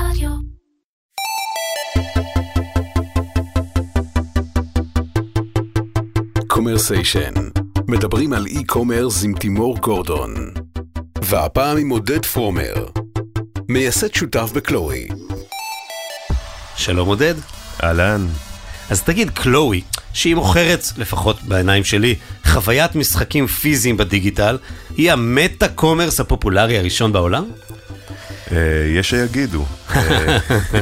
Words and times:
רדיו. 0.00 0.30
Commercation, 6.46 7.34
מדברים 7.88 8.32
על 8.32 8.46
e-commerce 8.46 9.24
עם 9.24 9.34
תימור 9.34 9.78
גורדון. 9.78 10.34
והפעם 11.22 11.76
עם 11.78 11.88
עודד 11.88 12.26
פרומר, 12.26 12.86
מייסד 13.68 14.14
שותף 14.14 14.50
ב 14.54 14.61
Clawee. 14.61 15.08
שלום 16.76 17.08
עודד. 17.08 17.34
אהלן. 17.82 18.26
אז 18.90 19.02
תגיד, 19.02 19.30
Clawee, 19.30 19.80
שהיא 20.12 20.34
מוכרת, 20.34 20.84
לפחות 20.96 21.42
בעיניים 21.42 21.84
שלי, 21.84 22.14
חוויית 22.46 22.94
משחקים 22.94 23.46
פיזיים 23.46 23.96
בדיגיטל, 23.96 24.58
היא 24.96 25.12
ה 25.12 25.23
meta 25.23 25.68
commerce 25.68 26.20
הפופולרי 26.20 26.78
הראשון 26.78 27.12
בעולם? 27.12 27.44
אה, 28.52 28.58
יש 28.94 29.10
שיגידו. 29.10 29.64
אה, 29.90 30.38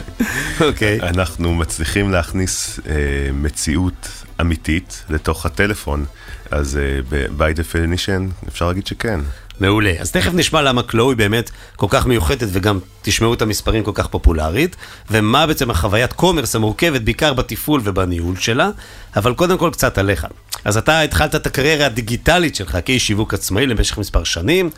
אוקיי. 0.67 1.01
אנחנו 1.03 1.55
מצליחים 1.55 2.11
להכניס 2.11 2.81
אה, 2.87 2.95
מציאות 3.33 4.09
אמיתית 4.41 5.05
לתוך 5.11 5.47
הטלפון, 5.47 6.05
אז 6.51 6.79
by 7.11 7.59
definition 7.59 8.49
אפשר 8.49 8.67
להגיד 8.67 8.87
שכן. 8.87 9.21
מעולה. 9.61 9.93
אז 10.01 10.13
תכף 10.13 10.35
נשמע 10.35 10.63
למה 10.63 10.83
קלואי 10.83 11.15
באמת 11.15 11.51
כל 11.77 11.87
כך 11.91 12.07
מיוחדת 12.07 12.49
וגם 12.53 12.79
תשמעו 13.03 13.35
את 13.35 13.43
המספרים 13.43 13.85
כל 13.85 13.91
כך 13.95 14.07
פופולרית, 14.07 14.77
ומה 15.11 15.47
בעצם 15.47 15.71
החוויית 15.71 16.13
קומרס 16.13 16.57
המורכבת 16.57 17.01
בעיקר 17.01 17.33
בתפעול 17.33 17.81
ובניהול 17.85 18.37
שלה, 18.37 18.71
אבל 19.17 19.35
קודם 19.35 19.59
כל 19.59 19.71
קצת 19.73 19.99
עליך. 19.99 20.27
אז 20.65 20.77
אתה 20.77 21.01
התחלת 21.01 21.35
את 21.35 21.47
הקריירה 21.47 21.87
הדיגיטלית 21.87 22.55
שלך 22.55 22.79
כאיש 22.85 23.07
שיווק 23.07 23.35
עצמאי 23.35 23.67
למשך 23.67 23.99
מספר 23.99 24.25
שנים. 24.25 24.71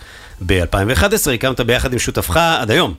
ב-2011 0.46 1.30
הקמת 1.34 1.60
ביחד 1.60 1.92
עם 1.92 1.98
שותפך 1.98 2.36
עד 2.36 2.70
היום, 2.70 2.94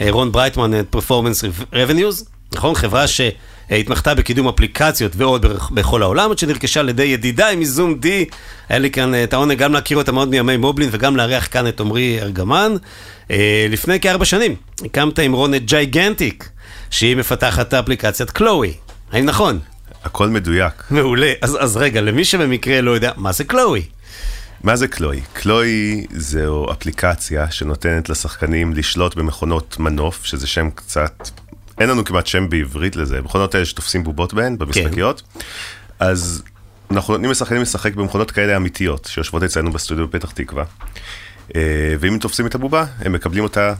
אה, 0.00 0.06
רון 0.10 0.32
ברייטמן 0.32 0.80
את 0.80 0.86
Performance 0.90 1.44
Revenues, 1.72 2.28
נכון? 2.54 2.74
חברה 2.74 3.04
שהתמחתה 3.06 4.14
בקידום 4.14 4.48
אפליקציות 4.48 5.12
ועוד 5.16 5.46
בכל 5.70 6.02
העולם, 6.02 6.30
עד 6.30 6.38
שנרכשה 6.38 6.80
על 6.80 6.88
ידי 6.88 7.02
ידידיי 7.02 7.56
מ 7.56 7.94
Zoomd. 7.94 8.24
היה 8.68 8.78
לי 8.78 8.90
כאן 8.90 9.14
אה, 9.14 9.24
את 9.24 9.32
העונג 9.32 9.58
גם 9.58 9.72
להכיר 9.72 9.96
אותה 9.96 10.12
מאוד 10.12 10.28
מימי 10.28 10.56
Moblin 10.56 10.88
וגם 10.92 11.16
לארח 11.16 11.48
כאן 11.50 11.68
את 11.68 11.80
עמרי 11.80 12.18
ארגמן. 12.20 12.72
אה, 13.30 13.66
לפני 13.70 14.00
כארבע 14.00 14.24
שנים 14.24 14.54
הקמת 14.84 15.18
עם 15.18 15.32
רון 15.32 15.54
את 15.54 15.64
Gigantic, 15.64 16.48
שהיא 16.90 17.16
מפתחת 17.16 17.68
את 17.68 17.74
אפליקציית 17.74 18.30
Clawee. 18.30 18.72
האם 19.12 19.24
נכון? 19.24 19.58
הכל 20.04 20.28
מדויק. 20.28 20.72
מעולה. 20.90 21.32
אז, 21.42 21.56
אז 21.60 21.76
רגע, 21.76 22.00
למי 22.00 22.24
שבמקרה 22.24 22.80
לא 22.80 22.90
יודע, 22.90 23.12
מה 23.16 23.32
זה 23.32 23.44
Clawee? 23.44 23.82
מה 24.62 24.76
זה 24.76 24.88
קלואי? 24.88 25.20
קלואי 25.32 26.06
זו 26.16 26.66
אפליקציה 26.72 27.50
שנותנת 27.50 28.08
לשחקנים 28.08 28.72
לשלוט 28.72 29.14
במכונות 29.14 29.78
מנוף, 29.78 30.24
שזה 30.24 30.46
שם 30.46 30.70
קצת... 30.74 31.28
אין 31.80 31.88
לנו 31.88 32.04
כמעט 32.04 32.26
שם 32.26 32.48
בעברית 32.48 32.96
לזה, 32.96 33.22
מכונות 33.22 33.54
האלה 33.54 33.66
שתופסים 33.66 34.04
בובות 34.04 34.34
בהן, 34.34 34.58
במשחקיות. 34.58 35.22
אז 36.00 36.42
אנחנו 36.90 37.12
נותנים 37.12 37.30
לשחקנים 37.30 37.62
לשחק 37.62 37.94
במכונות 37.94 38.30
כאלה 38.30 38.56
אמיתיות, 38.56 39.08
שיושבות 39.10 39.42
אצלנו 39.42 39.72
בסטודיו 39.72 40.08
בפתח 40.08 40.30
תקווה. 40.30 40.64
אה, 41.56 41.94
ואם 42.00 42.12
הם 42.12 42.18
תופסים 42.18 42.46
את 42.46 42.54
הבובה, 42.54 42.86
הם 43.00 43.12
מקבלים 43.12 43.44
אותה 43.44 43.74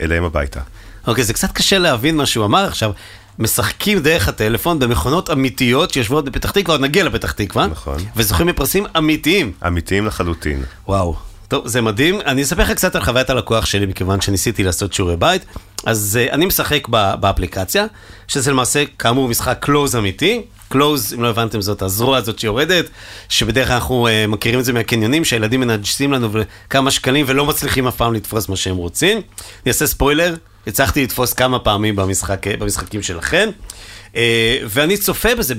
אליהם 0.00 0.24
הביתה. 0.24 0.60
אוקיי, 1.06 1.24
זה 1.24 1.32
קצת 1.32 1.52
קשה 1.52 1.78
להבין 1.78 2.16
מה 2.16 2.26
שהוא 2.26 2.44
אמר 2.44 2.64
עכשיו. 2.64 2.92
משחקים 3.38 3.98
דרך 3.98 4.28
הטלפון 4.28 4.78
במכונות 4.78 5.30
אמיתיות 5.30 5.90
שיושבות 5.90 6.24
בפתח 6.24 6.50
תקווה, 6.50 6.74
עוד 6.74 6.80
נגיע 6.80 7.04
לפתח 7.04 7.32
תקווה. 7.32 7.66
נכון. 7.66 7.98
וזוכים 8.16 8.46
בפרסים 8.46 8.86
אמיתיים. 8.98 9.52
אמיתיים 9.66 10.06
לחלוטין. 10.06 10.62
וואו. 10.88 11.16
טוב, 11.50 11.68
זה 11.68 11.80
מדהים. 11.80 12.20
אני 12.26 12.42
אספר 12.42 12.62
לך 12.62 12.70
קצת 12.70 12.96
על 12.96 13.04
חוויית 13.04 13.30
הלקוח 13.30 13.66
שלי, 13.66 13.86
מכיוון 13.86 14.20
שניסיתי 14.20 14.64
לעשות 14.64 14.92
שיעורי 14.92 15.16
בית. 15.16 15.44
אז 15.86 16.18
אה, 16.20 16.32
אני 16.32 16.46
משחק 16.46 16.88
באפליקציה, 16.88 17.86
שזה 18.28 18.50
למעשה, 18.50 18.84
כאמור, 18.98 19.28
משחק 19.28 19.58
claws 19.60 19.96
אמיתי. 19.96 20.42
claws, 20.68 21.14
אם 21.14 21.22
לא 21.22 21.28
הבנתם, 21.28 21.60
זאת 21.60 21.82
הזרוע 21.82 22.16
הזאת 22.16 22.38
שיורדת, 22.38 22.84
שבדרך 23.28 23.68
כלל 23.68 23.76
אנחנו 23.76 24.08
אה, 24.08 24.30
מכירים 24.30 24.60
את 24.60 24.64
זה 24.64 24.72
מהקניונים, 24.72 25.24
שהילדים 25.24 25.60
מנג'סים 25.60 26.12
לנו 26.12 26.28
כמה 26.70 26.90
שקלים 26.90 27.26
ולא 27.28 27.46
מצליחים 27.46 27.86
אף 27.86 27.96
פעם 27.96 28.14
לתפוס 28.14 28.48
מה 28.48 28.56
שהם 28.56 28.76
רוצים. 28.76 29.16
אני 29.18 29.68
אעשה 29.68 29.86
ספוילר, 29.86 30.34
הצלחתי 30.66 31.02
לתפוס 31.02 31.32
כמה 31.32 31.58
פעמים 31.58 31.96
במשחק, 31.96 32.46
אה, 32.46 32.56
במשחקים 32.56 33.02
שלכם. 33.02 33.50
אה, 34.12 34.16
ואני 34.64 34.96
צופה 34.96 35.34
בזה 35.34 35.54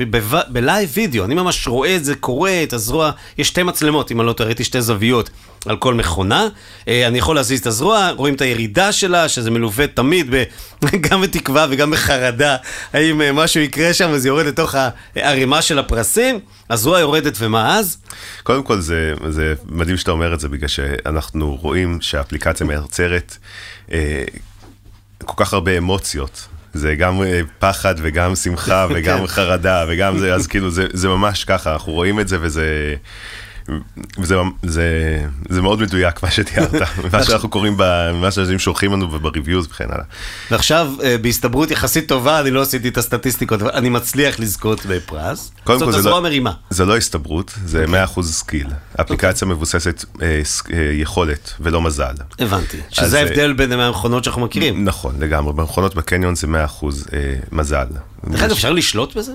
בלייב 0.48 0.90
וידאו, 0.94 1.26
אני 1.26 1.36
ממש 1.36 1.68
רואה 1.68 1.96
את 1.96 2.06
זה 2.06 2.16
קורה, 2.16 2.64
את 2.64 2.74
הזרוע, 2.74 3.12
יש 3.38 3.48
שתי 3.48 3.64
מצלמות, 3.64 4.12
אם 4.12 4.22
אני 4.22 4.28
לא 4.28 4.34
טועה, 4.34 4.52
שתי 4.62 4.82
זוויות 4.82 5.30
על 5.66 5.78
כל 5.78 5.94
מכונה. 5.94 6.48
Uh, 6.82 6.88
אני 7.08 7.18
יכול 7.18 7.36
להזיז 7.36 7.60
את 7.60 7.68
הזרוע, 7.68 8.12
רואים 8.16 8.36
את 8.36 8.42
הירידה 8.42 8.92
שלה, 8.92 9.30
שזה 9.30 9.52
מלווה 9.52 9.88
תמיד 9.88 10.28
ב- 10.36 10.44
גם 11.10 11.22
בתקווה 11.22 11.68
וגם 11.70 11.92
בחרדה, 11.92 12.56
האם 12.94 13.36
משהו 13.36 13.62
יקרה 13.62 13.94
שם, 13.94 14.10
אז 14.10 14.26
יורד 14.26 14.46
לתוך 14.46 14.76
הערימה 15.16 15.62
של 15.62 15.80
הפרסים, 15.80 16.40
הזרוע 16.70 17.00
יורדת 17.00 17.36
ומה 17.40 17.78
אז? 17.78 17.98
קודם 18.44 18.64
כל 18.64 18.80
זה, 18.80 19.14
זה 19.30 19.54
מדהים 19.66 19.98
שאתה 19.98 20.12
אומר 20.12 20.34
את 20.34 20.40
זה, 20.40 20.50
בגלל 20.50 20.68
שאנחנו 20.68 21.56
רואים 21.62 22.02
שהאפליקציה 22.02 22.66
מייצרת 22.66 23.38
אה, 23.92 24.24
כל 25.26 25.44
כך 25.46 25.54
הרבה 25.54 25.78
אמוציות. 25.78 26.48
זה 26.74 26.96
גם 26.96 27.22
אה, 27.24 27.42
פחד 27.60 27.96
וגם 27.98 28.36
שמחה 28.36 28.88
וגם 28.96 29.28
חרדה 29.28 29.86
וגם 29.88 30.18
זה, 30.18 30.34
אז 30.34 30.48
כאילו 30.48 30.72
זה, 30.72 30.88
זה 30.94 31.08
ממש 31.08 31.44
ככה, 31.44 31.74
אנחנו 31.74 31.92
רואים 31.92 32.20
את 32.20 32.28
זה 32.28 32.38
וזה... 32.42 32.96
וזה 34.18 34.36
זה, 34.64 34.86
זה 35.50 35.62
מאוד 35.62 35.82
מדויק 35.82 36.24
מה 36.24 36.32
שתיארת, 36.32 36.74
מה 37.14 37.24
שאנחנו 37.24 37.50
קוראים, 37.50 37.74
ב- 37.78 38.12
מה 38.22 38.32
שאנשים 38.32 38.60
שולחים 38.60 38.94
לנו 38.94 39.14
וב 39.14 39.26
reviews 39.26 39.68
וכן 39.72 39.86
הלאה. 39.90 40.04
ועכשיו, 40.52 40.92
אה, 40.98 41.04
בהסתברות 41.22 41.72
יחסית 41.72 42.08
טובה, 42.08 42.40
אני 42.40 42.52
לא 42.52 42.62
עשיתי 42.62 42.88
את 42.88 42.98
הסטטיסטיקות, 42.98 43.62
אבל 43.62 43.72
אני 43.74 43.90
מצליח 43.90 44.40
לזכות 44.40 44.86
בפרס. 44.86 45.52
קודם 45.64 45.80
כל 45.80 45.92
זה 45.92 46.10
לא, 46.10 46.22
מרימה. 46.22 46.52
זה 46.70 46.86
לא 46.86 46.98
הסתברות, 46.98 47.54
זה 47.66 47.86
100% 48.16 48.22
skill. 48.24 48.68
אפליקציה 49.02 49.48
מבוססת 49.48 50.06
אה, 50.22 50.42
אה, 50.74 50.80
יכולת 50.94 51.54
ולא 51.60 51.82
מזל. 51.82 52.14
הבנתי. 52.40 52.78
שזה 52.90 53.18
אה, 53.18 53.24
ההבדל 53.24 53.54
בין 53.54 53.72
המכונות 53.72 54.24
שאנחנו 54.24 54.42
מכירים. 54.42 54.86
נכון, 54.86 55.16
לגמרי. 55.20 55.54
במכונות 55.54 55.96
בקניון 55.96 56.36
זה 56.36 56.48
100% 56.48 56.50
אה, 57.14 57.36
מזל. 57.52 57.88
דרך 58.30 58.42
אגב, 58.42 58.52
אפשר 58.52 58.72
לשלוט 58.72 59.16
בזה? 59.16 59.32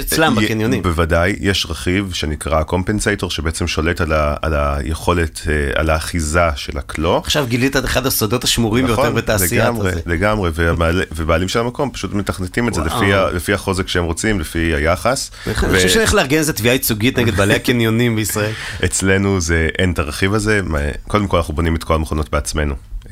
אצלם, 0.00 0.34
בקניונים. 0.34 0.82
בוודאי, 0.82 1.36
יש 1.40 1.66
רכיב 1.70 2.10
שנקרא 2.12 2.62
קומפנסייטור, 2.62 3.30
שבעצם 3.30 3.66
שולט 3.66 4.00
על, 4.00 4.12
ה, 4.12 4.34
על 4.42 4.54
היכולת, 4.56 5.40
אה, 5.48 5.80
על 5.80 5.90
האחיזה 5.90 6.40
של 6.56 6.78
הקלו. 6.78 7.16
עכשיו 7.16 7.46
גילית 7.46 7.76
את 7.76 7.84
אחד 7.84 8.06
הסודות 8.06 8.44
השמורים 8.44 8.86
ביותר 8.86 9.10
בתעשיית 9.12 9.52
נכון, 9.62 9.74
לגמרי, 9.74 9.90
הזה. 9.90 10.00
לגמרי, 10.06 10.50
והבעלי- 10.54 11.04
ובעלים 11.16 11.48
של 11.48 11.58
המקום 11.58 11.90
פשוט 11.90 12.12
מתכנתים 12.12 12.68
את 12.68 12.74
זה. 12.74 12.80
לפי, 12.80 13.04
לפי 13.34 13.52
החוזק 13.52 13.88
שהם 13.88 14.04
רוצים, 14.04 14.40
לפי 14.40 14.58
היחס. 14.58 15.30
אני 15.46 15.54
חושב 15.54 15.88
שאני 15.88 15.98
הולך 15.98 16.14
לארגן 16.14 16.38
איזה 16.38 16.52
תביעה 16.52 16.74
ייצוגית 16.74 17.18
נגד 17.18 17.34
בעלי 17.34 17.54
הקניונים 17.54 18.16
בישראל. 18.16 18.52
אצלנו 18.84 19.40
זה 19.40 19.68
אין 19.78 19.92
את 19.92 19.98
הרכיב 19.98 20.34
הזה, 20.34 20.60
קודם 21.08 21.26
כל 21.28 21.36
אנחנו 21.36 21.54
בונים 21.54 21.76
את 21.76 21.84
כל 21.84 21.94
המכונות 21.94 22.30
בעצמנו. 22.30 22.74
Uh, 23.06 23.08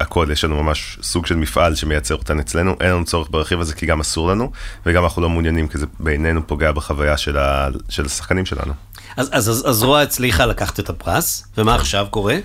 הכל, 0.00 0.28
יש 0.32 0.44
לנו 0.44 0.62
ממש 0.62 0.98
סוג 1.02 1.26
של 1.26 1.36
מפעל 1.36 1.74
שמייצר 1.74 2.14
אותן 2.14 2.38
אצלנו, 2.40 2.76
אין 2.80 2.90
לנו 2.90 3.04
צורך 3.04 3.28
ברכיב 3.30 3.60
הזה 3.60 3.74
כי 3.74 3.86
גם 3.86 4.00
אסור 4.00 4.28
לנו, 4.28 4.50
וגם 4.86 5.04
אנחנו 5.04 5.22
לא 5.22 5.28
מעוניינים 5.28 5.68
כי 5.68 5.78
זה 5.78 5.86
בעינינו 6.00 6.46
פוגע 6.46 6.72
בחוויה 6.72 7.16
של, 7.16 7.38
ה, 7.38 7.68
של 7.88 8.04
השחקנים 8.06 8.46
שלנו. 8.46 8.72
אז- 9.16 9.28
אז 9.32 9.50
אז- 9.50 9.64
הזרוע 9.66 10.00
הצליחה 10.02 10.46
לקחת 10.46 10.80
את 10.80 10.88
הפרס, 10.88 11.44
ומה 11.58 11.74
עכשיו 11.74 12.06
קורה? 12.10 12.36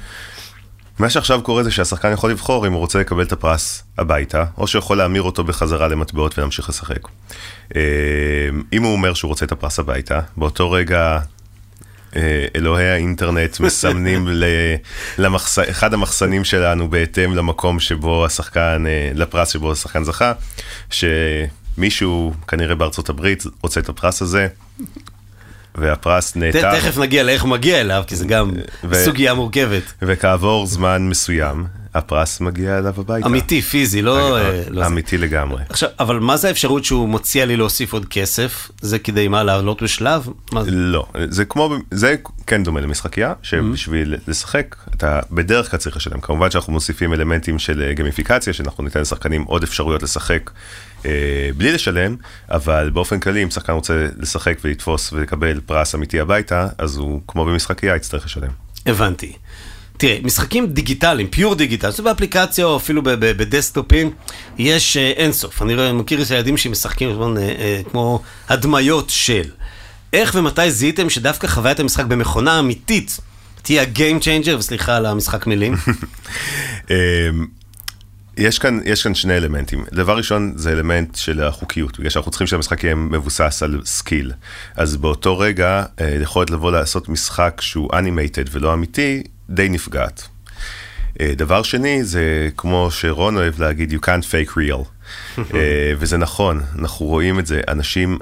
מה 0.99 1.09
שעכשיו 1.09 1.41
קורה 1.41 1.63
זה 1.63 1.71
שהשחקן 1.71 2.11
יכול 2.11 2.31
לבחור 2.31 2.67
אם 2.67 2.71
הוא 2.73 2.79
רוצה 2.79 2.99
לקבל 2.99 3.23
את 3.23 3.31
הפרס 3.31 3.83
הביתה, 3.97 4.45
או 4.57 4.67
שיכול 4.67 4.97
להמיר 4.97 5.21
אותו 5.21 5.43
בחזרה 5.43 5.87
למטבעות 5.87 6.37
ולהמשיך 6.37 6.69
לשחק. 6.69 7.07
אה, 7.75 7.81
אם 8.73 8.83
הוא 8.83 8.93
אומר 8.93 9.13
שהוא 9.13 9.29
רוצה 9.29 9.45
את 9.45 9.51
הפרס 9.51 9.79
הביתה, 9.79 10.19
באותו 10.37 10.71
רגע 10.71 10.99
אה, 10.99 11.19
אלוהי 12.55 12.89
האינטרנט 12.89 13.59
מסמנים 13.59 14.27
ל- 14.31 14.43
למחס... 15.17 15.59
אחד 15.59 15.93
המחסנים 15.93 16.43
שלנו 16.43 16.89
בהתאם 16.89 17.35
למקום 17.35 17.79
שבו 17.79 18.25
השחקן, 18.25 18.83
אה, 18.87 19.11
לפרס 19.15 19.49
שבו 19.49 19.71
השחקן 19.71 20.03
זכה, 20.03 20.33
שמישהו 20.89 22.33
כנראה 22.47 22.75
בארצות 22.75 23.09
הברית 23.09 23.43
רוצה 23.63 23.79
את 23.79 23.89
הפרס 23.89 24.21
הזה, 24.21 24.47
והפרס 25.75 26.35
נעתר. 26.35 26.79
תכף 26.79 26.97
נגיע 26.97 27.23
לאיך 27.23 27.41
הוא 27.43 27.49
מגיע 27.49 27.81
אליו, 27.81 28.03
כי 28.07 28.15
זה 28.15 28.25
גם 28.25 28.51
ו- 28.83 29.05
סוגיה 29.05 29.33
מורכבת. 29.33 29.83
וכעבור 30.01 30.65
זמן 30.65 31.09
מסוים, 31.09 31.65
הפרס 31.93 32.41
מגיע 32.41 32.77
אליו 32.77 32.93
הביתה. 32.97 33.27
אמיתי, 33.27 33.61
פיזי, 33.61 34.01
לא... 34.01 34.37
אה, 34.37 34.63
לא 34.69 34.81
זה. 34.81 34.87
אמיתי 34.87 35.17
לגמרי. 35.17 35.63
עכשיו, 35.69 35.89
אבל 35.99 36.19
מה 36.19 36.37
זה 36.37 36.47
האפשרות 36.47 36.85
שהוא 36.85 37.09
מציע 37.09 37.45
לי 37.45 37.57
להוסיף 37.57 37.93
עוד 37.93 38.05
כסף? 38.05 38.71
זה 38.81 38.99
כדי 38.99 39.27
מה, 39.27 39.43
לעלות 39.43 39.83
בשלב? 39.83 40.27
מה 40.51 40.63
זה? 40.63 40.71
לא, 40.71 41.05
זה 41.29 41.45
כמו, 41.45 41.75
זה 41.91 42.15
כן 42.47 42.63
דומה 42.63 42.79
למשחקייה, 42.79 43.33
Mm-hmm. 43.39 43.45
שבשביל 43.45 44.15
לשחק, 44.27 44.75
אתה 44.95 45.19
בדרך 45.31 45.71
כלל 45.71 45.79
צריך 45.79 45.95
לשלם. 45.95 46.21
כמובן 46.21 46.51
שאנחנו 46.51 46.73
מוסיפים 46.73 47.13
אלמנטים 47.13 47.59
של 47.59 47.81
אה, 47.81 47.93
גמיפיקציה, 47.93 48.53
שאנחנו 48.53 48.83
ניתן 48.83 49.01
לשחקנים 49.01 49.43
עוד 49.43 49.63
אפשרויות 49.63 50.03
לשחק 50.03 50.51
אה, 51.05 51.49
בלי 51.57 51.71
לשלם, 51.71 52.15
אבל 52.51 52.89
באופן 52.93 53.19
כללי, 53.19 53.43
אם 53.43 53.49
שחקן 53.49 53.73
רוצה 53.73 54.07
לשחק 54.17 54.57
ולתפוס 54.63 55.13
ולקבל 55.13 55.59
פרס 55.65 55.95
אמיתי 55.95 56.19
הביתה, 56.19 56.67
אז 56.77 56.97
הוא, 56.97 57.21
כמו 57.27 57.45
במשחקייה, 57.45 57.95
יצטרך 57.95 58.25
לשלם. 58.25 58.51
הבנתי. 58.85 59.33
תראה, 59.99 60.17
משחקים 60.23 60.67
דיגיטליים, 60.67 61.27
pure 61.27 61.55
digital, 61.55 61.91
זה 61.91 62.03
באפליקציה 62.03 62.65
או 62.65 62.77
אפילו 62.77 63.01
בדסקטופים, 63.03 64.11
יש 64.57 64.97
אה, 64.97 65.11
אינסוף. 65.15 65.61
אני 65.61 65.91
מכיר 65.91 66.21
את 66.21 66.31
הילדים 66.31 66.57
שמשחקים 66.57 67.09
אה, 67.09 67.41
אה, 67.41 67.81
כמו 67.91 68.21
הדמיות 68.49 69.09
של. 69.09 69.43
איך 70.13 70.35
ומתי 70.35 70.71
זיהיתם 70.71 71.09
שדווקא 71.09 71.47
חוויית 71.47 71.79
המשחק 71.79 72.05
במכונה 72.05 72.59
אמיתית 72.59 73.19
תהיה 73.61 73.81
ה-game 73.81 74.23
changer, 74.23 74.55
וסליחה 74.57 74.95
על 74.95 75.05
המשחק 75.05 75.47
מילים? 75.47 75.75
אמ, 76.89 76.95
יש 78.37 78.59
כאן, 78.59 78.79
יש 78.85 79.03
כאן 79.03 79.15
שני 79.15 79.37
אלמנטים. 79.37 79.85
דבר 79.93 80.17
ראשון 80.17 80.53
זה 80.55 80.71
אלמנט 80.71 81.15
של 81.15 81.43
החוקיות, 81.43 81.99
בגלל 81.99 82.09
שאנחנו 82.09 82.31
צריכים 82.31 82.47
שהמשחק 82.47 82.83
יהיה 82.83 82.95
מבוסס 82.95 83.63
על 83.63 83.81
skill. 83.85 84.31
אז 84.75 84.95
באותו 84.95 85.39
רגע, 85.39 85.83
יכולת 86.21 86.49
לבוא 86.49 86.71
לעשות 86.71 87.09
משחק 87.09 87.61
שהוא 87.61 87.89
animated 87.93 88.43
ולא 88.51 88.73
אמיתי, 88.73 89.23
די 89.49 89.69
נפגעת. 89.69 90.27
אה, 91.21 91.33
דבר 91.35 91.63
שני, 91.63 92.03
זה 92.03 92.49
כמו 92.57 92.87
שרון 92.91 93.37
אוהב 93.37 93.61
להגיד, 93.61 93.91
you 93.93 94.05
can't 94.05 94.23
fake 94.23 94.51
real. 94.51 94.83
אה, 95.37 95.43
וזה 95.97 96.17
נכון, 96.17 96.61
אנחנו 96.79 97.05
רואים 97.05 97.39
את 97.39 97.45
זה. 97.47 97.61
אנשים, 97.67 98.17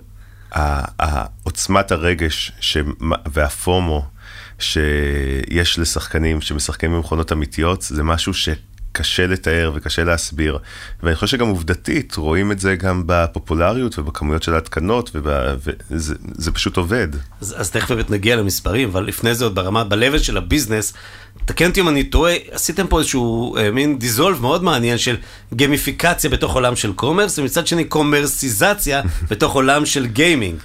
עוצמת 1.44 1.92
הרגש 1.92 2.52
שמ- 2.60 2.94
וה 3.34 3.58
FOMO 3.58 4.06
שיש 4.60 5.80
לשחקנים 5.80 6.42
שמשחקים 6.42 6.92
במכונות 6.94 7.32
אמיתיות, 7.32 7.82
זה 7.82 8.04
משהו 8.04 8.34
שקשה 8.98 9.28
לתאר 9.28 9.72
וקשה 9.76 10.04
להסביר. 10.04 10.58
ואני 11.04 11.16
חושב 11.16 11.28
שגם 11.38 11.48
עובדתית, 11.48 12.16
רואים 12.16 12.52
את 12.52 12.60
זה 12.60 12.76
גם 12.76 13.04
בפופולריות 13.06 14.00
ובכמויות 14.00 14.44
של 14.44 14.54
ההתקנות, 14.54 15.12
וב- 15.16 15.58
וזה 15.92 16.16
זה 16.38 16.52
פשוט 16.52 16.78
עובד. 16.78 17.08
אז, 17.42 17.56
אז 17.58 17.72
תכף 17.72 17.92
באמת 17.92 18.10
נגיע 18.10 18.36
למספרים, 18.36 18.90
אבל 18.90 19.06
לפני 19.06 19.36
זה 19.36 19.44
עוד 19.44 19.56
ברמה, 19.56 19.84
ב-level 19.84 20.20
של 20.20 20.38
ה 20.38 20.43
business, 20.43 20.94
תקן 21.46 21.70
אותי 21.70 21.82
אם 21.82 21.90
אני 21.90 22.04
טועה, 22.04 22.34
עשיתם 22.52 22.88
פה 22.88 23.00
איזשהו 23.00 23.58
אה, 23.58 23.72
מין 23.72 24.00
dissolve 24.00 24.42
מאוד 24.42 24.64
מעניין 24.64 24.98
של 24.98 25.16
גמיפיקציה 25.56 26.30
בתוך 26.30 26.54
עולם 26.54 26.76
של 26.76 26.94
commerce, 26.94 27.40
ומצד 27.40 27.68
שני 27.68 27.84
קומרסיזציה 27.84 29.02
בתוך 29.30 29.54
עולם 29.54 29.86
של 29.86 30.06
gaming. 30.06 30.60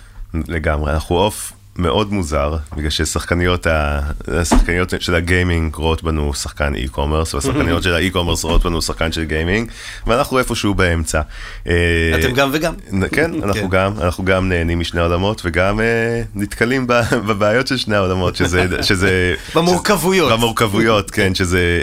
לגמרי, 0.48 0.92
אנחנו 0.92 1.16
עוף 1.16 1.52
מאוד 1.78 2.12
מוזר, 2.12 2.56
בגלל 2.76 2.90
ששחקניות 2.90 3.66
ה- 3.66 4.00
השחקניות 4.28 4.94
של 5.00 5.14
ה 5.14 5.23
gaming 5.23 5.74
רואות 5.74 6.02
בנו 6.02 6.34
שחקן 6.34 6.74
e-commerce, 6.74 7.34
והשחקניות 7.34 7.82
של 7.82 7.94
ה 7.94 7.99
e-commerce 7.99 8.44
רואות 8.44 8.64
בנו 8.64 8.82
שחקן 8.82 9.12
של 9.12 9.24
gaming, 9.24 9.70
ואנחנו 10.06 10.38
איפשהו 10.38 10.74
באמצע. 10.74 11.20
אה, 11.66 11.74
אתם 12.20 12.32
גם 12.32 12.50
וגם. 12.52 12.74
כן, 13.12 13.30
אנחנו 13.44 13.68
גם, 13.68 13.92
אנחנו 14.00 14.24
גם 14.24 14.48
נהנים 14.48 14.80
משני 14.80 15.00
העולמות, 15.00 15.42
וגם 15.44 15.80
אה, 15.80 16.22
נתקלים 16.34 16.86
בבעיות 17.26 17.66
של 17.66 17.76
שני 17.76 17.96
העולמות, 17.96 18.36
שזה... 18.36 18.66
שזה 18.82 19.34
במורכבויות. 19.54 20.32
במורכבויות, 20.32 21.10
כן, 21.10 21.34
שזה 21.34 21.82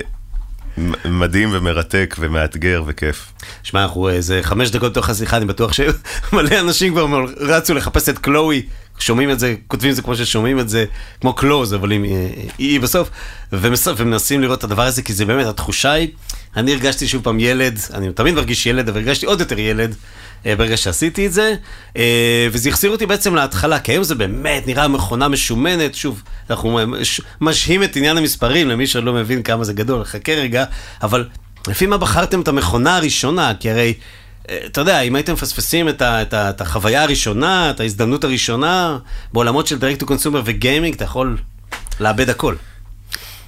מדהים 1.06 1.50
ומרתק 1.52 2.16
ומאתגר 2.20 2.84
וכיף. 2.86 3.32
שמע, 3.64 3.84
אנחנו 3.84 4.10
איזה 4.10 4.40
חמש 4.44 4.72
דקות 4.72 4.92
בתוך 4.92 5.10
השיחה, 5.10 5.38
אני 5.38 5.46
בטוח 5.46 5.74
שמלא 5.74 6.60
אנשים 6.66 6.94
כבר 6.94 7.08
רצו 7.38 7.74
לחפש 7.74 8.10
את 8.10 8.18
קלואי, 8.18 8.62
שומעים 9.00 9.32
את 9.32 9.40
זה, 9.40 9.56
כותבים 9.68 9.92
את 9.92 9.96
זה 9.96 10.02
כמו 10.02 10.16
ששומעים 10.16 10.60
את 10.60 10.70
זה, 10.70 10.86
כמו 11.22 11.34
קלוז, 11.34 11.74
אבל 11.74 11.92
עם 11.92 12.06
אי 12.60 12.80
בסוף, 12.80 13.10
ומס- 13.54 13.88
ומנסים 13.98 14.42
לראות 14.42 14.60
את 14.60 14.64
הדבר 14.64 14.84
הזה, 14.86 15.02
כי 15.02 15.14
זה 15.14 15.26
באמת, 15.26 15.46
התחושה 15.46 15.92
היא, 15.92 16.08
אני 16.56 16.72
הרגשתי 16.74 17.08
שוב 17.08 17.24
פעם 17.24 17.40
ילד, 17.40 17.80
אני 17.94 18.14
תמיד 18.14 18.34
מרגיש 18.36 18.66
ילד, 18.66 18.90
אבל 18.90 18.98
הרגשתי 18.98 19.26
עוד 19.26 19.40
יותר 19.40 19.60
ילד. 19.60 19.96
אה, 20.46 20.56
ברגע 20.56 20.78
שעשיתי 20.78 21.26
את 21.28 21.34
זה, 21.34 21.54
אה, 21.98 22.48
וזה 22.52 22.70
החזיר 22.70 22.92
אותי 22.92 23.06
בעצם 23.06 23.36
להתחלה, 23.36 23.80
כי 23.80 23.92
היום 23.92 24.04
זה 24.04 24.16
באמת 24.16 24.68
נראה 24.68 24.88
מכונה 24.88 25.28
משומנת, 25.28 25.96
שוב, 25.96 26.22
אנחנו 26.50 26.80
מש- 26.88 27.22
משהים 27.42 27.84
את 27.84 27.96
עניין 27.96 28.18
המספרים 28.18 28.70
למי 28.70 28.88
שעוד 28.88 29.04
לא 29.04 29.14
מבין 29.14 29.44
כמה 29.44 29.64
זה 29.64 29.74
גדול, 29.74 30.04
חכה 30.04 30.32
רגע, 30.34 30.66
אבל 31.02 31.28
לפי 31.68 31.86
מה 31.86 31.98
בחרתם 31.98 32.42
את 32.42 32.48
המכונה 32.48 32.96
הראשונה? 32.98 33.54
כי 33.60 33.70
הרי, 33.72 33.94
אה, 33.94 33.94
אתה 34.46 34.82
יודע, 34.82 35.02
אם 35.02 35.16
הייתם 35.16 35.34
מפספסים 35.34 35.90
את, 35.90 36.02
ה, 36.02 36.22
את, 36.22 36.34
ה, 36.34 36.50
את 36.50 36.62
החוויה 36.62 37.04
הראשונה, 37.04 37.70
את 37.70 37.80
ההזדמנות 37.80 38.24
הראשונה, 38.24 38.98
בעולמות 39.34 39.68
של 39.68 39.80
דירקט 39.80 40.00
טו 40.00 40.06
קונסומר 40.06 40.42
וגיימינג, 40.46 40.96
אתה 40.96 41.04
יכול 41.04 41.38
לאבד 42.00 42.30
הכל. 42.30 42.56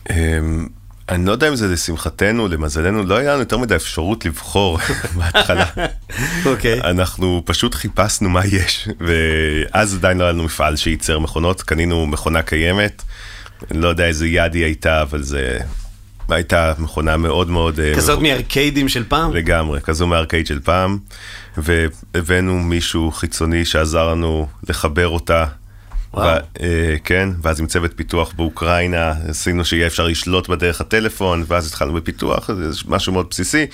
אמ, 0.10 0.68
אני 1.10 1.26
לא 1.26 1.32
יודע 1.32 1.50
אם 1.50 1.56
זה 1.56 1.68
לשמחתנו, 1.68 2.48
למזלנו, 2.48 3.04
לא 3.04 3.18
היה 3.18 3.32
לנו 3.32 3.40
יותר 3.40 3.58
מדי 3.58 3.76
אפשרות 3.76 4.26
לבחור 4.26 4.80
בהתחלה. 5.18 5.66
אוקיי. 6.46 6.82
אנחנו 6.82 7.42
פשוט 7.46 7.76
חיפשנו 7.76 8.30
מה 8.30 8.46
יש, 8.46 8.90
ואז 9.00 9.96
עדיין 9.96 10.18
לא 10.18 10.24
היה 10.24 10.34
לנו 10.34 10.44
מפעל 10.44 10.76
שייצר 10.76 11.20
מכונות, 11.20 11.62
קנינו 11.62 12.08
מכונה 12.08 12.42
קיימת, 12.42 13.04
אני 13.72 13.82
לא 13.82 13.88
יודע 13.88 14.06
איזה 14.06 14.28
יד 14.28 14.54
היא 14.54 14.64
הייתה, 14.64 15.02
אבל 15.02 15.24
זה... 15.24 15.60
הייתה 16.36 16.74
מכונה 16.78 17.18
מאוד 17.18 17.50
מאוד... 17.50 17.80
אה, 17.80 17.96
כזאת 17.96 18.18
מבוק- 18.18 18.24
מארקיידים 18.24 18.90
של 18.90 19.04
פעם? 19.08 19.34
לגמרי, 19.34 19.82
כזו 19.82 20.08
מארקייד 20.08 20.48
של 20.48 20.60
פעם, 20.60 20.98
והבאנו 21.58 22.60
מישהו 22.60 23.12
חיצוני 23.12 23.66
שעזר 23.66 24.08
לנו 24.12 24.48
לחבר 24.70 25.08
אותה. 25.08 25.46
וואו. 26.14 26.26
ו- 26.28 26.64
אה, 26.64 26.96
כן, 27.04 27.30
ואז 27.42 27.60
עם 27.60 27.68
צוות 27.68 27.92
פיתוח 27.96 28.34
באוקראינה, 28.36 29.14
עשינו 29.30 29.66
שיהיה 29.66 29.88
אפשר 29.88 30.08
לשלוט 30.08 30.50
בדרך 30.50 30.82
הטלפון, 30.82 31.44
ואז 31.48 31.68
התחלנו 31.68 31.94
בפיתוח, 31.94 32.52
זה 32.52 32.82
משהו 32.88 33.14
מאוד 33.14 33.28
בסיסי. 33.30 33.66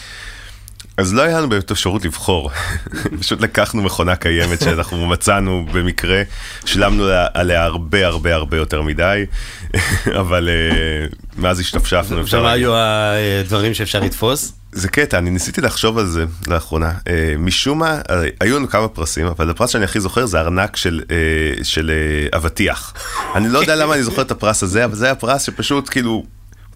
אז 0.97 1.13
לא 1.13 1.21
היה 1.21 1.37
לנו 1.37 1.49
באמת 1.49 1.71
אפשרות 1.71 2.05
לבחור, 2.05 2.51
פשוט 3.21 3.41
לקחנו 3.41 3.83
מכונה 3.83 4.15
קיימת 4.15 4.61
שאנחנו 4.61 5.07
מצאנו 5.07 5.65
במקרה, 5.73 6.21
שילמנו 6.65 7.03
עליה- 7.33 7.63
הרבה 7.63 8.05
הרבה 8.05 8.35
הרבה 8.35 8.57
יותר 8.57 8.81
מדי, 8.81 9.25
אבל 10.21 10.49
אה, 10.49 11.07
מאז 11.37 11.59
השתפשפנו, 11.59 12.17
ומה. 12.39 12.51
היו 12.51 12.71
הדברים 12.75 13.73
שאפשר 13.73 13.99
לתפוס? 13.99 14.53
זה 14.71 14.87
קטע, 14.89 15.17
אני 15.17 15.29
ניסיתי 15.29 15.61
לחשוב 15.61 15.97
על 15.97 16.05
זה 16.05 16.25
לאחרונה. 16.47 16.91
אה, 17.07 17.35
משום 17.37 17.79
מה, 17.79 17.99
אה, 18.09 18.23
היו 18.41 18.55
לנו 18.57 18.69
כמה 18.69 18.87
פרסים, 18.87 19.25
אבל 19.27 19.49
הפרס 19.49 19.69
שאני 19.69 19.83
הכי 19.83 19.99
זוכר 19.99 20.25
זה 20.25 20.39
ארנק 20.39 20.75
של, 20.75 21.01
אה, 21.11 21.15
של 21.63 21.91
אה, 22.31 22.37
אבטיח. 22.37 22.93
אני 23.35 23.49
לא 23.49 23.59
יודע 23.59 23.75
למה 23.75 23.93
אני 23.93 24.03
זוכר 24.03 24.21
את 24.21 24.31
הפרס 24.31 24.63
הזה, 24.63 24.85
אבל 24.85 24.95
זה 24.95 25.05
היה 25.05 25.15
פרס 25.15 25.43
שפשוט 25.43 25.89
כאילו... 25.89 26.23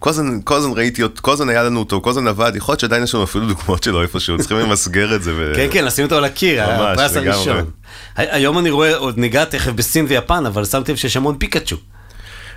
כל 0.02 0.10
הזמן, 0.10 0.38
כל 0.44 0.54
הזמן 0.54 0.72
ראיתי 0.76 1.02
אותו, 1.02 1.22
כל 1.22 1.32
הזמן 1.32 1.48
היה 1.48 1.62
לנו 1.62 1.78
אותו, 1.78 2.00
כל 2.00 2.10
הזמן 2.10 2.28
עבד, 2.28 2.52
יכול 2.54 2.72
להיות 2.72 2.80
שעדיין 2.80 3.02
יש 3.02 3.14
לנו 3.14 3.24
אפילו 3.24 3.46
דוגמאות 3.46 3.82
שלו 3.82 4.02
איפשהו, 4.02 4.38
צריכים 4.38 4.58
למסגר 4.66 5.14
את 5.14 5.22
זה. 5.22 5.32
ו... 5.36 5.52
כן, 5.56 5.66
כן, 5.70 5.84
לשים 5.84 6.04
אותו 6.04 6.16
על 6.16 6.24
הקיר, 6.24 6.62
הפרס. 6.64 7.16
הראשון. 7.16 7.70
היום 8.16 8.58
אני 8.58 8.70
רואה, 8.70 8.96
עוד 8.96 9.18
ניגע 9.18 9.44
תכף 9.44 9.72
בסין 9.72 10.06
ויפן, 10.08 10.46
אבל 10.46 10.64
שמתי 10.64 10.92
לב 10.92 10.98
שיש 10.98 11.16
המון 11.16 11.36
פיקאצ'ו. 11.38 11.76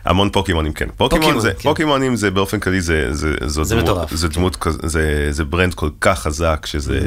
המון 0.05 0.29
פוקימונים, 0.29 0.73
כן. 0.73 0.87
פוקימון 0.97 1.39
זה, 1.39 1.51
כן. 1.53 1.59
פוקימונים 1.63 2.15
זה 2.15 2.31
באופן 2.31 2.59
כללי, 2.59 2.81
זה, 2.81 3.13
זה, 3.13 3.33
זו 3.45 3.63
זה 3.63 3.75
דמות, 3.75 3.83
מטורף, 3.89 4.13
זה 4.13 4.27
דמות, 4.27 4.55
כז- 4.55 4.79
זה, 4.85 5.27
זה 5.31 5.43
brand 5.45 5.73
כל 5.73 5.89
כך 6.01 6.19
חזק, 6.19 6.65
שזה 6.65 6.99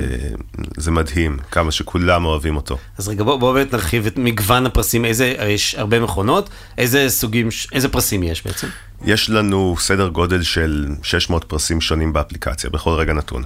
זה 0.76 0.90
מדהים, 0.90 1.38
כמה 1.50 1.70
שכולם 1.72 2.24
אוהבים 2.24 2.56
אותו. 2.56 2.78
אז 2.98 3.08
רגע, 3.08 3.24
בואו 3.24 3.38
בוא 3.38 3.54
באמת 3.54 3.72
נרחיב 3.72 4.06
את 4.06 4.18
מגוון 4.18 4.66
הפרסים, 4.66 5.04
איזה, 5.04 5.34
יש 5.48 5.74
הרבה 5.74 6.00
מכונות, 6.00 6.48
איזה 6.78 7.06
סוגים, 7.08 7.48
איזה 7.72 7.88
פרסים 7.88 8.22
יש 8.22 8.44
בעצם? 8.46 8.66
יש 9.04 9.30
לנו 9.30 9.76
סדר 9.78 10.08
גודל 10.08 10.42
של 10.42 10.86
600 11.02 11.44
פרסים 11.44 11.80
שונים 11.80 12.12
באפליקציה, 12.12 12.70
בכל 12.70 12.90
רגע 12.90 13.12
נתון. 13.12 13.42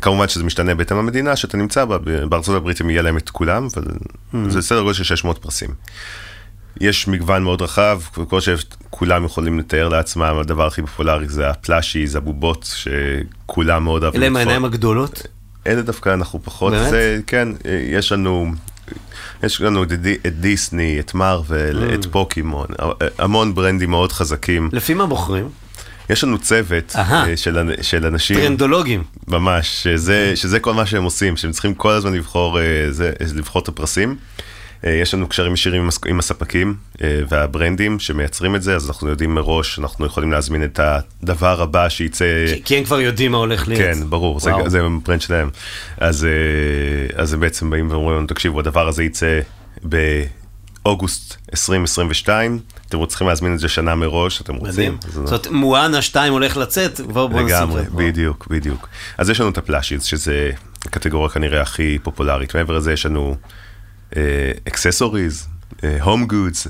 כמובן 0.00 0.28
שזה 0.28 0.44
משתנה 0.44 0.74
בהתאם 0.74 0.96
למדינה 0.98 1.36
שאתה 1.36 1.56
נמצא 1.56 1.84
בה, 1.84 1.98
בארצות 2.28 2.56
הברית 2.56 2.80
אם 2.80 2.90
יהיה 2.90 3.02
להם 3.02 3.16
את 3.16 3.30
כולם, 3.30 3.68
אבל 3.74 3.84
זה 4.50 4.62
סדר 4.62 4.80
גודל 4.82 4.94
של 4.94 5.04
600 5.04 5.38
פרסים. 5.38 5.68
יש 6.80 7.08
מגוון 7.08 7.42
מאוד 7.42 7.62
רחב, 7.62 8.00
כמו 8.28 8.38
שכולם 8.40 9.24
יכולים 9.24 9.58
לתאר 9.58 9.88
לעצמם, 9.88 10.36
הדבר 10.40 10.66
הכי 10.66 10.80
פופולרי 10.82 11.28
זה 11.28 11.50
הפלאשיז, 11.50 12.16
הבובות, 12.16 12.74
שכולם 12.76 13.84
מאוד 13.84 14.02
אוהבים. 14.02 14.20
אלה 14.22 14.28
לתפור. 14.28 14.38
העיניים 14.40 14.64
הגדולות? 14.64 15.22
אלה 15.66 15.82
דווקא 15.82 16.14
אנחנו 16.14 16.40
פחות, 16.42 16.72
באמת? 16.72 16.90
זה, 16.90 17.18
כן, 17.26 17.48
יש 17.92 18.12
לנו, 18.12 18.52
יש 19.42 19.60
לנו 19.60 19.82
את, 19.82 19.92
די- 19.92 20.16
את 20.26 20.40
דיסני, 20.40 21.00
את 21.00 21.14
מארוול, 21.14 21.94
את 21.94 22.06
פוקימון, 22.10 22.66
המון 23.18 23.54
ברנדים 23.54 23.90
מאוד 23.90 24.12
חזקים. 24.12 24.68
לפי 24.72 24.94
מה 24.94 25.06
בוחרים? 25.06 25.48
יש 26.10 26.24
לנו 26.24 26.38
צוות. 26.38 26.92
אה, 26.96 27.36
של, 27.36 27.72
של 27.82 28.06
אנשים, 28.06 28.36
טרנדולוגים. 28.36 29.02
ממש, 29.28 29.82
שזה, 29.82 30.32
שזה 30.34 30.60
כל 30.60 30.74
מה 30.74 30.86
שהם 30.86 31.04
עושים, 31.04 31.36
שהם 31.36 31.50
צריכים 31.52 31.74
כל 31.74 31.90
הזמן 31.92 32.14
לבחור, 32.14 32.60
אה, 32.60 32.64
זה, 32.90 33.12
לבחור 33.34 33.62
את 33.62 33.68
הפרסים. 33.68 34.16
אה, 34.84 34.90
יש 34.90 35.14
לנו 35.14 35.28
קשרים 35.28 35.54
ישירים 35.54 35.82
עם, 35.82 35.88
הס- 35.88 35.98
עם 36.06 36.18
הספקים 36.18 36.74
אה, 37.02 37.20
והברנדים 37.28 37.98
שמייצרים 38.00 38.56
את 38.56 38.62
זה, 38.62 38.76
אז 38.76 38.88
אנחנו 38.88 39.08
יודעים 39.08 39.34
מראש, 39.34 39.78
אנחנו 39.78 40.06
יכולים 40.06 40.32
להזמין 40.32 40.64
את 40.64 40.80
הדבר 40.82 41.62
הבא 41.62 41.88
שייצא. 41.88 42.24
כי- 42.54 42.62
כי 42.64 42.76
הם 42.76 42.84
כבר 42.84 43.00
יודעים 43.00 43.32
מה 43.32 43.38
הולך 43.38 43.68
להיות. 43.68 43.82
כן, 43.82 44.10
ברור, 44.10 44.40
זה. 44.40 44.50
זה 44.66 44.80
brand 45.04 45.20
שלהם. 45.20 45.50
אז, 45.98 46.24
אה, 46.24 46.30
אז 47.22 47.32
הם 47.32 47.40
בעצם 47.40 47.70
באים 47.70 47.90
ואומרים 47.90 48.16
לנו, 48.16 48.26
תקשיבו, 48.26 48.60
הדבר 48.60 48.88
הזה 48.88 49.04
יצא 49.04 49.40
באוגוסט 50.82 51.36
2022, 51.52 52.58
אתם 52.88 53.06
צריכים 53.06 53.26
להזמין 53.28 53.54
את 53.54 53.58
זה 53.58 53.68
שנה 53.68 53.94
מראש, 53.94 54.40
אתם 54.40 54.54
רוצים. 54.54 54.96
זאת 55.08 55.26
אומרת, 55.28 55.46
מואנה 55.46 56.02
2 56.02 56.32
הולך 56.32 56.56
לצאת, 56.56 57.00
בואו 57.00 57.28
נשים 57.28 57.46
לגמרי. 57.46 57.82
בדיוק, 57.94 58.46
בדיוק. 58.50 58.88
אז 59.18 59.30
יש 59.30 59.40
לנו 59.40 59.50
את 59.50 59.58
ה 59.58 59.63
plushies, 59.63 60.04
שזה 60.04 60.50
הקטגוריה 60.86 61.28
כנראה 61.28 61.60
הכי 61.62 61.98
פופולרית. 62.02 62.56
מעבר 62.56 62.74
לזה 62.74 62.92
יש 62.92 63.06
לנו 63.06 63.36
accessories, 64.68 65.46
home 66.00 66.26
goods, 66.26 66.66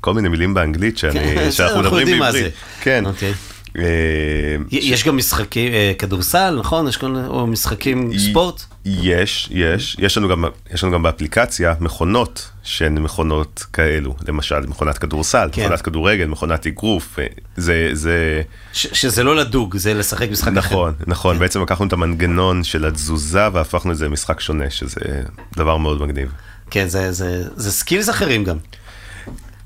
כל 0.00 0.14
מיני 0.14 0.28
מילים 0.28 0.54
באנגלית 0.54 0.98
שאני, 0.98 1.18
שאנחנו 1.52 1.76
אנחנו 1.80 1.80
מדברים 1.96 2.20
בעברית. 2.20 2.54
כן. 2.80 3.04
י- 4.70 4.76
יש 4.82 5.04
גם 5.04 5.16
משחקים, 5.16 5.72
אה, 5.72 5.92
כדורסל, 5.98 6.56
נכון? 6.58 6.88
יש 6.88 6.96
כל 6.96 7.06
מיני, 7.08 7.26
או 7.26 7.46
משחקים 7.46 8.18
ספורט? 8.18 8.62
יש, 8.84 9.48
יש, 9.50 9.96
יש 9.98 10.18
לנו 10.18 10.28
גם, 10.28 10.44
יש 10.74 10.84
לנו 10.84 10.92
גם 10.92 11.02
באפליקציה 11.02 11.74
מכונות 11.80 12.50
שהן 12.62 12.98
מכונות 12.98 13.64
כאלו, 13.72 14.16
למשל 14.28 14.60
מכונת 14.60 14.98
כדורסל, 14.98 15.48
כן. 15.52 15.62
מכונת 15.64 15.80
כדורגל, 15.82 16.24
מכונת 16.26 16.66
אגרוף, 16.66 17.18
אה, 17.18 17.26
זה, 17.56 17.90
זה, 17.92 18.42
ש- 18.72 18.86
שזה 19.00 19.24
לא 19.24 19.36
לדוג, 19.36 19.76
זה 19.76 19.94
לשחק 19.94 20.30
משחק 20.30 20.48
אחר. 20.48 20.58
נכון, 20.58 20.92
נכון, 21.06 21.34
כן. 21.34 21.40
בעצם 21.40 21.62
לקחנו 21.62 21.86
את 21.86 21.92
המנגנון 21.92 22.64
של 22.64 22.84
התזוזה 22.84 23.48
והפכנו 23.52 23.92
את 23.92 23.96
זה 23.96 24.04
למשחק 24.04 24.40
שונה, 24.40 24.70
שזה 24.70 25.00
דבר 25.56 25.76
מאוד 25.76 26.00
מגניב. 26.02 26.28
כן, 26.70 26.88
זה, 26.88 27.12
זה, 27.12 27.44
זה 27.56 27.72
skills 27.72 28.10
אחרים 28.10 28.44
גם. 28.44 28.56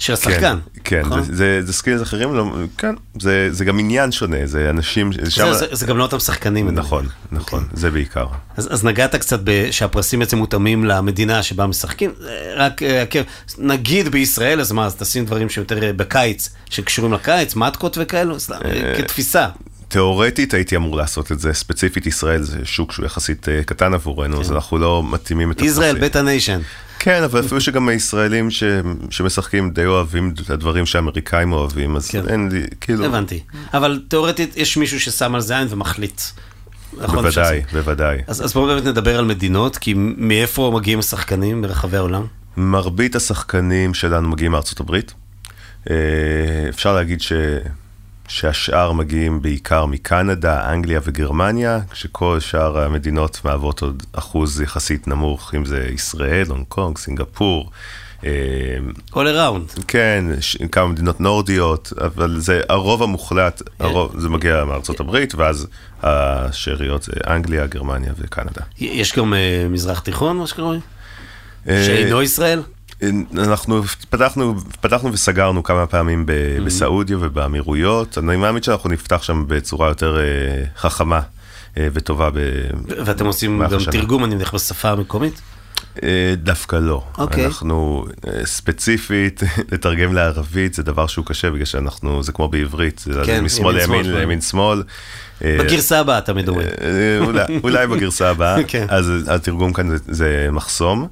של 0.02 0.12
השחקן. 0.12 0.58
כן, 0.84 1.00
נכון? 1.00 1.22
זה, 1.22 1.34
זה, 1.34 1.60
זה 1.62 1.72
skills 1.72 2.02
אחרים, 2.02 2.34
לא, 2.34 2.54
כן, 2.78 2.94
זה, 3.20 3.48
זה 3.50 3.64
גם 3.64 3.78
עניין 3.78 4.12
שונה, 4.12 4.36
זה 4.44 4.70
אנשים, 4.70 5.10
זה, 5.24 5.30
שם, 5.30 5.52
זה, 5.52 5.66
זה 5.72 5.86
גם 5.86 5.98
לא 5.98 6.02
אותם 6.02 6.18
שחקנים. 6.18 6.68
אני 6.68 6.76
נכון, 6.76 7.04
מבין. 7.04 7.12
נכון, 7.32 7.64
זה 7.72 7.90
בעיקר. 7.90 8.26
אז, 8.56 8.68
אז 8.72 8.84
נגעת 8.84 9.14
קצת 9.14 9.40
ב- 9.44 9.68
שהפרסים 9.70 10.18
בעצם 10.18 10.38
מותאמים 10.38 10.84
למדינה 10.84 11.42
שבה 11.42 11.66
משחקים, 11.66 12.10
אה, 12.26 12.52
רק 12.56 12.82
אה, 12.82 13.04
כן, 13.10 13.22
נגיד 13.58 14.08
בישראל, 14.08 14.60
אז 14.60 14.72
מה, 14.72 14.86
אז 14.86 14.94
תשים 14.94 15.24
דברים 15.24 15.48
שיותר 15.48 15.82
אה, 15.82 15.92
בקיץ, 15.92 16.48
שקשורים 16.70 17.12
לקיץ, 17.12 17.56
מטקות 17.56 17.98
וכאלו, 18.00 18.36
אה, 18.64 18.94
כתפיסה. 18.96 19.48
תיאורטית 19.88 20.54
הייתי 20.54 20.76
אמור 20.76 20.96
לעשות 20.96 21.32
את 21.32 21.40
זה, 21.40 21.52
ספציפית 21.52 22.06
ישראל 22.06 22.42
זה 22.42 22.58
שוק 22.64 22.92
שהוא 22.92 23.06
יחסית 23.06 23.46
קטן 23.66 23.94
עבורנו, 23.94 24.40
אז 24.40 24.52
אנחנו 24.52 24.78
לא 24.78 25.02
מתאימים 25.10 25.52
את 25.52 25.62
ישראל, 25.62 25.90
הפרסים. 25.96 26.08
beta 26.08 26.22
nation. 26.22 26.60
כן, 27.04 27.22
אבל 27.22 27.40
אפילו 27.40 27.60
שגם 27.60 27.88
הישראלים 27.88 28.50
ש... 28.50 28.64
שמשחקים 29.10 29.70
די 29.70 29.84
אוהבים 29.84 30.34
את 30.44 30.50
הדברים 30.50 30.86
שהאמריקאים 30.86 31.52
אוהבים, 31.52 31.96
אז 31.96 32.10
כן. 32.10 32.28
אין 32.28 32.48
לי, 32.52 32.62
כאילו... 32.80 33.04
הבנתי. 33.04 33.40
אבל 33.74 34.02
תיאורטית 34.08 34.56
יש 34.56 34.76
מישהו 34.76 35.00
ששם 35.00 35.34
על 35.34 35.40
זה 35.40 35.58
עין 35.58 35.68
ומחליט. 35.70 36.20
נכון, 36.98 37.16
בוודאי. 37.16 37.62
בוודאי. 37.72 38.18
אז, 38.26 38.44
אז 38.44 38.52
בואו 38.52 38.66
באמת 38.66 38.84
נדבר 38.84 39.18
על 39.18 39.24
מדינות, 39.24 39.76
כי 39.76 39.94
מאיפה 39.96 40.72
מגיעים 40.74 40.98
השחקנים 40.98 41.62
ברחבי 41.62 41.96
העולם? 41.96 42.26
מרבית 42.56 43.16
השחקנים 43.16 43.94
שלנו 43.94 44.28
מגיעים 44.28 44.52
מארצות 44.52 44.80
הברית. 44.80 45.14
אה, 45.90 45.96
אפשר 46.68 46.94
להגיד 46.94 47.20
ש... 47.20 47.32
שהשאר 48.32 48.92
מגיעים 48.92 49.42
בעיקר 49.42 49.86
מקנדה, 49.86 50.72
אנגליה 50.72 51.00
וגרמניה, 51.04 51.80
כשכל 51.90 52.40
שאר 52.40 52.78
המדינות 52.78 53.40
מהוות 53.44 53.82
עוד 53.82 54.02
אחוז 54.12 54.60
יחסית 54.60 55.08
נמוך, 55.08 55.54
אם 55.54 55.64
זה 55.64 55.88
ישראל, 55.94 56.46
הונג 56.48 56.64
קונג, 56.68 56.98
סינגפור. 56.98 57.70
אה, 58.24 58.30
all 59.12 59.16
around. 59.16 59.82
כן, 59.88 60.24
ש... 60.40 60.56
כמה 60.72 60.88
מדינות 60.88 61.20
נורדיות, 61.20 61.92
אבל 62.00 62.40
זה 62.40 62.60
הרוב 62.68 63.02
המוחלט, 63.02 63.62
הרוב, 63.78 64.14
זה 64.18 64.28
מגיע 64.28 64.64
מארצות 64.64 65.00
הברית, 65.00 65.34
ואז 65.34 65.66
השאריות 66.02 67.02
זה 67.02 67.12
אנגליה, 67.26 67.66
גרמניה 67.66 68.12
וקנדה. 68.18 68.62
יש 68.78 69.16
גם 69.16 69.34
אה, 69.34 69.66
מזרח 69.70 70.00
תיכון, 70.00 70.36
מה 70.36 70.46
שקוראים? 70.46 70.80
אה, 71.68 71.82
שאינו 71.86 72.22
ישראל? 72.22 72.62
אנחנו 73.38 73.82
פתחנו, 74.10 74.54
פתחנו 74.80 75.12
וסגרנו 75.12 75.62
כמה 75.62 75.86
פעמים 75.86 76.26
ב- 76.26 76.30
Mm-hmm. 76.32 76.62
בסעודיה 76.64 77.16
ובאמירויות, 77.20 78.18
אני 78.18 78.36
מאמין 78.36 78.62
שאנחנו 78.62 78.90
נפתח 78.90 79.22
שם 79.22 79.44
בצורה 79.48 79.88
יותר 79.88 80.18
אה, 80.20 80.22
חכמה 80.76 81.20
אה, 81.78 81.88
וטובה. 81.92 82.30
ב- 82.30 82.36
ואתם 83.06 83.26
עושים 83.26 83.62
גם 83.70 83.76
השנה. 83.78 83.92
תרגום, 83.92 84.24
אני 84.24 84.34
מניח, 84.34 84.54
בשפה 84.54 84.90
המקומית? 84.90 85.40
אה, 86.02 86.34
דווקא 86.36 86.76
לא. 86.76 87.04
אוקיי. 87.18 87.46
אנחנו 87.46 88.06
אה, 88.26 88.46
ספציפית, 88.46 89.42
לתרגם 89.72 90.14
לערבית 90.14 90.74
זה 90.74 90.82
דבר 90.82 91.06
שהוא 91.06 91.26
קשה, 91.26 91.50
בגלל 91.50 91.64
שאנחנו, 91.64 92.22
זה 92.22 92.32
כמו 92.32 92.48
בעברית, 92.48 93.02
זה 93.04 93.22
כן, 93.26 93.44
משמאל 93.44 93.78
ימין, 93.78 94.00
לימין, 94.04 94.18
לימין 94.20 94.40
שמאל. 94.40 94.82
אה, 95.44 95.56
בגרסה 95.60 95.98
הבאה 96.00 96.20
תמיד 96.20 96.48
אומרים. 96.48 96.68
אולי- 97.20 97.60
אולי 97.64 97.86
בגרסה 97.86 98.30
הבאה, 98.30 98.56
כן. 98.68 98.86
אז 98.88 99.10
התרגום 99.28 99.72
כאן 99.72 99.88
זה- 99.88 100.04
זה 100.08 100.48
מחסום, 100.52 101.08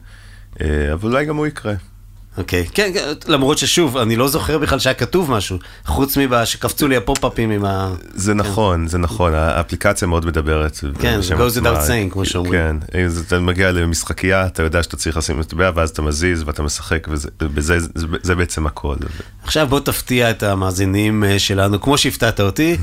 אבל 0.93 1.09
אולי 1.11 1.25
גם 1.25 1.37
הוא 1.37 1.47
יקרה. 1.47 1.75
אוקיי, 2.39 2.67
כן, 2.75 2.91
כן, 2.95 3.13
למרות 3.29 3.59
ששוב, 3.59 3.97
אני 3.97 4.17
לא 4.17 4.29
זוכר 4.29 4.59
בכלל 4.59 4.79
שהיה 4.79 4.95
כתוב 4.95 5.31
משהו, 5.31 5.59
חוץ 5.87 6.17
משקפצו 6.17 6.89
לי 6.89 6.97
הפופ-אפים 6.97 7.51
עם 7.51 7.65
ה... 7.65 7.93
זה 8.15 8.35
נכון, 8.35 8.87
זה 8.89 8.99
נכון, 8.99 9.35
האפליקציה 9.35 10.09
מאוד 10.09 10.27
מדברת. 10.27 10.79
כן, 11.01 11.19
בשם 11.19 11.37
goes 11.37 11.55
without 11.61 11.87
saying, 11.89 12.13
כמו 12.13 12.25
שאומרים. 12.25 12.53
כן, 12.93 13.01
אז 13.05 13.25
אתה 13.27 13.41
מגיע 13.41 13.73
למשחקייה, 13.73 14.47
אתה 14.47 14.63
יודע 14.63 14.83
שאתה 14.83 14.97
צריך 14.97 15.17
לשים 15.17 15.41
מטבע, 15.41 15.71
ואז 15.75 15.91
אתה 15.91 16.03
מזיז 16.03 16.43
ואתה 16.47 16.63
משחק, 16.63 17.07
וזה 17.41 17.79
זה- 17.81 17.87
זה 18.23 18.35
בעצם 18.35 18.67
הכל. 18.67 18.97
עכשיו 19.43 19.67
בוא 19.67 19.81
תפתיע 19.81 20.31
את 20.31 20.43
המאזינים 20.43 21.25
אה, 21.25 21.39
שלנו, 21.39 21.81
כמו 21.81 21.99
שהפתעת 21.99 22.41
אותי. 22.41 22.77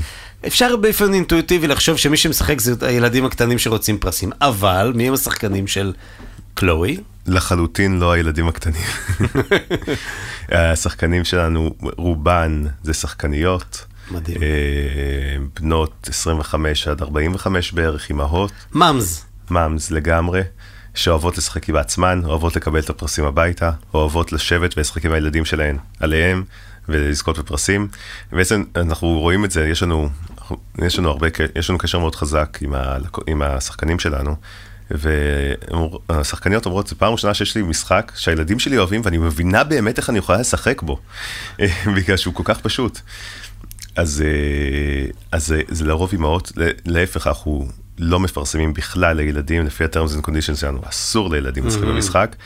אפשר 0.46 0.76
באופן 0.76 1.14
אינטואיטיבי 1.14 1.66
לחשוב 1.66 1.96
שמי 1.96 2.16
שמשחק 2.16 2.60
זה 2.60 2.74
הילדים 2.80 3.24
הקטנים 3.24 3.58
שרוצים 3.58 3.98
פרסים, 3.98 4.30
אבל 4.40 4.92
מי 4.94 5.08
הם 5.08 5.14
השחקנים 5.14 5.66
של 5.66 5.92
קלואי? 6.54 6.96
לחלוטין 7.28 7.98
לא 7.98 8.12
הילדים 8.12 8.48
הקטנים. 8.48 8.82
השחקנים 10.48 11.24
שלנו, 11.24 11.74
רובן 11.80 12.64
זה 12.82 12.94
שחקניות. 12.94 13.84
מדהים. 14.10 14.42
אה, 14.42 14.48
בנות 15.60 16.08
25 16.10 16.88
עד 16.88 17.02
45 17.02 17.72
בערך, 17.72 18.08
אימהות. 18.08 18.52
מאמז. 18.72 19.24
מאמס 19.50 19.90
לגמרי, 19.90 20.42
שאוהבות 20.94 21.38
לשחק 21.38 21.70
בעצמן, 21.70 22.20
אוהבות 22.24 22.56
לקבל 22.56 22.78
את 22.78 22.90
הפרסים 22.90 23.24
הביתה, 23.24 23.70
אוהבות 23.94 24.32
לשבת 24.32 24.76
ולשחק 24.76 25.04
עם 25.04 25.12
הילדים 25.12 25.44
שלהן 25.44 25.76
עליהם 26.00 26.44
ולזכות 26.88 27.38
בפרסים. 27.38 27.88
בעצם 28.32 28.64
אנחנו 28.76 29.20
רואים 29.20 29.44
את 29.44 29.50
זה, 29.50 29.68
יש 29.68 29.82
לנו, 29.82 30.08
יש 30.82 30.98
לנו 30.98 31.08
הרבה, 31.10 31.28
יש 31.56 31.70
לנו 31.70 31.78
קשר 31.78 31.98
מאוד 31.98 32.14
חזק 32.14 32.58
עם, 32.60 32.74
ה, 32.74 32.96
עם 33.26 33.42
השחקנים 33.42 33.98
שלנו. 33.98 34.36
והשחקניות 34.90 36.66
אומרות, 36.66 36.86
זו 36.86 36.96
פעם 36.98 37.12
ראשונה 37.12 37.34
שיש 37.34 37.56
לי 37.56 37.62
משחק 37.62 38.12
שהילדים 38.16 38.58
שלי 38.58 38.78
אוהבים 38.78 39.00
ואני 39.04 39.18
מבינה 39.18 39.64
באמת 39.64 39.98
איך 39.98 40.10
אני 40.10 40.18
יכולה 40.18 40.38
לשחק 40.38 40.82
בו, 40.82 40.98
בגלל 41.96 42.16
שהוא 42.16 42.34
כל 42.34 42.42
כך 42.46 42.60
פשוט. 42.60 43.00
אז, 43.96 44.24
אה, 44.26 45.10
אז 45.32 45.46
זה, 45.46 45.62
זה 45.68 45.84
לרוב 45.84 46.10
אימהות, 46.12 46.52
להפך, 46.86 47.26
אנחנו 47.26 47.68
לא 47.98 48.20
מפרסמים 48.20 48.74
בכלל 48.74 49.16
לילדים, 49.16 49.66
לפי 49.66 49.84
ה-terms 49.84 50.20
and 50.20 50.26
conditions 50.26 50.56
שלנו, 50.56 50.80
אסור 50.88 51.30
לילדים 51.30 51.66
לשחק 51.66 51.82
במשחק, 51.82 52.36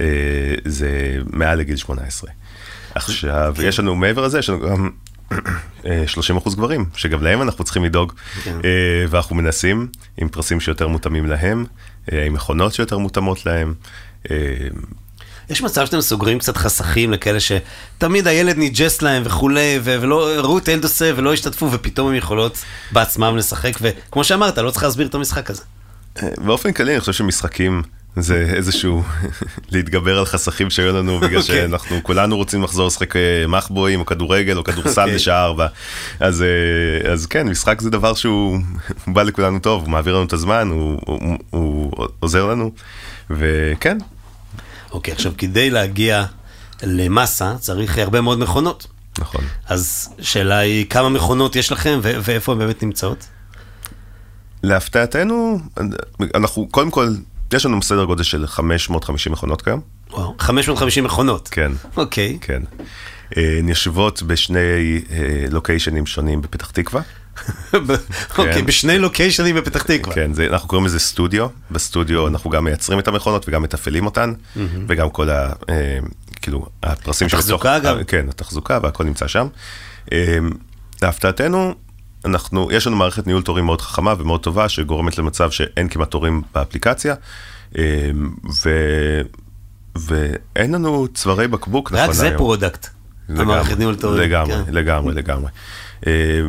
אה, 0.00 0.06
זה 0.64 1.16
מעל 1.26 1.58
לגיל 1.58 1.76
18. 1.76 2.30
עכשיו, 2.94 3.54
יש 3.62 3.78
לנו 3.78 3.94
מעבר 3.94 4.26
לזה, 4.26 4.38
יש 4.38 4.50
לנו 4.50 4.60
גם 4.60 4.84
אה, 4.84 4.90
30 6.06 6.36
אחוז 6.36 6.54
גברים, 6.54 6.84
שגם 6.96 7.22
להם 7.22 7.42
אנחנו 7.42 7.64
צריכים 7.64 7.84
לדאוג, 7.84 8.12
כן. 8.44 8.58
אה, 8.64 9.04
ואנחנו 9.08 9.36
מנסים 9.36 9.88
עם 10.16 10.28
פרסים 10.28 10.60
שיותר 10.60 10.88
מותאמים 10.88 11.26
להם, 11.26 11.66
אה, 12.12 12.24
עם 12.24 12.32
מכונות 12.32 12.74
שיותר 12.74 12.98
מותאמות 12.98 13.46
להם. 13.46 13.74
אה, 14.30 14.36
יש 15.50 15.62
מצב 15.62 15.86
שאתם 15.86 16.00
סוגרים 16.00 16.38
קצת 16.38 16.56
חסכים 16.56 17.12
לכאלה 17.12 17.38
שתמיד 17.40 18.26
הילד 18.26 18.56
ניג'ס 18.56 19.02
להם 19.02 19.22
וכולי, 19.26 19.78
ולא 19.82 20.28
ראו 20.38 20.58
את 20.58 20.68
הילד 20.68 20.84
עושה 20.84 21.12
ולא 21.16 21.32
השתתפו, 21.32 21.72
ופתאום 21.72 22.08
הם 22.08 22.14
יכולות 22.14 22.58
בעצמם 22.92 23.36
לשחק, 23.36 23.72
וכמו 23.80 24.24
שאמרת, 24.24 24.58
לא 24.58 24.70
צריך 24.70 24.84
להסביר 24.84 25.06
את 25.06 25.14
המשחק 25.14 25.50
הזה. 25.50 25.62
באופן 26.38 26.72
כללי 26.72 26.92
אני 26.92 27.00
חושב 27.00 27.12
שמשחקים 27.12 27.82
זה 28.16 28.52
איזשהו 28.56 29.02
להתגבר 29.72 30.18
על 30.18 30.24
חסכים 30.24 30.70
שהיו 30.70 30.96
לנו 30.96 31.18
בגלל 31.20 31.40
אוקיי. 31.40 31.56
שאנחנו 31.56 31.96
כולנו 32.02 32.36
רוצים 32.36 32.62
לחזור 32.62 32.86
לשחק 32.86 33.16
אה, 33.16 33.46
מחבואים 33.48 34.00
או 34.00 34.06
כדורגל 34.06 34.56
או 34.56 34.64
כדורסל 34.64 35.00
אוקיי. 35.00 35.14
בשעה 35.14 35.44
ארבע. 35.44 35.66
אז, 36.20 36.42
אה, 36.42 37.12
אז 37.12 37.26
כן, 37.26 37.48
משחק 37.48 37.80
זה 37.80 37.90
דבר 37.90 38.14
שהוא 38.14 38.58
הוא 39.04 39.14
בא 39.14 39.22
לכולנו 39.22 39.58
טוב, 39.58 39.82
הוא 39.82 39.90
מעביר 39.90 40.14
לנו 40.14 40.24
את 40.24 40.32
הזמן, 40.32 40.68
הוא, 40.68 41.00
הוא, 41.06 41.38
הוא 41.50 41.92
עוזר 42.20 42.46
לנו, 42.46 42.72
וכן, 43.30 43.98
אוקיי, 44.92 45.14
עכשיו 45.14 45.32
כדי 45.38 45.70
להגיע 45.70 46.24
למסה 46.82 47.54
צריך 47.58 47.98
הרבה 47.98 48.20
מאוד 48.20 48.38
מכונות. 48.38 48.86
נכון. 49.18 49.44
אז 49.68 50.08
שאלה 50.20 50.58
היא, 50.58 50.86
כמה 50.86 51.08
מכונות 51.08 51.56
יש 51.56 51.72
לכם 51.72 52.00
ו- 52.02 52.18
ואיפה 52.22 52.52
הן 52.52 52.58
באמת 52.58 52.82
נמצאות? 52.82 53.26
להפתעתנו, 54.62 55.60
אנחנו 56.34 56.68
קודם 56.70 56.90
כל, 56.90 57.08
יש 57.54 57.66
לנו 57.66 57.82
סדר 57.82 58.04
גודל 58.04 58.22
של 58.22 58.46
550 58.46 59.32
מכונות 59.32 59.62
כיום, 59.62 59.80
וואו, 60.10 60.34
550 60.38 61.04
מכונות. 61.04 61.48
כן. 61.48 61.72
אוקיי. 61.96 62.38
כן. 62.40 62.62
אה, 63.36 63.58
הן 63.58 63.68
יושבות 63.68 64.22
בשני 64.22 64.58
אה, 65.10 65.44
לוקיישנים 65.50 66.06
שונים 66.06 66.42
בפתח 66.42 66.70
תקווה. 66.70 67.02
אוקיי, 68.38 68.62
בשני 68.62 68.98
לוקיישנים 68.98 69.56
בפתח 69.56 69.82
תקווה. 69.82 70.14
כן, 70.14 70.32
זה, 70.32 70.46
אנחנו 70.46 70.68
קוראים 70.68 70.86
לזה 70.86 70.98
סטודיו. 70.98 71.46
בסטודיו 71.70 72.26
אנחנו 72.26 72.50
גם 72.50 72.64
מייצרים 72.64 72.98
את 72.98 73.08
המכונות 73.08 73.48
וגם 73.48 73.62
מתפעלים 73.62 74.06
אותן, 74.06 74.32
וגם 74.88 75.10
כל 75.10 75.30
ה... 75.30 75.52
אה, 75.68 75.98
כאילו, 76.42 76.66
הפרסים 76.82 77.26
התחזוקה 77.26 77.78
גם? 77.78 77.98
אה, 77.98 78.04
כן, 78.04 78.26
התחזוקה 78.28 78.78
והכל 78.82 79.04
נמצא 79.04 79.28
שם. 79.28 79.46
אה, 80.12 80.38
להפתעתנו, 81.02 81.74
אנחנו, 82.24 82.68
יש 82.72 82.86
לנו 82.86 82.96
מערכת 82.96 83.26
ניהול 83.26 83.42
תורים 83.42 83.64
מאוד 83.64 83.80
חכמה 83.80 84.14
ומאוד 84.18 84.42
טובה, 84.42 84.68
שגורמת 84.68 85.18
למצב 85.18 85.50
שאין 85.50 85.88
כמעט 85.88 86.10
תורים 86.10 86.42
באפליקציה, 86.54 87.14
אה, 87.78 88.10
ו... 88.64 88.70
ואין 89.96 90.74
לנו 90.74 91.08
צווארי 91.14 91.48
בקבוק 91.48 91.92
נכון 91.92 92.04
רק 92.08 92.12
זה. 92.12 92.34
product. 92.36 92.86
המערכת 93.28 93.78
ניהול 93.78 93.96
תורים. 93.96 94.20
לגמרי, 94.20 94.54
כן. 94.66 94.74
לגמרי, 94.74 95.14
לגמרי. 95.14 95.50
אה, 96.06 96.40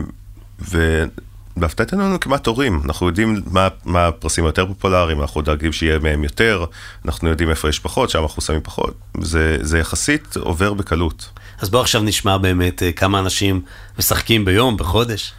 בהפתעתנו 1.58 2.02
לנו 2.02 2.20
כמעט 2.20 2.44
תורים, 2.44 2.82
אנחנו 2.86 3.08
יודעים 3.08 3.42
מה, 3.52 3.68
מה 3.86 4.08
הפרסים 4.08 4.46
היותר 4.46 4.66
פופולריים, 4.66 5.22
אנחנו 5.22 5.42
דואגים 5.42 5.74
שיהיה 5.74 6.00
מהם 6.00 6.24
יותר, 6.24 6.66
אנחנו 7.06 7.30
יודעים 7.30 7.50
איפה 7.50 7.70
יש 7.70 7.80
פחות, 7.80 8.10
שם 8.10 8.22
אנחנו 8.22 8.42
שמים 8.42 8.62
פחות, 8.64 8.94
זה, 9.22 9.58
זה 9.62 9.80
יחסית 9.80 10.38
עובר 10.38 10.74
בקלות. 10.74 11.30
אז 11.60 11.70
בואו 11.70 11.82
עכשיו 11.82 12.02
נשמע 12.02 12.38
באמת 12.38 12.84
אה, 12.84 12.92
כמה 12.92 13.20
אנשים 13.20 13.62
משחקים 14.00 14.46
ביום, 14.46 14.78
בחודש. 14.78 15.34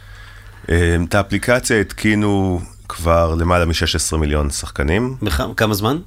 אה, 0.69 0.95
את 1.07 1.15
האפליקציה 1.15 1.81
התקינו 1.81 2.61
כבר 2.89 3.35
למעלה 3.35 3.65
מ-16 3.65 4.17
מיליון 4.17 4.49
שחקנים. 4.49 5.15
כמה 5.57 5.73
זמן? 5.73 5.97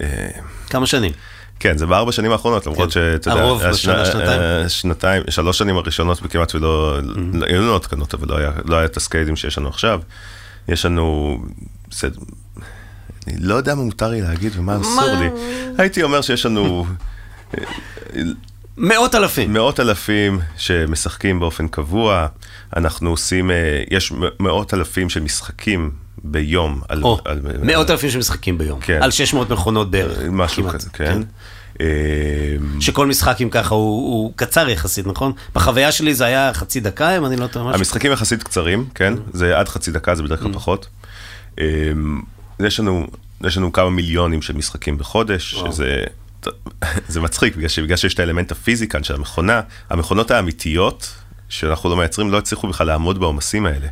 אה, 0.00 0.28
כמה 0.70 0.86
שנים? 0.86 1.12
כן, 1.60 1.78
זה 1.78 1.86
בארבע 1.86 2.12
שנים 2.12 2.32
האחרונות, 2.32 2.66
למרות 2.66 2.84
כן. 2.84 2.90
שאתה 2.90 3.30
יודע, 3.30 3.42
הרוב 3.42 3.62
בשנה, 3.62 4.04
שנתיים? 4.06 4.68
שנתיים, 4.68 5.22
שלוש 5.30 5.58
שנים 5.58 5.76
הראשונות 5.76 6.20
כמעט 6.30 6.54
ולא, 6.54 6.98
Mm-hmm. 7.00 7.46
היו 7.46 7.62
לנו 7.62 7.76
התקנות, 7.76 8.14
אבל 8.14 8.28
לא 8.28 8.36
היה, 8.36 8.50
לא 8.64 8.76
היה 8.76 8.84
את 8.84 8.96
הסקיידים 8.96 9.36
שיש 9.36 9.58
לנו 9.58 9.68
עכשיו. 9.68 10.00
יש 10.68 10.86
לנו, 10.86 11.38
אני 13.26 13.36
לא 13.38 13.54
יודע 13.54 13.74
מה 13.74 13.82
מותר 13.82 14.10
לי 14.10 14.20
להגיד 14.20 14.52
ומה 14.56 14.80
אסור 14.80 15.14
לי. 15.20 15.28
הייתי 15.78 16.02
אומר 16.02 16.20
שיש 16.20 16.46
לנו 16.46 16.86
מאות 18.76 19.14
אלפים. 19.14 19.52
מאות 19.52 19.80
אלפים 19.80 20.40
שמשחקים 20.56 21.40
באופן 21.40 21.68
קבוע, 21.68 22.26
אנחנו 22.76 23.10
עושים, 23.10 23.50
אה, 23.50 23.82
יש 23.90 24.12
מאות 24.40 24.74
אלפים 24.74 25.10
של 25.10 25.20
משחקים 25.20 25.90
ביום. 26.24 26.80
על, 26.88 27.02
או, 27.02 27.18
על, 27.24 27.40
מאות 27.62 27.90
אלפים 27.90 28.10
שמשחקים 28.10 28.58
ביום. 28.58 28.80
כן. 28.80 28.98
על 29.02 29.10
600 29.10 29.50
מכונות 29.50 29.90
בערך. 29.90 30.18
משהו 30.30 30.62
כמעט. 30.62 30.74
כזה, 30.74 30.90
כן. 30.90 31.22
אה, 31.80 31.86
שכל 32.80 33.06
משחק 33.06 33.40
אם 33.42 33.48
ככה 33.50 33.74
הוא, 33.74 34.12
הוא 34.12 34.32
קצר 34.36 34.68
יחסית, 34.68 35.06
נכון? 35.06 35.32
בחוויה 35.54 35.92
שלי 35.92 36.14
זה 36.14 36.24
היה 36.24 36.54
חצי 36.54 36.80
דקה, 36.80 37.16
אם 37.16 37.26
אני 37.26 37.36
לא 37.36 37.46
טועה 37.46 37.64
משהו. 37.64 37.78
המשחקים 37.78 38.12
יחסית 38.12 38.42
קצרים, 38.42 38.84
כן? 38.94 39.14
זה 39.32 39.58
עד 39.58 39.68
חצי 39.68 39.90
דקה, 39.90 40.14
זה 40.14 40.22
בדרך 40.22 40.40
כלל 40.40 40.52
פחות. 40.52 40.86
אה, 41.58 41.64
יש 42.60 42.80
לנו, 42.80 43.06
יש 43.44 43.56
לנו 43.56 43.72
כמה 43.72 43.90
מיליונים 43.90 44.42
של 44.42 44.54
משחקים 44.54 44.98
בחודש, 44.98 45.54
שזה... 45.54 46.04
זה 47.08 47.20
מצחיק, 47.20 47.56
בגלל, 47.56 47.68
שבגלל 47.68 47.96
שיש 47.96 48.14
את 48.14 48.20
האלמנט 48.20 48.52
הפיזי 48.52 48.88
כאן 48.88 49.04
של 49.04 49.14
המכונה, 49.14 49.60
המכונות 49.90 50.30
האמיתיות 50.30 51.12
שאנחנו 51.48 51.90
לא 51.90 51.96
מייצרים 51.96 52.30
לא 52.30 52.38
הצליחו 52.38 52.68
בכלל 52.68 52.86
לעמוד 52.86 53.20
בעומסים 53.20 53.66
האלה. 53.66 53.86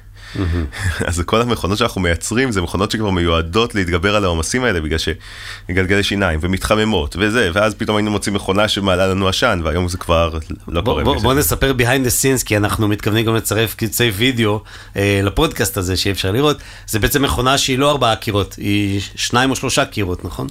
אז 1.08 1.22
כל 1.26 1.40
המכונות 1.40 1.78
שאנחנו 1.78 2.00
מייצרים 2.00 2.52
זה 2.52 2.62
מכונות 2.62 2.90
שכבר 2.90 3.10
מיועדות 3.10 3.74
להתגבר 3.74 4.16
על 4.16 4.24
העומסים 4.24 4.64
האלה 4.64 4.80
בגלל 4.80 4.98
שגלגלי 4.98 6.02
שיניים 6.02 6.38
ומתחממות 6.42 7.16
וזה, 7.18 7.50
ואז 7.52 7.74
פתאום 7.74 7.96
היינו 7.96 8.10
מוצאים 8.10 8.34
מכונה 8.34 8.68
שמעלה 8.68 9.06
לנו 9.06 9.28
עשן 9.28 9.60
והיום 9.64 9.88
זה 9.88 9.98
כבר 9.98 10.38
לא 10.68 10.80
בוא, 10.80 10.92
קורה. 10.92 11.04
בוא, 11.04 11.14
מזה. 11.14 11.22
בוא 11.22 11.34
נספר 11.34 11.72
behind 11.78 12.06
the 12.06 12.40
scenes, 12.40 12.44
כי 12.44 12.56
אנחנו 12.56 12.88
מתכוונים 12.88 13.26
גם 13.26 13.34
לצרף 13.34 13.74
קצי 13.74 14.10
וידאו 14.10 14.60
אה, 14.96 15.20
לפודקאסט 15.22 15.76
הזה 15.76 15.96
שאי 15.96 16.10
אפשר 16.10 16.30
לראות. 16.30 16.56
זה 16.86 16.98
בעצם 16.98 17.22
מכונה 17.22 17.58
שהיא 17.58 17.78
לא 17.78 17.90
ארבעה 17.90 18.16
קירות, 18.16 18.54
היא 18.54 19.00
שניים 19.14 19.50
או 19.50 19.56
שלושה 19.56 19.84
קירות, 19.84 20.24
נכון? 20.24 20.46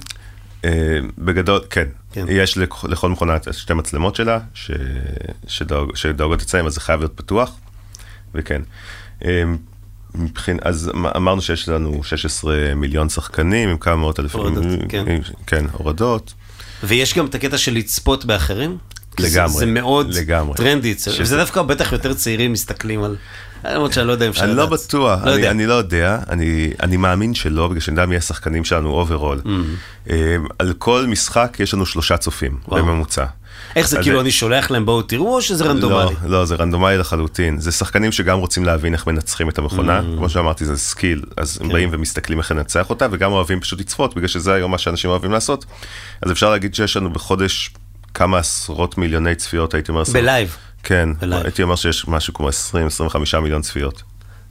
אה, 0.64 0.70
בגדול, 1.18 1.60
כן. 1.70 1.88
כן. 2.12 2.24
יש 2.28 2.58
לכ- 2.58 2.84
לכל 2.88 3.08
מכונה 3.10 3.36
שתי 3.52 3.74
מצלמות 3.74 4.16
שלה, 4.16 4.38
ש... 4.54 4.70
שדואג... 5.46 5.96
שדואגות 5.96 6.42
אצלם, 6.42 6.66
אז 6.66 6.74
זה 6.74 6.80
חייב 6.80 7.00
להיות 7.00 7.12
פתוח, 7.16 7.52
וכן. 8.34 8.62
אה, 9.24 9.42
מבחין... 10.14 10.58
אז 10.62 10.90
אמ- 10.94 11.06
אמרנו 11.06 11.42
שיש 11.42 11.68
לנו 11.68 12.04
16 12.04 12.54
מיליון 12.76 13.08
שחקנים 13.08 13.68
עם 13.68 13.78
כמה 13.78 13.96
מאות 13.96 14.20
אלפים, 14.20 14.40
הורדות, 14.40 14.64
כן. 14.88 15.04
כן, 15.46 15.64
הורדות. 15.72 16.34
ויש 16.84 17.14
גם 17.18 17.26
את 17.26 17.34
הקטע 17.34 17.58
של 17.58 17.74
לצפות 17.74 18.24
באחרים? 18.24 18.76
כי 19.16 19.22
זה- 19.30 19.38
לגמרי, 19.40 19.58
זה 19.58 19.66
מאוד 19.66 20.14
לגמרי. 20.14 20.54
טרנדי, 20.56 20.94
שזה- 20.98 21.22
וזה 21.22 21.36
דווקא 21.36 21.62
בטח 21.62 21.92
יותר 21.92 22.14
צעירים 22.14 22.52
מסתכלים 22.52 23.02
על... 23.02 23.16
למרות 23.64 23.92
שאני 23.92 24.06
לא 24.06 24.12
יודע 24.12 24.24
אם 24.26 24.30
אפשר 24.30 24.44
אני 24.44 24.52
לדעת. 24.52 24.70
לא 24.70 24.76
בטוח, 24.76 25.24
לא 25.24 25.34
אני. 25.34 25.48
אני 25.50 25.66
לא 25.66 25.74
יודע, 25.74 26.18
אני, 26.30 26.70
אני 26.82 26.96
מאמין 26.96 27.34
שלא, 27.34 27.68
בגלל 27.68 27.80
שאני 27.80 27.94
יודע 27.94 28.06
מי 28.06 28.16
השחקנים 28.16 28.64
שלנו 28.64 28.90
overall. 28.90 29.40
Mm-hmm. 29.44 30.10
על 30.58 30.72
כל 30.78 31.04
משחק 31.08 31.56
יש 31.60 31.74
לנו 31.74 31.86
שלושה 31.86 32.16
צופים 32.16 32.56
וואו. 32.68 32.84
בממוצע. 32.84 33.24
איך 33.76 33.88
זה, 33.88 33.96
כאילו 34.02 34.16
זה- 34.16 34.20
אני 34.22 34.30
שולח 34.30 34.70
להם 34.70 34.86
בואו 34.86 35.02
תראו, 35.02 35.34
או 35.36 35.42
שזה 35.42 35.64
רנדומלי? 35.64 36.14
לא, 36.24 36.30
לא, 36.30 36.44
זה 36.44 36.54
רנדומלי 36.54 36.98
לחלוטין. 36.98 37.60
זה 37.60 37.72
שחקנים 37.72 38.12
שגם 38.12 38.38
רוצים 38.38 38.64
להבין 38.64 38.92
איך 38.92 39.06
מנצחים 39.06 39.48
את 39.48 39.58
המכונה, 39.58 40.00
כמו 40.16 40.28
שאמרתי, 40.28 40.64
זה 40.64 40.76
skill, 40.76 41.22
אז 41.36 41.58
הם 41.60 41.68
באים 41.68 41.88
ומסתכלים 41.92 42.38
איך 42.38 42.50
לנצח 42.50 42.90
אותה, 42.90 43.06
וגם 43.10 43.32
אוהבים 43.32 43.60
פשוט 43.60 43.80
לצפות, 43.80 44.14
בגלל 44.14 44.28
שזה 44.28 44.52
היום 44.54 44.70
מה 44.70 44.78
שאנשים 44.78 45.10
אוהבים 45.10 45.30
לעשות. 45.32 45.64
אז 46.22 46.32
אפשר 46.32 46.50
להגיד 46.50 46.74
שיש 46.74 46.96
לנו 46.96 47.10
בחודש 47.12 47.70
כמה 48.14 48.38
עשרות 48.38 48.98
מיליוני 48.98 49.34
צפיות, 49.34 49.74
הייתי 49.74 49.90
אומר. 49.92 50.02
ב 50.12 50.19
live. 50.19 50.56
כן, 50.82 51.08
ב 51.20 51.24
live. 51.24 51.42
הייתי 51.44 51.62
אומר 51.62 51.76
שיש 51.76 52.08
משהו 52.08 52.34
כמו 52.34 52.48
20-25 52.48 53.38
מיליון 53.40 53.62
צפיות. 53.62 54.02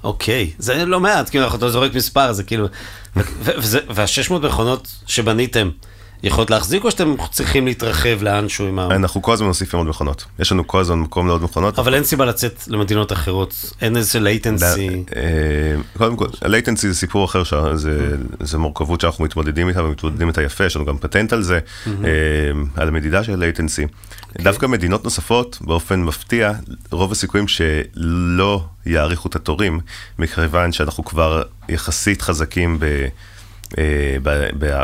אוקיי, 0.03 0.51
זה 0.57 0.85
לא 0.85 0.99
מעט, 0.99 1.29
כאילו, 1.29 1.55
אתה 1.55 1.69
זורק 1.69 1.93
מספר, 1.95 2.33
זה 2.33 2.43
כאילו... 2.43 2.67
וה-600 3.95 4.33
מכונות 4.33 4.95
שבניתם, 5.07 5.69
יכולות 6.23 6.49
להחזיק, 6.49 6.83
או 6.83 6.91
שאתם 6.91 7.15
צריכים 7.31 7.65
להתרחב 7.65 8.23
לאנשהו 8.23 8.67
עם 8.67 8.79
ה... 8.79 8.85
אנחנו 8.95 9.21
כל 9.21 9.33
הזמן 9.33 9.47
מוסיפים 9.47 9.77
עוד 9.79 9.87
מכונות. 9.87 10.25
יש 10.39 10.51
לנו 10.51 10.67
כל 10.67 10.79
הזמן 10.79 10.99
מקום 10.99 11.27
לעוד 11.27 11.43
מכונות. 11.43 11.79
אבל 11.79 11.93
אין 11.95 12.03
סיבה 12.03 12.25
לצאת 12.25 12.63
למדינות 12.67 13.11
אחרות, 13.11 13.55
אין 13.81 13.97
איזה 13.97 14.19
latency. 14.19 14.89
אה, 15.15 15.21
קודם 15.97 16.15
כל, 16.15 16.27
ה 16.41 16.47
latency 16.47 16.87
זה 16.87 16.95
סיפור 16.95 17.25
אחר, 17.25 17.43
זה- 17.75 18.57
מורכבות 18.57 19.01
שאנחנו 19.01 19.23
מתמודדים 19.25 19.67
איתה 19.69 19.83
ומתמודדים 19.83 20.27
איתה 20.27 20.41
יפה, 20.41 20.65
יש 20.65 20.75
לנו 20.75 20.85
גם 20.85 20.97
פטנט 20.97 21.33
על 21.33 21.41
זה, 21.43 21.59
אה, 21.87 21.91
על 22.75 22.87
המדידה 22.87 23.23
של 23.23 23.33
ה 23.33 23.39
latency. 23.39 23.85
דווקא 24.41 24.65
מדינות 24.65 25.03
נוספות, 25.03 25.57
באופן 25.61 25.99
מפתיע, 26.03 26.51
רוב 26.91 27.11
הסיכויים 27.11 27.47
שלא 27.47 28.63
יאריכו 28.85 29.27
את 29.29 29.35
התורים, 29.35 29.79
מכיוון 30.19 30.71
שאנחנו 30.71 31.05
כבר 31.05 31.41
יחסית 31.69 32.21
חזקים 32.21 32.77
ב... 32.79 32.85
אה, 33.77 33.83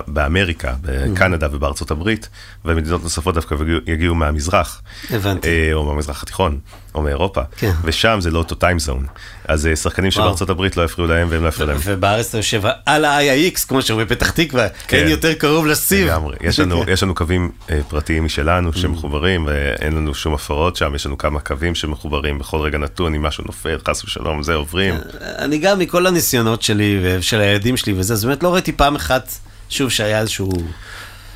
באמריקה, 0.07 0.73
בקנדה 0.81 1.47
ובארצות 1.51 1.91
הברית, 1.91 2.29
ומדינות 2.65 3.03
נוספות 3.03 3.35
דווקא 3.35 3.55
יגיעו- 3.87 4.15
מהמזרח. 4.15 4.81
הבנתי. 5.11 5.47
אה, 5.47 5.73
או 5.73 5.83
מהמזרח 5.85 6.23
התיכון, 6.23 6.59
או 6.95 7.01
מאירופה, 7.01 7.41
כן. 7.57 7.71
ושם 7.83 8.17
זה 8.21 8.31
לא 8.31 8.37
אותו 8.39 8.55
טיים 8.55 8.79
זון. 8.79 9.05
אז 9.47 9.67
אה, 9.67 9.75
שחקנים. 9.75 10.11
שבארצות 10.11 10.49
הברית 10.49 10.77
לא 10.77 10.83
יפריעו 10.83 11.09
להם 11.09 11.27
והם 11.31 11.43
לא 11.43 11.47
יפריעו 11.47 11.71
להם. 11.71 11.79
ובארץ 11.85 12.27
אתה 12.29 12.37
יושב 12.37 12.61
על 12.85 13.05
ה-IIX, 13.05 13.67
כמו 13.67 13.81
שאומרים 13.81 14.07
בפתח 14.07 14.29
תקווה, 14.31 14.67
כן. 14.87 14.97
אין 14.97 15.07
יותר 15.07 15.33
קרוב 15.33 15.65
לסיב. 15.65 16.07
לגמרי. 16.07 16.35
יש 16.41 16.59
לנו, 16.59 16.85
כן. 16.85 17.13
קווים 17.13 17.51
פרטיים 17.87 18.25
משלנו 18.25 18.73
שמחוברים, 18.73 19.45
ואין 19.47 19.93
לנו 19.95 20.13
שום 20.15 20.33
הפרות 20.33 20.75
שם, 20.75 20.95
יש 20.95 21.05
לנו 21.05 21.17
כמה 21.17 21.39
קווים 21.39 21.75
שמחוברים 21.75 22.39
בכל 22.39 22.57
רגע 22.59 22.77
נתון, 22.77 23.15
אם 23.15 23.23
משהו 23.23 23.43
נופל, 23.47 23.77
חס 23.89 24.03
ושלום, 24.03 24.43
זה 24.43 24.53
עוברים. 24.53 24.95
אני 25.21 25.57
גם 25.57 25.79
מכל 25.79 26.07
הניסיונות 26.07 26.61
שלי 26.61 26.99
ושל 27.03 27.41
הילדים 27.41 27.77
שלי 27.77 27.93
וזה, 27.97 28.13
אז 28.13 28.25
באמת 28.25 28.43
לא 28.43 28.53
ראיתי 28.53 28.71
פעם 28.77 28.95
אחת, 28.95 29.31
שוב, 29.69 29.89
שהיה 29.89 30.19
איזשהו... 30.19 30.49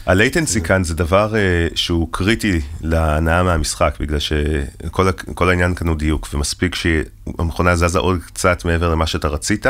ה 0.10 0.16
latency 0.16 0.62
כאן 0.62 0.84
זה 0.84 0.94
דבר 0.94 1.36
אה, 1.36 1.68
שהוא 1.76 2.08
קריטי 2.12 2.62
להנאה 2.82 3.44
מהמשחק, 3.44 3.96
בגלל 4.00 4.20
שכל 4.20 5.50
העניין 5.50 5.76
כאן 5.76 5.88
הוא 5.88 5.98
דיוק, 5.98 6.28
ומספיק 6.34 6.76
שהמכונה 6.76 7.76
זזה 7.76 8.00
עוד 8.00 8.20
קצת 8.26 8.66
מעבר 8.66 8.90
למה 8.90 9.08
שאתה 9.08 9.28
רצית, 9.28 9.66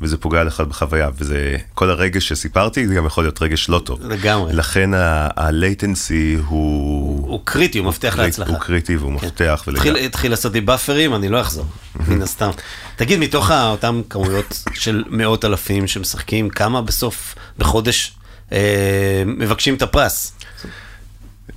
וזה 0.00 0.16
פוגע 0.16 0.44
לך 0.44 0.60
בחוויה, 0.60 1.08
וזה, 1.18 1.56
כל 1.74 1.90
הרגש 1.90 2.28
שסיפרתי, 2.28 2.88
זה 2.88 2.94
גם 2.94 3.06
יכול 3.06 3.24
להיות 3.24 3.42
רגש 3.42 3.68
לא 3.68 3.78
טוב. 3.78 4.06
לגמרי. 4.06 4.52
לכן 4.52 4.90
ה 5.36 5.48
latency 5.48 6.36
הוא... 6.46 7.28
הוא 7.28 7.40
קריטי, 7.44 7.78
הוא 7.78 7.86
מפתח 7.86 8.18
להצלחה. 8.18 8.50
הוא 8.50 8.60
קריטי 8.60 8.96
והוא 8.96 9.20
כן. 9.20 9.26
מפתח, 9.26 9.64
התחיל, 10.04 10.30
לעשות 10.30 10.52
לי 10.52 10.60
באפרים, 10.60 11.14
אני 11.14 11.28
לא 11.28 11.40
אחזור, 11.40 11.66
מן 12.08 12.22
הסתם. 12.22 12.50
תגיד, 12.96 13.18
מתוך 13.18 13.50
אותן 13.50 14.00
כמויות 14.10 14.62
של 14.74 15.04
מאות 15.10 15.44
אלפים 15.44 15.86
שמשחקים, 15.86 16.50
כמה 16.50 16.82
בסוף, 16.82 17.34
בחודש, 17.58 18.16
מבקשים 19.26 19.74
את 19.74 19.82
הפרס? 19.82 20.32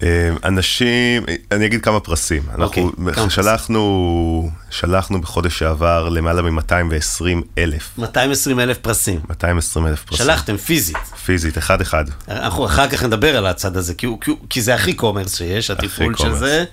אה, 0.04 0.30
אנשים, 0.43 1.23
אני 1.52 1.65
אגיד 1.65 1.82
כמה 1.82 2.00
פרסים. 2.00 2.43
אוקיי, 2.60 2.84
אנחנו 2.84 3.13
כמה 3.13 3.30
שלחנו, 3.30 4.50
שלחנו 4.69 5.21
בחודש 5.21 5.60
שעבר 5.60 6.10
למעלה 6.10 6.41
מ-220 6.41 7.23
אלף. 7.58 7.89
220 7.97 8.60
אלף 8.60 8.78
פרסים. 8.78 9.19
220 9.30 9.88
אלף 9.88 10.04
פרסים. 10.04 10.26
שלחתם 10.26 10.58
פיזית. 10.58 10.97
פיזית, 11.26 11.58
אחד-אחד. 11.58 12.06
אנחנו 12.28 12.65
אחר 12.65 12.89
כך 12.89 13.04
נדבר 13.04 13.38
על 13.38 13.45
הצד 13.45 13.78
הזה, 13.78 13.93
כי, 14.50 14.62
זה 14.62 14.76
הכי 14.76 14.93
commerce 14.93 15.38
שיש, 15.38 15.71
התפעול 15.71 16.15
של 16.17 16.23
commerce. 16.23 16.39
זה. 16.39 16.63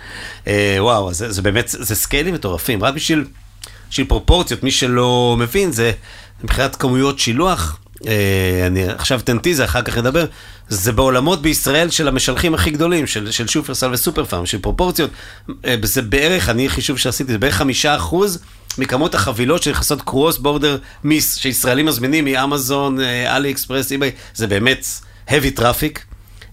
אה, 0.46 0.76
וואו, 0.78 1.14
זה, 1.14 1.32
זה 1.32 1.42
באמת, 1.42 1.68
זה 1.68 1.94
scale 1.94 2.23
ים 2.23 2.34
מטורפים. 2.34 2.84
רק 2.84 2.94
בשביל, 2.94 3.24
בשביל 3.90 4.06
פרופורציות, 4.06 4.62
מי 4.62 4.70
שלא 4.70 5.36
מבין, 5.38 5.72
זה 5.72 5.92
מבחינת 6.44 6.76
כמויות 6.76 7.18
שילוח. 7.18 7.78
אה, 8.06 8.66
אני 8.66 8.88
עכשיו 8.88 9.20
אתן 9.20 9.38
טיזר, 9.38 9.64
אחר 9.64 9.82
כך 9.82 9.98
נדבר. 9.98 10.26
זה 10.68 10.92
בעולמות 10.92 11.42
בישראל 11.42 11.90
של 11.90 12.08
המשלחים 12.08 12.54
הכי 12.54 12.70
גדולים, 12.70 13.06
של, 13.06 13.30
של 13.30 13.48
שופרסל 13.48 13.92
וסופר 13.92 14.24
פארם, 14.24 14.46
של 14.46 14.58
פרופורציות. 14.58 15.10
אה, 15.64 15.74
זה 15.82 16.02
בערך, 16.02 16.48
אני 16.48 16.68
חישוב 16.68 16.98
שעשיתי, 16.98 17.32
זה 17.32 17.38
בערך 17.38 17.54
חמישה 17.54 17.96
אחוז 17.96 18.38
מכמות 18.78 19.14
החבילות 19.14 19.62
שנכנסות 19.62 20.02
cross 20.02 20.38
border 20.38 20.78
מיס, 21.04 21.36
שישראלים 21.36 21.86
מזמינים 21.86 22.24
מאמזון, 22.24 23.00
אה, 23.00 23.36
אלי 23.36 23.50
אקספרס, 23.50 23.92
אי-ביי, 23.92 24.10
זה 24.34 24.46
באמת 24.46 24.86
heavy 25.28 25.58
traffic, 25.58 25.98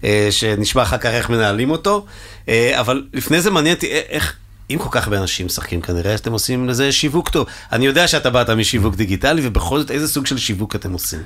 אה, 0.04 0.28
שנשמע 0.30 0.82
אחר 0.82 0.98
כך 0.98 1.06
איך 1.06 1.30
מנהלים 1.30 1.70
אותו, 1.70 2.06
אה, 2.48 2.80
אבל 2.80 3.04
לפני 3.12 3.40
זה 3.40 3.50
מעניין 3.50 3.74
אותי 3.74 3.86
איך, 3.86 4.36
אם 4.74 4.78
כל 4.78 4.88
כך 4.90 5.04
הרבה 5.04 5.18
אנשים 5.18 5.46
משחקים, 5.46 5.80
כנראה 5.80 6.16
שאתם 6.16 6.32
עושים 6.32 6.68
לזה 6.68 6.92
שיווק 6.92 7.28
טוב. 7.28 7.46
אני 7.72 7.86
יודע 7.86 8.08
שאתה 8.08 8.30
באת 8.30 8.50
משיווק 8.50 8.94
דיגיטלי, 8.94 9.42
ובכל 9.44 9.78
זאת, 9.78 9.90
איזה 9.90 10.08
סוג 10.08 10.26
של 10.26 10.38
שיווק 10.38 10.76
אתם 10.76 10.92
עושים? 10.92 11.22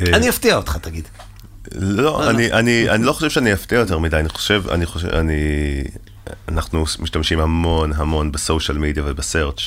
אה, 0.00 0.16
אני 0.16 0.28
אפתיע 0.28 0.56
אותך, 0.56 0.76
תגיד. 0.76 1.08
לא, 1.72 2.30
אני, 2.30 2.52
אני, 2.52 2.90
אני 2.90 3.04
לא 3.04 3.12
חושב 3.12 3.30
שאני 3.30 3.52
אפתיע 3.52 3.78
יותר 3.78 3.98
מדי, 3.98 4.16
אני 4.16 4.28
חושב, 4.28 4.62
אני 4.70 4.86
חושב, 4.86 5.08
אני... 5.08 5.34
אנחנו 6.48 6.84
משתמשים 6.98 7.40
המון 7.40 7.92
המון 7.92 8.32
בסושיאל 8.32 8.78
מדיה 8.78 9.02
ובסרצ', 9.06 9.60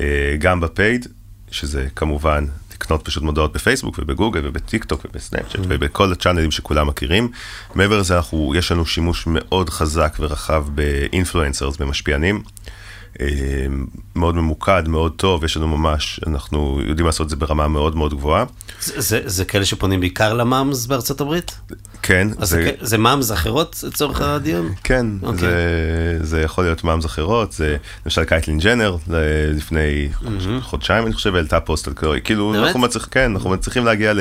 אה, 0.00 0.06
גם 0.38 0.60
ב 0.60 0.68
paid, 0.68 1.06
שזה 1.50 1.86
כמובן 1.96 2.46
לקנות 2.82 3.04
פשוט 3.04 3.22
מודעות 3.22 3.52
בפייסבוק 3.52 3.98
ובגוגל 3.98 4.40
ובטיק 4.44 4.84
טוק 4.84 5.04
ובסנאפצ'אט 5.04 5.60
mm-hmm. 5.60 5.68
ובכל 5.68 6.12
ה 6.12 6.16
channel 6.16 6.42
ים 6.42 6.50
שכולם 6.50 6.86
מכירים. 6.86 7.30
מעבר 7.74 7.98
לזה, 7.98 8.16
אנחנו, 8.16 8.52
יש 8.56 8.72
לנו 8.72 8.86
שימוש 8.86 9.24
מאוד 9.26 9.70
חזק 9.70 10.16
ורחב 10.20 10.64
ב 10.74 10.82
influencers, 10.82 11.76
במשפיענים. 11.76 12.42
אה, 13.20 13.26
מאוד 14.16 14.34
ממוקד, 14.34 14.82
מאוד 14.88 15.12
טוב, 15.16 15.44
יש 15.44 15.56
לנו 15.56 15.68
ממש, 15.68 16.20
אנחנו 16.26 16.80
יודעים 16.86 17.06
לעשות 17.06 17.24
את 17.24 17.30
זה 17.30 17.36
ברמה 17.36 17.68
מאוד 17.68 17.96
מאוד 17.96 18.14
גבוהה. 18.14 18.44
זה, 18.80 19.00
זה, 19.00 19.20
זה 19.24 19.44
כאלה 19.44 19.64
שפונים 19.64 20.00
בעיקר 20.00 20.34
ל 20.34 20.44
moms 20.44 20.86
בארצות 20.86 21.20
הברית? 21.20 21.58
כן. 22.02 22.28
אז 22.38 22.48
זה, 22.48 22.70
זה, 22.80 22.98
moms 22.98 23.32
אחרות 23.32 23.84
לצורך 23.86 24.20
הדיון? 24.20 24.72
כן, 24.84 25.06
okay. 25.22 25.26
אוקיי. 25.26 25.38
זה, 25.38 26.18
זה 26.20 26.42
יכול 26.42 26.64
להיות 26.64 26.84
מאמס 26.84 27.06
אחרות, 27.06 27.52
זה 27.52 27.76
למשל 28.06 28.24
קייטלין 28.24 28.58
ג'נר, 28.58 28.96
לפני 29.54 30.08
mm-hmm. 30.12 30.60
חודשיים 30.60 31.06
אני 31.06 31.14
חושב, 31.14 31.34
העלתה 31.34 31.60
פוסט 31.60 31.88
על 31.88 31.94
קלואי, 31.94 32.20
כאילו, 32.24 32.50
באמת? 32.50 32.66
אנחנו 32.66 32.80
מצליחים, 32.80 33.10
כן, 33.10 33.30
אנחנו 33.30 33.50
מצליחים 33.50 33.84
להגיע 33.84 34.12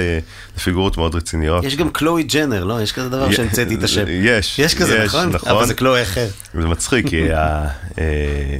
לפיגורות 0.57 0.97
מאוד 0.97 1.15
רציניות. 1.15 1.63
יש 1.63 1.75
גם 1.75 1.89
קלואי 1.89 2.23
ג'נר, 2.23 2.63
לא? 2.63 2.81
יש 2.81 2.91
כזה 2.91 3.09
דבר 3.09 3.31
שהמצאתי 3.31 3.75
את 3.75 3.83
השם. 3.83 4.03
יש, 4.07 4.59
יש 4.59 4.75
כזה, 4.75 4.97
יש, 4.97 5.05
נכון? 5.05 5.29
נכון. 5.29 5.49
אבל 5.49 5.65
זה 5.65 5.73
קלואי 5.73 6.03
אחר. 6.03 6.27
זה 6.53 6.67
מצחיק, 6.67 7.09
כי 7.09 7.33
ה... 7.33 7.67
אה, 7.99 8.59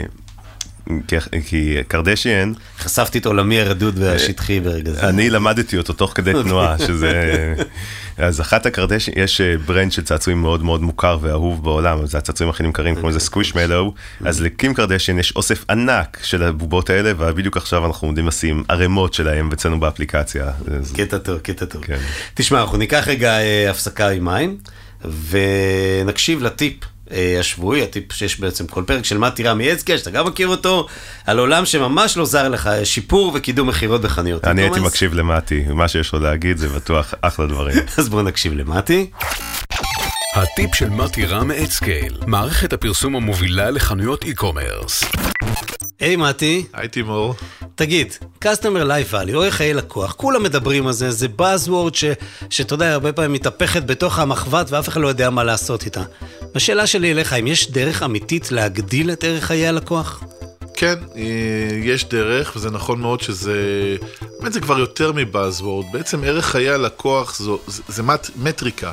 כי, 1.45 1.75
קרדשיאן... 1.87 2.53
חשפתי 2.79 3.17
את 3.17 3.25
עולמי 3.25 3.61
הרדוד 3.61 3.99
והשטחי 3.99 4.59
ברגע 4.59 4.91
זה. 4.91 5.09
אני 5.09 5.29
למדתי 5.29 5.77
אותו 5.77 5.93
תוך 5.93 6.11
כדי 6.15 6.33
תנועה, 6.33 6.79
שזה... 6.87 7.53
אז 8.17 8.41
אחת 8.41 8.65
הקרדשיאן, 8.65 9.17
יש 9.17 9.41
ברנד 9.41 9.91
של 9.91 10.03
צעצועים 10.03 10.41
מאוד 10.41 10.63
מאוד 10.63 10.81
מוכר 10.81 11.17
ואהוב 11.21 11.63
בעולם, 11.63 12.05
זה 12.05 12.17
הצעצועים 12.17 12.49
הכי 12.49 12.63
נמכרים, 12.63 12.95
קוראים 12.95 13.09
לזה 13.09 13.19
Squishmallow, 13.19 13.93
אז 14.25 14.41
לקים 14.41 14.73
קרדשיאן 14.73 15.19
יש 15.19 15.33
אוסף 15.35 15.65
ענק 15.69 16.19
של 16.23 16.43
הבובות 16.43 16.89
האלה, 16.89 17.11
ובדיוק 17.17 17.57
עכשיו 17.57 17.85
אנחנו 17.85 18.07
עומדים 18.07 18.27
לשים 18.27 18.63
ערימות 18.67 19.13
שלהם 19.13 19.51
אצלנו 19.51 19.79
באפליקציה. 19.79 20.51
קטע 20.95 21.17
טוב, 21.17 21.39
קטע 21.39 21.65
טוב. 21.65 21.83
כן. 21.85 21.97
תשמע, 22.33 22.61
אנחנו 22.61 22.77
ניקח 22.77 23.03
רגע 23.07 23.37
הפסקה 23.69 24.09
עם 24.09 24.25
מים, 24.25 24.57
ונקשיב 25.29 26.43
לטיפ. 26.43 26.88
השבועי, 27.39 27.83
הטיפ 27.83 28.13
שיש 28.13 28.39
בעצם 28.39 28.67
כל 28.67 28.83
פרק 28.87 29.05
של 29.05 29.17
מתי 29.17 29.43
רם 29.43 29.73
מאדסקייל, 29.73 29.97
שאתה 29.97 30.09
גם 30.11 30.27
מכיר 30.27 30.47
אותו, 30.47 30.87
על 31.25 31.39
עולם 31.39 31.65
שממש 31.65 32.17
לא 32.17 32.25
זר 32.25 32.49
לך, 32.49 32.69
שיפור 32.83 33.31
וקידום 33.35 33.67
מכירות 33.67 34.01
בחנויות. 34.01 34.45
אני 34.45 34.61
הייתי 34.61 34.79
מקשיב 34.79 35.13
למתי, 35.13 35.63
מה 35.69 35.87
שיש 35.87 36.13
לו 36.13 36.19
להגיד 36.19 36.57
זה 36.57 36.69
בטוח 36.69 37.13
אחלה 37.21 37.45
דברים. 37.47 37.77
אז 37.97 38.09
בואו 38.09 38.21
נקשיב 38.21 38.53
למתי. 38.53 39.09
הטיפ 40.41 40.75
של 40.75 40.89
מתי 40.89 41.25
רם 41.25 41.51
אצקל, 41.51 42.15
מערכת 42.27 42.73
הפרסום 42.73 43.15
המובילה 43.15 43.71
לחנויות 43.71 44.23
e-commerce. 44.23 45.17
היי 45.99 46.15
מתי. 46.15 46.65
היי 46.73 46.87
תימור. 46.87 47.35
תגיד, 47.75 48.13
Customer 48.43 48.85
Life 48.87 49.13
Value, 49.13 49.35
או 49.35 49.41
חיי 49.49 49.73
לקוח, 49.73 50.11
כולם 50.11 50.43
מדברים 50.43 50.87
על 50.87 50.93
זה, 50.93 51.11
זה 51.11 51.27
Buzzword 51.39 51.93
ש, 51.93 52.05
שאתה 52.49 52.73
יודע, 52.73 52.93
הרבה 52.93 53.13
פעמים 53.13 53.33
מתהפכת 53.33 53.83
בתוך 53.83 54.19
המחבת 54.19 54.71
ואף 54.71 54.89
אחד 54.89 55.01
לא 55.01 55.07
יודע 55.07 55.29
מה 55.29 55.43
לעשות 55.43 55.85
איתה. 55.85 56.03
השאלה 56.55 56.87
שלי 56.87 57.11
אליך, 57.11 57.33
האם 57.33 57.47
יש 57.47 57.71
דרך 57.71 58.03
אמיתית 58.03 58.51
להגדיל 58.51 59.11
את 59.11 59.23
ערך 59.23 59.43
חיי 59.43 59.67
הלקוח? 59.67 60.23
כן, 60.73 60.95
יש 61.83 62.05
דרך, 62.05 62.51
וזה 62.55 62.71
נכון 62.71 63.01
מאוד 63.01 63.21
שזה, 63.21 63.55
באמת 64.39 64.53
זה 64.53 64.59
כבר 64.59 64.79
יותר 64.79 65.11
מבאזוורד, 65.15 65.85
בעצם 65.93 66.23
ערך 66.23 66.45
חיי 66.45 66.69
הלקוח 66.69 67.39
זו, 67.39 67.59
זה, 67.67 67.83
זה 67.87 68.03
מט, 68.03 68.29
מטריקה, 68.35 68.91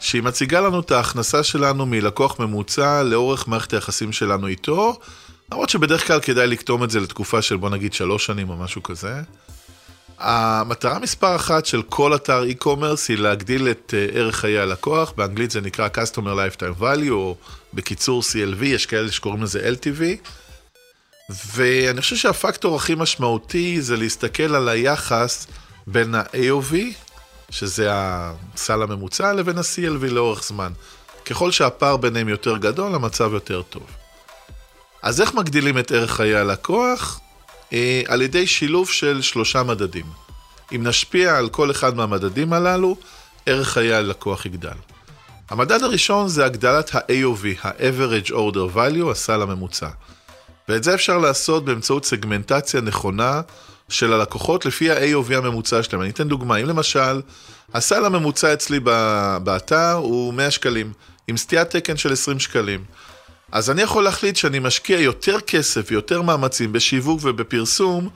שהיא 0.00 0.22
מציגה 0.22 0.60
לנו 0.60 0.80
את 0.80 0.90
ההכנסה 0.90 1.42
שלנו 1.42 1.86
מלקוח 1.86 2.40
ממוצע 2.40 3.02
לאורך 3.02 3.48
מערכת 3.48 3.72
היחסים 3.72 4.12
שלנו 4.12 4.46
איתו, 4.46 4.98
למרות 5.52 5.68
שבדרך 5.68 6.06
כלל 6.06 6.20
כדאי 6.20 6.46
לקטום 6.46 6.84
את 6.84 6.90
זה 6.90 7.00
לתקופה 7.00 7.42
של 7.42 7.56
בוא 7.56 7.70
נגיד 7.70 7.92
שלוש 7.92 8.26
שנים 8.26 8.50
או 8.50 8.56
משהו 8.56 8.82
כזה. 8.82 9.20
המטרה 10.18 10.98
מספר 10.98 11.36
אחת 11.36 11.66
של 11.66 11.82
כל 11.82 12.14
אתר 12.14 12.44
e-commerce 12.44 13.06
היא 13.08 13.18
להגדיל 13.18 13.68
את 13.68 13.94
uh, 13.94 14.16
ערך 14.16 14.36
חיי 14.36 14.58
הלקוח, 14.58 15.12
באנגלית 15.16 15.50
זה 15.50 15.60
נקרא 15.60 15.88
Customer 15.94 16.18
Lifetime 16.18 16.80
Value, 16.80 17.10
או 17.10 17.36
בקיצור 17.74 18.22
CLV, 18.22 18.64
יש 18.64 18.86
כאלה 18.86 19.12
שקוראים 19.12 19.42
לזה 19.42 19.70
LTV. 19.72 20.02
ואני 21.54 22.00
חושב 22.00 22.16
שהפקטור 22.16 22.76
הכי 22.76 22.94
משמעותי 22.94 23.82
זה 23.82 23.96
להסתכל 23.96 24.54
על 24.54 24.68
היחס 24.68 25.46
בין 25.86 26.14
ה-AOV, 26.14 26.74
שזה 27.50 27.88
הסל 27.92 28.82
הממוצע, 28.82 29.32
לבין 29.32 29.58
ה-CLV 29.58 30.06
לאורך 30.10 30.42
זמן. 30.42 30.72
ככל 31.24 31.50
שהפער 31.50 31.96
ביניהם 31.96 32.28
יותר 32.28 32.56
גדול, 32.56 32.94
המצב 32.94 33.32
יותר 33.32 33.62
טוב. 33.62 33.86
אז 35.02 35.20
איך 35.20 35.34
מגדילים 35.34 35.78
את 35.78 35.92
ערך 35.92 36.10
חיי 36.10 36.36
הלקוח? 36.36 37.20
אה, 37.72 38.02
על 38.06 38.22
ידי 38.22 38.46
שילוב 38.46 38.90
של 38.90 39.22
שלושה 39.22 39.62
מדדים. 39.62 40.06
אם 40.74 40.86
נשפיע 40.86 41.36
על 41.36 41.48
כל 41.48 41.70
אחד 41.70 41.96
מהמדדים 41.96 42.52
הללו, 42.52 42.96
ערך 43.46 43.68
חיי 43.68 43.94
הלקוח 43.94 44.46
יגדל. 44.46 44.76
המדד 45.50 45.82
הראשון 45.82 46.28
זה 46.28 46.44
הגדלת 46.44 46.94
ה-AOV, 46.94 47.66
ה-Average 47.66 48.30
Order 48.30 48.76
Value, 48.76 49.10
הסל 49.10 49.42
הממוצע. 49.42 49.88
ואת 50.68 50.84
זה 50.84 50.94
אפשר 50.94 51.18
לעשות 51.18 51.64
באמצעות 51.64 52.04
סגמנטציה 52.04 52.80
נכונה 52.80 53.40
של 53.88 54.12
הלקוחות 54.12 54.66
לפי 54.66 54.90
ה-AOV 54.90 55.34
הממוצע 55.34 55.82
שלהם. 55.82 56.02
אני 56.02 56.10
אתן 56.10 56.28
דוגמה, 56.28 56.56
אם 56.56 56.66
למשל, 56.66 57.20
הסל 57.74 58.04
הממוצע 58.04 58.52
אצלי 58.52 58.80
באתר 59.42 59.92
הוא 59.92 60.34
100 60.34 60.50
שקלים, 60.50 60.92
עם 61.28 61.36
סטיית 61.36 61.70
תקן 61.70 61.96
של 61.96 62.12
20 62.12 62.38
שקלים. 62.38 62.84
אז 63.52 63.70
אני 63.70 63.82
יכול 63.82 64.04
להחליט 64.04 64.36
שאני 64.36 64.58
משקיע 64.58 65.00
יותר 65.00 65.40
כסף 65.40 65.86
ויותר 65.90 66.22
מאמצים 66.22 66.72
בשיווק 66.72 67.20
ובפרסום 67.22 68.08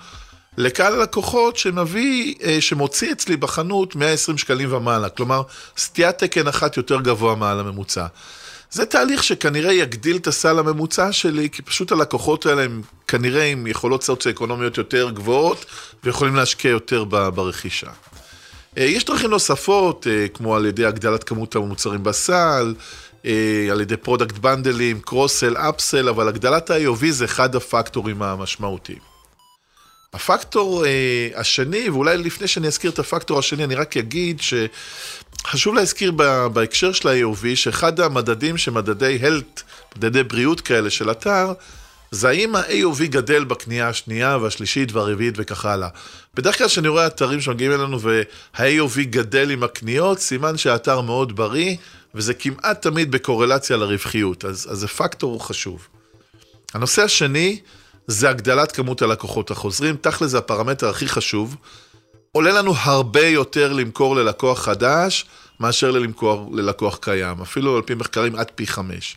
לקהל 0.58 0.92
הלקוחות 0.92 1.56
שמביא, 1.56 2.34
אה, 2.42 2.60
שמוציא 2.60 3.12
אצלי 3.12 3.36
בחנות 3.36 3.96
120 3.96 4.38
שקלים 4.38 4.72
ומעלה. 4.72 5.08
כלומר, 5.08 5.42
סטיית 5.78 6.18
תקן 6.18 6.48
אחת 6.48 6.76
יותר 6.76 7.00
גבוה 7.00 7.34
מעל 7.34 7.60
הממוצע. 7.60 8.06
זה 8.70 8.86
תהליך 8.86 9.24
שכנראה 9.24 9.72
יגדיל 9.72 10.16
את 10.16 10.26
הסל 10.26 10.58
הממוצע 10.58 11.12
שלי, 11.12 11.50
כי 11.50 11.62
פשוט 11.62 11.92
הלקוחות 11.92 12.46
האלה 12.46 12.62
הם 12.62 12.82
כנראה 13.08 13.44
עם 13.44 13.66
יכולות 13.66 14.02
סוציו-אקונומיות 14.02 14.78
יותר 14.78 15.10
גבוהות, 15.10 15.66
ויכולים 16.04 16.34
להשקיע 16.36 16.70
יותר 16.70 17.04
ברכישה. 17.04 17.90
אה, 18.78 18.84
יש 18.84 19.04
דרכים 19.04 19.30
נוספות, 19.30 20.06
אה, 20.06 20.28
כמו 20.28 20.56
על 20.56 20.66
ידי 20.66 20.86
הגדלת 20.86 21.24
כמות 21.24 21.56
המוצרים 21.56 22.02
בסל, 22.02 22.74
אה, 23.26 23.68
על 23.70 23.80
ידי 23.80 23.96
product 23.96 24.38
bundle 24.38 24.80
ים, 24.80 25.00
cross-sell, 25.00 25.56
upsell, 25.56 26.08
אבל 26.08 26.28
הגדלת 26.28 26.70
ה-AOV 26.70 27.10
זה 27.10 27.24
אחד 27.24 27.56
הפקטורים 27.56 28.22
המשמעותיים. 28.22 29.10
הפקטור 30.12 30.84
השני, 31.34 31.90
ואולי 31.90 32.16
לפני 32.16 32.48
שאני 32.48 32.66
אזכיר 32.66 32.90
את 32.90 32.98
הפקטור 32.98 33.38
השני, 33.38 33.64
אני 33.64 33.74
רק 33.74 33.96
אגיד 33.96 34.40
שחשוב 35.40 35.74
להזכיר 35.74 36.12
בהקשר 36.52 36.92
של 36.92 37.08
ה-IOV, 37.08 37.46
שאחד 37.54 38.00
המדדים 38.00 38.56
שמדדי 38.56 39.18
health, 39.22 39.62
מדדי 39.96 40.22
בריאות 40.22 40.60
כאלה 40.60 40.90
של 40.90 41.10
אתר, 41.10 41.52
זה 42.10 42.28
האם 42.28 42.56
ה-AOV 42.56 43.04
גדל 43.04 43.44
בקנייה 43.44 43.88
השנייה 43.88 44.36
והשלישית 44.36 44.92
והרביעית 44.92 45.34
וכך 45.36 45.64
הלאה. 45.64 45.88
בדרך 46.34 46.58
כלל 46.58 46.66
כשאני 46.66 46.88
רואה 46.88 47.06
אתרים 47.06 47.40
שמגיעים 47.40 47.72
אלינו 47.72 48.00
וה-AOV 48.00 49.00
גדל 49.00 49.50
עם 49.50 49.62
הקניות, 49.62 50.18
סימן 50.18 50.56
שהאתר 50.56 51.00
מאוד 51.00 51.36
בריא, 51.36 51.76
וזה 52.14 52.34
כמעט 52.34 52.82
תמיד 52.82 53.10
בקורלציה 53.10 53.76
לרווחיות, 53.76 54.44
אז, 54.44 54.68
אז 54.70 54.78
זה 54.78 54.88
פקטור 54.88 55.46
חשוב. 55.46 55.88
הנושא 56.74 57.02
השני 57.02 57.60
זה 58.06 58.30
הגדלת 58.30 58.72
כמות 58.72 59.02
הלקוחות 59.02 59.50
החוזרים, 59.50 59.96
תכל'ס 60.00 60.30
זה 60.30 60.38
הפרמטר 60.38 60.88
הכי 60.88 61.08
חשוב. 61.08 61.56
עולה 62.32 62.52
לנו 62.52 62.74
הרבה 62.76 63.26
יותר 63.26 63.72
למכור 63.72 64.16
ללקוח 64.16 64.62
חדש, 64.62 65.24
מאשר 65.60 65.90
למכור 65.90 66.50
ללקוח 66.52 66.98
קיים, 67.00 67.40
אפילו 67.40 67.76
על 67.76 67.82
פי 67.82 67.94
מחקרים 67.94 68.36
עד 68.36 68.50
פי 68.54 68.66
חמש. 68.66 69.16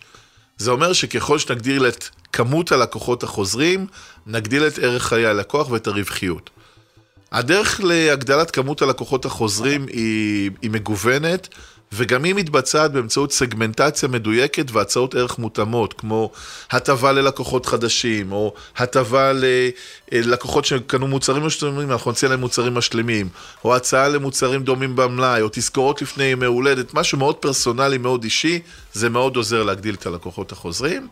זה 0.58 0.72
אומר 0.72 0.94
שככל 0.94 1.40
שנגדיל 1.40 1.88
את 1.88 2.06
כמות 2.34 2.72
הלקוחות 2.72 3.24
החוזרים, 3.24 3.88
נגדיל 4.28 4.68
את 4.68 4.80
ערך 4.80 5.04
חיי 5.04 5.26
הלקוח 5.26 5.70
ואת 5.70 5.88
הרווחיות. 5.88 6.50
הדרך 7.32 7.82
להגדלת 7.84 8.52
כמות 8.52 8.82
הלקוחות 8.82 9.26
החוזרים 9.26 9.86
היא, 9.88 10.52
היא 10.62 10.72
מגוונת, 10.72 11.48
וגם 11.96 12.24
היא 12.24 12.36
מתבצעת 12.36 12.92
באמצעות 12.92 13.32
סגמנטציה 13.32 14.10
מדויקת 14.10 14.72
והצעות 14.72 15.16
ערך 15.16 15.40
מותאמות, 15.40 15.94
כמו 15.94 16.32
הטבה 16.72 17.12
ללקוחות 17.12 17.66
חדשים, 17.66 18.32
או 18.32 18.54
הטבה 18.78 19.32
ללקוחות 20.12 20.66
שקנו 20.66 21.08
מוצרים 21.08 21.44
משלימים, 21.44 21.92
אנחנו 21.92 22.12
נציע 22.12 22.30
להם 22.30 22.40
מוצרים 22.40 22.74
משלימים, 22.74 23.30
או 23.64 23.76
הצעה 23.76 24.08
למוצרים 24.08 24.64
דומים 24.64 24.96
במלאי, 24.96 25.42
או 25.42 25.48
תזכורות 25.52 26.02
לפני 26.02 26.24
ימי 26.24 26.46
הולדת, 26.46 26.94
משהו 26.94 27.18
מאוד 27.18 27.36
פרסונלי, 27.36 27.98
מאוד 27.98 28.24
אישי, 28.24 28.60
זה 28.94 29.10
מאוד 29.10 29.36
עוזר 29.36 29.64
להגדיל 29.64 29.96
את 29.96 30.06
הלקוחות 30.06 30.52
החוזרים. 30.52 31.08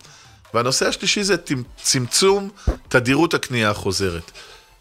והנושא 0.54 0.88
השלישי 0.88 1.24
זה 1.24 1.36
צמצום 1.82 2.50
תדירות 2.88 3.34
הקנייה 3.34 3.70
החוזרת. 3.70 4.32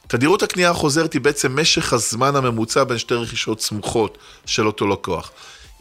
תדירות 0.06 0.42
הקנייה 0.42 0.70
החוזרת 0.70 1.12
היא 1.12 1.20
בעצם 1.20 1.60
משך 1.60 1.92
הזמן 1.92 2.36
הממוצע 2.36 2.84
בין 2.84 2.98
שתי 2.98 3.14
רכישות 3.14 3.60
סמוכות 3.60 4.18
של 4.46 4.66
אותו 4.66 4.86
לקוח. 4.86 5.30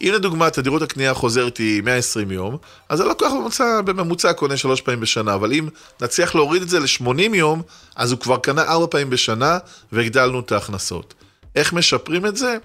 אם 0.02 0.12
לדוגמה 0.14 0.50
תדירות 0.50 0.82
הקנייה 0.82 1.12
החוזרת 1.12 1.58
היא 1.58 1.84
120 1.84 2.32
יום, 2.32 2.58
אז 2.90 3.00
הלקוח 3.00 3.32
בממוצע, 3.34 3.82
בממוצע 3.82 4.34
קונה 4.34 4.58
שלוש 4.58 4.82
פעמים 4.82 5.00
בשנה, 5.00 5.34
אבל 5.34 5.54
אם 5.54 5.68
נצליח 6.02 6.36
להוריד 6.36 6.62
את 6.62 6.70
זה 6.70 6.80
ל-80 6.80 7.36
יום, 7.36 7.62
אז 7.96 8.12
הוא 8.12 8.20
כבר 8.20 8.38
קנה 8.38 8.62
ארבע 8.62 8.88
פעמים 8.88 9.10
בשנה 9.10 9.58
והגדלנו 9.92 10.40
את 10.40 10.52
ההכנסות. 10.52 11.14
איך 11.56 11.74
משפרים 11.74 12.26
את 12.26 12.38
זה? 12.38 12.58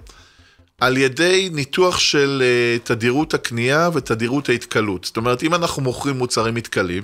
על 0.81 0.97
ידי 0.97 1.49
ניתוח 1.51 1.99
של 1.99 2.43
uh, 2.43 2.87
תדירות 2.87 3.33
הקנייה 3.33 3.89
ותדירות 3.93 4.49
ההתקלות. 4.49 5.05
זאת 5.05 5.17
אומרת, 5.17 5.43
אם 5.43 5.53
אנחנו 5.53 5.81
מוכרים 5.81 6.17
מוצרים 6.17 6.53
מתכלים, 6.53 7.03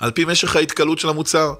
על 0.00 0.10
פי 0.10 0.24
משך 0.24 0.56
ההתקלות 0.56 0.98
של 0.98 1.08
המוצר, 1.08 1.54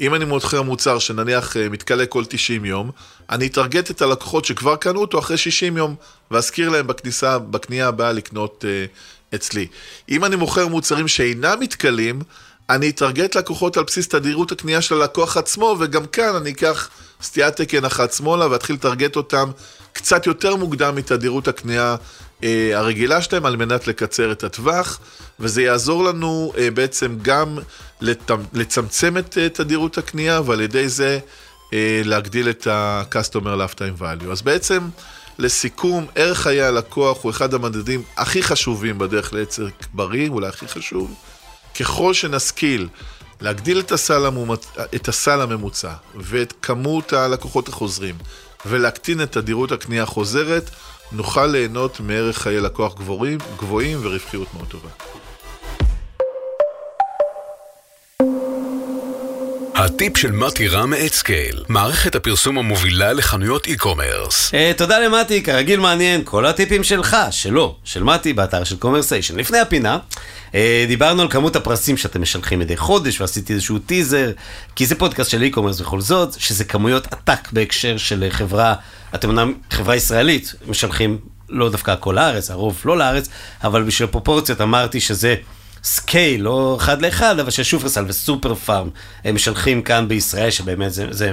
אם 0.00 0.14
אני 0.14 0.24
מוכר 0.24 0.62
מוצר 0.62 0.98
שנניח 0.98 1.56
uh, 1.56 1.58
מתכלה 1.70 2.06
כל 2.06 2.24
90 2.24 2.64
יום, 2.64 2.90
אני 3.30 3.46
אטרגט 3.46 3.90
את 3.90 4.02
הלקוחות 4.02 4.44
שכבר 4.44 4.76
קנו 4.76 5.00
אותו 5.00 5.18
אחרי 5.18 5.36
60 5.36 5.76
יום, 5.76 5.94
ואזכיר 6.30 6.68
להם 6.68 6.86
בכניסה, 6.86 7.38
בקנייה 7.38 7.88
הבאה 7.88 8.12
לקנות 8.12 8.64
uh, 8.64 9.34
אצלי. 9.34 9.66
אם 10.08 10.24
אני 10.24 10.36
מוכר 10.36 10.68
מוצרים 10.68 11.08
שאינם 11.08 11.60
מתכלים, 11.60 12.22
אני 12.70 12.90
אטרגט 12.90 13.34
לקוחות 13.34 13.76
על 13.76 13.84
בסיס 13.84 14.08
תדירות 14.08 14.52
הקנייה 14.52 14.82
של 14.82 14.94
הלקוח 14.94 15.36
עצמו, 15.36 15.76
וגם 15.80 16.06
כאן 16.06 16.34
אני 16.36 16.50
אקח 16.50 16.90
סטיית 17.22 17.56
תקן 17.56 17.84
אחת 17.84 18.12
שמאלה 18.12 18.50
ואתחיל 18.50 18.76
לטרגט 18.76 19.16
אותם 19.16 19.50
קצת 19.92 20.26
יותר 20.26 20.56
מוקדם 20.56 20.94
מתדירות 20.94 21.48
הקנייה 21.48 21.90
אה, 21.90 21.96
הרגילה 22.74 23.22
שלהם 23.22 23.46
על 23.46 23.56
מנת 23.56 23.86
לקצר 23.86 24.32
את 24.32 24.44
הטווח, 24.44 25.00
וזה 25.40 25.62
יעזור 25.62 26.04
לנו 26.04 26.52
אה, 26.58 26.70
בעצם 26.70 27.16
גם 27.22 27.58
לצמצם 28.52 29.18
את 29.18 29.38
אה, 29.38 29.48
תדירות 29.48 29.98
הקנייה, 29.98 30.40
ועל 30.40 30.60
ידי 30.60 30.88
זה 30.88 31.18
אה, 31.72 32.02
להגדיל 32.04 32.50
את 32.50 32.66
ה-customer 32.66 33.74
lifetime 33.74 34.00
value. 34.00 34.30
אז 34.32 34.42
בעצם, 34.42 34.88
לסיכום, 35.38 36.06
ערך 36.14 36.38
חיי 36.38 36.62
הלקוח 36.62 37.22
הוא 37.22 37.30
אחד 37.30 37.54
המדדים 37.54 38.02
הכי 38.16 38.42
חשובים 38.42 38.98
בדרך 38.98 39.32
לעצר 39.32 39.66
בריא, 39.94 40.28
אולי 40.28 40.48
הכי 40.48 40.68
חשוב. 40.68 41.14
ככל 41.80 42.14
שנשכיל 42.14 42.88
להגדיל 43.40 43.80
את 43.80 43.92
הסל, 43.92 44.26
המומצ... 44.26 44.66
את 44.94 45.08
הסל 45.08 45.40
הממוצע 45.40 45.92
ואת 46.14 46.54
כמות 46.62 47.12
הלקוחות 47.12 47.68
החוזרים 47.68 48.14
ולהקטין 48.66 49.22
את 49.22 49.32
תדירות 49.32 49.72
הקנייה 49.72 50.02
החוזרת, 50.02 50.70
נוכל 51.12 51.46
ליהנות 51.46 52.00
מערך 52.00 52.38
חיי 52.38 52.60
לקוח 52.60 52.94
גבוהים, 52.94 53.38
גבוהים 53.56 53.98
ורווחיות 54.02 54.48
מאוד 54.54 54.68
טובה. 54.68 54.88
הטיפ 59.86 60.16
של 60.16 60.32
מתי 60.32 60.68
רם 60.68 60.90
מאדסקייל, 60.90 61.64
מערכת 61.68 62.14
הפרסום 62.14 62.58
המובילה 62.58 63.12
לחנויות 63.12 63.66
e-commerce. 63.66 64.50
Uh, 64.50 64.78
תודה 64.78 64.98
למתי, 64.98 65.42
כרגיל 65.42 65.80
מעניין, 65.80 66.20
כל 66.24 66.46
הטיפים 66.46 66.84
שלך, 66.84 67.16
שלו, 67.30 67.76
של 67.84 68.02
מתי, 68.02 68.32
באתר 68.32 68.64
של 68.64 68.76
קומרסיישן. 68.76 69.36
לפני 69.36 69.58
הפינה, 69.58 69.98
uh, 70.50 70.54
דיברנו 70.88 71.22
על 71.22 71.28
כמות 71.30 71.56
הפרסים 71.56 71.96
שאתם 71.96 72.22
משלחים 72.22 72.58
מדי 72.58 72.76
חודש, 72.76 73.20
ועשיתי 73.20 73.52
איזשהו 73.52 73.78
טיזר, 73.78 74.30
כי 74.76 74.86
זה 74.86 74.94
פודקאסט 74.94 75.30
של 75.30 75.50
e-commerce 75.52 75.82
בכל 75.82 76.00
זאת, 76.00 76.40
שזה 76.40 76.64
כמויות 76.64 77.06
עתק 77.06 77.52
בהקשר 77.52 77.96
של 77.96 78.26
חברה, 78.30 78.74
אתם 79.14 79.28
אומנם 79.28 79.52
חברה 79.70 79.96
ישראלית, 79.96 80.54
משלחים 80.68 81.18
לא 81.48 81.70
דווקא 81.70 81.94
כל 82.00 82.12
לארץ, 82.12 82.50
הרוב 82.50 82.82
לא 82.84 82.98
לארץ, 82.98 83.28
אבל 83.64 83.82
בשביל 83.82 84.08
הפרופורציות 84.08 84.60
אמרתי 84.60 85.00
שזה... 85.00 85.34
scale, 85.86 86.42
לא 86.42 86.76
אחד 86.80 87.02
לאחד, 87.02 87.38
אבל 87.38 87.50
של 87.50 87.62
שופרסל 87.62 88.04
וסופר 88.08 88.54
פארם, 88.54 88.88
הם 89.24 89.34
משלחים 89.34 89.82
כאן 89.82 90.08
בישראל, 90.08 90.50
שבאמת 90.50 90.92
זה, 90.92 91.06
זה 91.10 91.32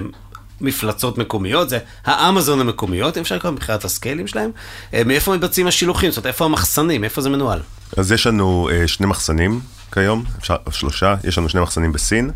מפלצות 0.61 1.17
מקומיות, 1.17 1.69
זה 1.69 1.79
האמזון 2.05 2.61
המקומיות, 2.61 3.17
אפשר 3.17 3.35
לקרוא 3.35 3.51
מבחינת 3.51 3.85
ה 3.85 3.91
scale 3.91 4.17
ים 4.17 4.27
שלהם. 4.27 4.51
אה, 4.93 5.03
מאיפה 5.03 5.35
מתבצעים 5.35 5.67
השילוחים? 5.67 6.11
זאת 6.11 6.17
אומרת, 6.17 6.27
איפה 6.27 6.45
המחסנים? 6.45 7.03
איפה 7.03 7.21
זה 7.21 7.29
מנוהל? 7.29 7.59
אז 7.97 8.11
יש 8.11 8.27
לנו 8.27 8.69
uh, 8.69 8.87
שני 8.87 9.05
מחסנים 9.05 9.59
כיום, 9.93 10.23
אפשר, 10.39 10.55
שלושה, 10.71 11.15
יש 11.23 11.37
לנו 11.37 11.49
שני 11.49 11.61
מחסנים 11.61 11.91
בסין. 11.91 12.31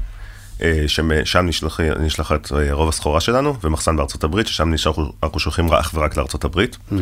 אה, 0.62 0.84
ששם 0.88 1.48
נשלח, 1.48 1.80
נשלחת 2.00 2.52
רוב 2.72 2.90
הסחורה 2.90 3.22
שלנו, 3.22 3.56
ומחסן 3.64 3.98
בארצות 3.98 4.24
הברית, 4.24 4.48
ששם 4.48 4.74
נשלח, 4.74 4.96
אנחנו 5.24 5.40
שולחים 5.40 5.74
אך 5.74 5.92
ורק 5.94 6.18
לארצות 6.18 6.44
הברית. 6.44 6.78
Mm-hmm. 6.92 6.96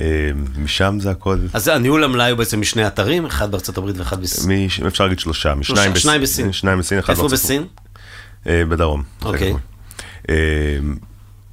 אה, 0.00 0.30
משם 0.58 0.98
זה 1.00 1.10
הכל. 1.10 1.38
אז 1.52 1.68
הניהול 1.68 2.04
המלאי 2.04 2.30
הוא 2.30 2.38
בעצם 2.38 2.60
משני 2.60 2.86
אתרים, 2.86 3.26
אחד 3.26 3.50
בארצות 3.50 3.78
הברית 3.78 3.98
ואחד 3.98 4.22
בסין. 4.22 4.64
מש, 4.66 4.80
אפשר 4.80 5.04
להגיד 5.04 5.18
שלושה, 5.18 5.54
משניים 5.54 5.92
בס... 5.92 6.00
שניים 6.00 6.22
בסין. 6.22 6.52
שניים 6.52 6.78
בסין, 6.78 6.98
אחד. 6.98 7.12
איפה 7.12 7.28
בסין? 7.28 7.66
אה, 8.46 8.62
בדרום. 8.68 9.02
אוקיי. 9.22 9.54
אה, 10.30 10.34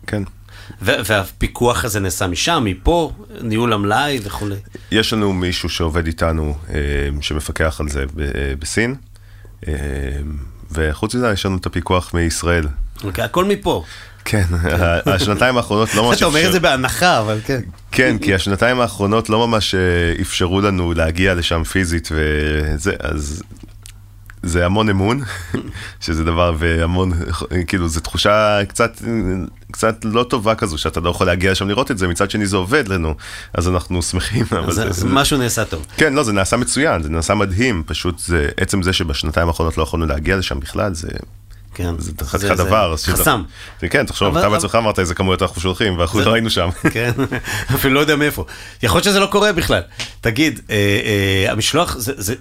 כן. 0.07 0.23
והפיקוח 0.81 1.85
הזה 1.85 1.99
נעשה 1.99 2.27
משם, 2.27 2.63
מפה, 2.65 3.11
ניהול 3.41 3.73
המלאי 3.73 4.19
וכולי. 4.23 4.55
יש 4.91 5.13
לנו 5.13 5.33
מישהו 5.33 5.69
שעובד 5.69 6.05
איתנו, 6.07 6.57
שמפקח 7.21 7.81
על 7.81 7.89
זה 7.89 8.05
בסין, 8.59 8.95
וחוץ 10.71 11.15
מזה 11.15 11.31
יש 11.31 11.45
לנו 11.45 11.57
את 11.57 11.65
הפיקוח 11.65 12.13
מישראל. 12.13 12.67
אוקיי, 13.03 13.23
הכל 13.23 13.45
מפה. 13.45 13.83
כן, 14.25 14.45
השנתיים 15.05 15.57
האחרונות 15.57 15.95
לא 15.95 16.03
ממש... 16.03 16.17
אתה 16.17 16.25
אומר 16.25 16.47
את 16.47 16.51
זה 16.51 16.59
בהנחה, 16.59 17.19
אבל 17.19 17.39
כן. 17.45 17.61
כן, 17.91 18.17
כי 18.17 18.35
השנתיים 18.35 18.79
האחרונות 18.79 19.29
לא 19.29 19.47
ממש 19.47 19.75
אה, 19.75 20.21
אפשרו 20.21 20.61
לנו 20.61 20.93
להגיע 20.93 21.33
לשם 21.33 21.63
פיזית, 21.63 22.09
וזה, 22.11 22.93
אז 22.99 23.43
זה 24.43 24.65
המון 24.65 24.89
אמון, 24.89 25.21
שזה 26.05 26.23
דבר 26.23 26.55
והמון, 26.57 27.13
כאילו, 27.67 27.87
זו 27.87 27.99
תחושה 27.99 28.59
קצת, 28.67 29.01
קצת 29.71 29.95
לא 30.03 30.23
טובה 30.23 30.55
כזו, 30.55 30.77
שאתה 30.77 30.99
לא 30.99 31.09
יכול 31.09 31.27
להגיע 31.27 31.51
לשם 31.51 31.67
לראות 31.67 31.91
את 31.91 31.97
זה, 31.97 32.07
מצד 32.07 32.31
שני 32.31 32.45
זה 32.45 32.57
עובד 32.57 32.87
לנו, 32.87 33.15
אז 33.53 33.67
אנחנו 33.67 34.01
שמחים. 34.01 34.45
זה, 34.69 34.91
זה, 34.91 35.07
משהו 35.07 35.37
נעשה 35.37 35.65
טוב. 35.65 35.85
כן, 35.97 36.13
לא, 36.13 36.23
זה 36.23 36.33
נעשה 36.33 36.57
מצוין, 36.57 37.03
זה 37.03 37.09
נעשה 37.09 37.35
מדהים, 37.35 37.83
פשוט 37.85 38.19
זה, 38.19 38.49
עצם 38.57 38.81
זה 38.81 38.93
שבשנתיים 38.93 39.47
האחרונות 39.47 39.77
לא 39.77 39.83
יכולנו 39.83 40.05
להגיע 40.05 40.37
לשם 40.37 40.59
בכלל, 40.59 40.93
זה 40.93 41.07
כן. 41.75 41.95
זה 41.97 42.11
חתיכת 42.23 42.57
דבר. 42.57 42.95
חסם. 42.97 43.43
כן, 43.79 44.05
תחשוב, 44.05 44.37
אתה 44.37 44.49
בעצמך 44.49 44.75
אמרת 44.75 44.99
איזה 44.99 45.15
כמויות 45.15 45.41
אנחנו 45.41 45.61
שולחים, 45.61 45.97
ואנחנו 45.97 46.19
לא 46.19 46.33
היינו 46.33 46.49
שם. 46.49 46.69
כן, 46.93 47.11
אפילו 47.75 47.93
לא 47.93 47.99
יודע 47.99 48.15
מאיפה. 48.15 48.45
יכול 48.83 48.97
להיות 48.97 49.03
שזה 49.03 49.19
לא 49.19 49.25
קורה 49.25 49.53
בכלל. 49.53 49.81
תגיד, 50.21 50.59
אה, 50.69 50.75
אה, 50.75 51.51
המשלוח, 51.51 51.97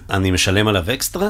אני 0.09 0.31
משלם 0.31 0.67
עליו 0.67 0.83
אקסטרה? 0.93 1.29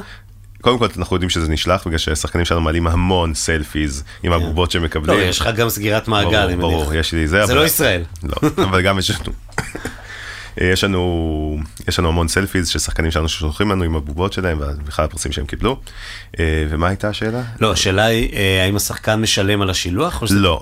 קודם 0.62 0.80
כל 0.80 0.88
אנחנו 0.98 1.16
יודעים 1.16 1.30
שזה 1.30 1.50
נשלח 1.50 1.88
בגלל 1.88 1.98
שהשחקנים 1.98 2.46
שלנו 2.46 2.62
מעלים 2.62 2.88
המון 2.88 3.34
סלפיז 3.34 4.04
עם 4.24 4.32
כן. 4.32 4.36
הבובות 4.36 4.72
שהם 4.72 4.84
מקבלים. 4.84 5.20
לא, 5.20 5.24
יש 5.24 5.40
לך 5.40 5.50
גם 5.56 5.70
סגירת 5.70 6.08
מעגל. 6.08 6.56
ברור, 6.56 6.72
ברור, 6.72 6.94
יש 6.94 7.14
לי 7.14 7.28
זה. 7.28 7.46
זה 7.46 7.56
לא 7.56 7.66
ישראל. 7.66 8.04
לא, 8.24 8.36
אבל 8.58 8.82
גם 8.82 9.00
יש 9.00 9.12
לנו. 9.12 9.34
אה, 10.62 10.68
יש 10.68 10.84
לנו, 10.84 11.58
יש 11.88 12.00
לנו 12.00 12.08
המון 12.08 12.28
סלפיז 12.28 12.68
של 12.68 12.80
שחקנים 12.80 13.12
שלנו 13.12 13.30
ששולחים 13.30 13.72
לנו 13.72 13.84
עם 13.84 13.96
הבובות 13.96 14.34
שלהם 14.34 14.58
ובכלל 14.62 15.06
הפרסים 15.06 15.32
שהם 15.32 15.46
קיבלו. 15.46 15.80
אה, 16.40 16.66
ומה 16.70 16.88
הייתה 16.88 17.10
השאלה? 17.10 17.44
לא, 17.60 17.72
השאלה 17.72 18.06
היא, 18.06 18.34
אה, 18.34 18.64
האם 18.64 18.76
השחקן 18.76 19.22
משלם 19.22 19.62
על 19.62 19.70
השילוח? 19.70 20.24
לא, 20.30 20.62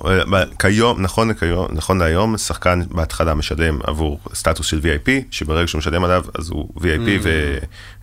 כיום, 0.60 1.02
נכון, 1.02 1.30
לכיום, 1.30 1.68
נכון 1.72 2.00
להיום, 2.00 2.38
שחקן 2.38 2.82
בהתחלה 2.90 3.34
משלם 3.34 3.80
עבור 3.84 4.20
סטטוס 4.34 4.66
של 4.66 4.80
VIP, 4.80 5.10
שברגע 5.32 5.68
שהוא 5.68 5.80
משלם 5.80 6.04
עליו, 6.04 6.26
אז 6.40 6.50
הוא 6.50 6.70
VIP 6.78 7.26
mm. 7.26 7.28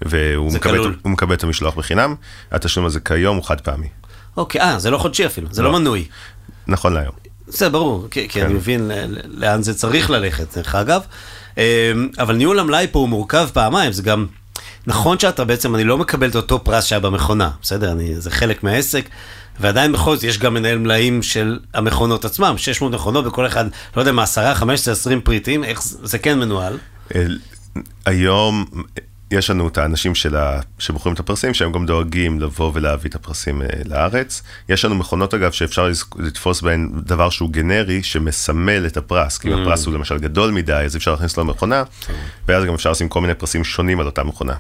והוא 0.02 0.52
מקבל, 0.52 0.94
מקבל 1.04 1.34
את 1.34 1.44
המשלוח 1.44 1.74
בחינם. 1.74 2.14
התשלום 2.52 2.86
הזה 2.86 3.00
כיום 3.00 3.36
הוא 3.36 3.44
חד 3.44 3.60
פעמי. 3.60 3.88
אוקיי, 4.36 4.60
אה, 4.60 4.78
זה 4.78 4.90
לא 4.90 4.98
חודשי 4.98 5.26
אפילו, 5.26 5.48
זה 5.50 5.62
לא, 5.62 5.72
לא 5.72 5.78
מנוי. 5.78 6.08
נכון 6.66 6.92
להיום. 6.92 7.29
זה 7.50 7.68
ברור, 7.68 8.08
כי, 8.10 8.20
כי 8.20 8.28
כן. 8.28 8.44
אני 8.44 8.54
מבין 8.54 8.90
לאן 9.24 9.62
זה 9.62 9.74
צריך 9.74 10.10
ללכת, 10.10 10.56
דרך 10.56 10.74
אגב. 10.74 11.02
אמ, 11.56 11.62
אבל 12.18 12.36
ניהול 12.36 12.58
המלאי 12.58 12.86
פה 12.90 12.98
הוא 12.98 13.08
מורכב 13.08 13.48
פעמיים, 13.52 13.92
זה 13.92 14.02
גם... 14.02 14.26
נכון 14.86 15.18
שאתה 15.18 15.44
בעצם, 15.44 15.74
אני 15.74 15.84
לא 15.84 15.98
מקבל 15.98 16.28
את 16.28 16.36
אותו 16.36 16.64
פרס 16.64 16.84
שהיה 16.84 17.00
במכונה, 17.00 17.50
בסדר? 17.62 17.92
אני, 17.92 18.20
זה 18.20 18.30
חלק 18.30 18.64
מהעסק, 18.64 19.08
ועדיין 19.60 19.92
בכל 19.92 20.14
זאת 20.14 20.24
יש 20.24 20.38
גם 20.38 20.54
מנהל 20.54 20.78
מלאים 20.78 21.22
של 21.22 21.58
המכונות 21.74 22.24
עצמם, 22.24 22.54
600 22.58 22.92
מכונות 22.92 23.26
וכל 23.26 23.46
אחד, 23.46 23.64
לא 23.96 24.02
יודע 24.02 24.12
מה, 24.12 24.22
10, 24.22 24.54
15, 24.54 24.92
20 24.92 25.20
פריטים, 25.20 25.64
איך 25.64 25.82
זה 25.82 26.18
כן 26.18 26.38
מנוהל? 26.38 26.78
היום 28.06 28.64
יש 29.30 29.50
לנו 29.50 29.68
את 29.68 29.78
האנשים 29.78 30.14
שלה, 30.14 30.60
שבוחרים 30.78 31.14
את 31.14 31.20
הפרסים, 31.20 31.54
שהם 31.54 31.72
גם 31.72 31.86
דואגים 31.86 32.40
לבוא 32.40 32.70
ולהביא 32.74 33.10
את 33.10 33.14
הפרסים 33.14 33.62
אה, 33.62 33.66
לארץ. 33.84 34.42
יש 34.68 34.84
לנו 34.84 34.94
מכונות 34.94 35.34
אגב 35.34 35.52
שאפשר 35.52 35.90
לתפוס 36.16 36.60
בהן 36.60 36.90
דבר 37.04 37.30
שהוא 37.30 37.50
גנרי, 37.50 38.02
שמסמל 38.02 38.86
את 38.86 38.96
הפרס, 38.96 39.38
כי 39.38 39.48
אם 39.48 39.54
mm. 39.54 39.60
הפרס 39.60 39.86
הוא 39.86 39.94
למשל 39.94 40.18
גדול 40.18 40.50
מדי, 40.50 40.72
אז 40.72 40.96
אפשר 40.96 41.10
להכניס 41.10 41.36
לו 41.36 41.44
מכונה, 41.44 41.82
ואז 42.48 42.64
גם 42.64 42.74
אפשר 42.74 42.90
לשים 42.90 43.08
כל 43.08 43.20
מיני 43.20 43.34
פרסים 43.34 43.64
שונים 43.64 44.00
על 44.00 44.06
אותה 44.06 44.24
מכונה. 44.24 44.54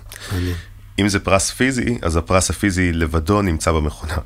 אם 0.98 1.08
זה 1.08 1.20
פרס 1.20 1.50
פיזי, 1.50 1.98
אז 2.02 2.16
הפרס 2.16 2.50
הפיזי 2.50 2.92
לבדו 2.92 3.42
נמצא 3.42 3.72
במכונה. 3.72 4.16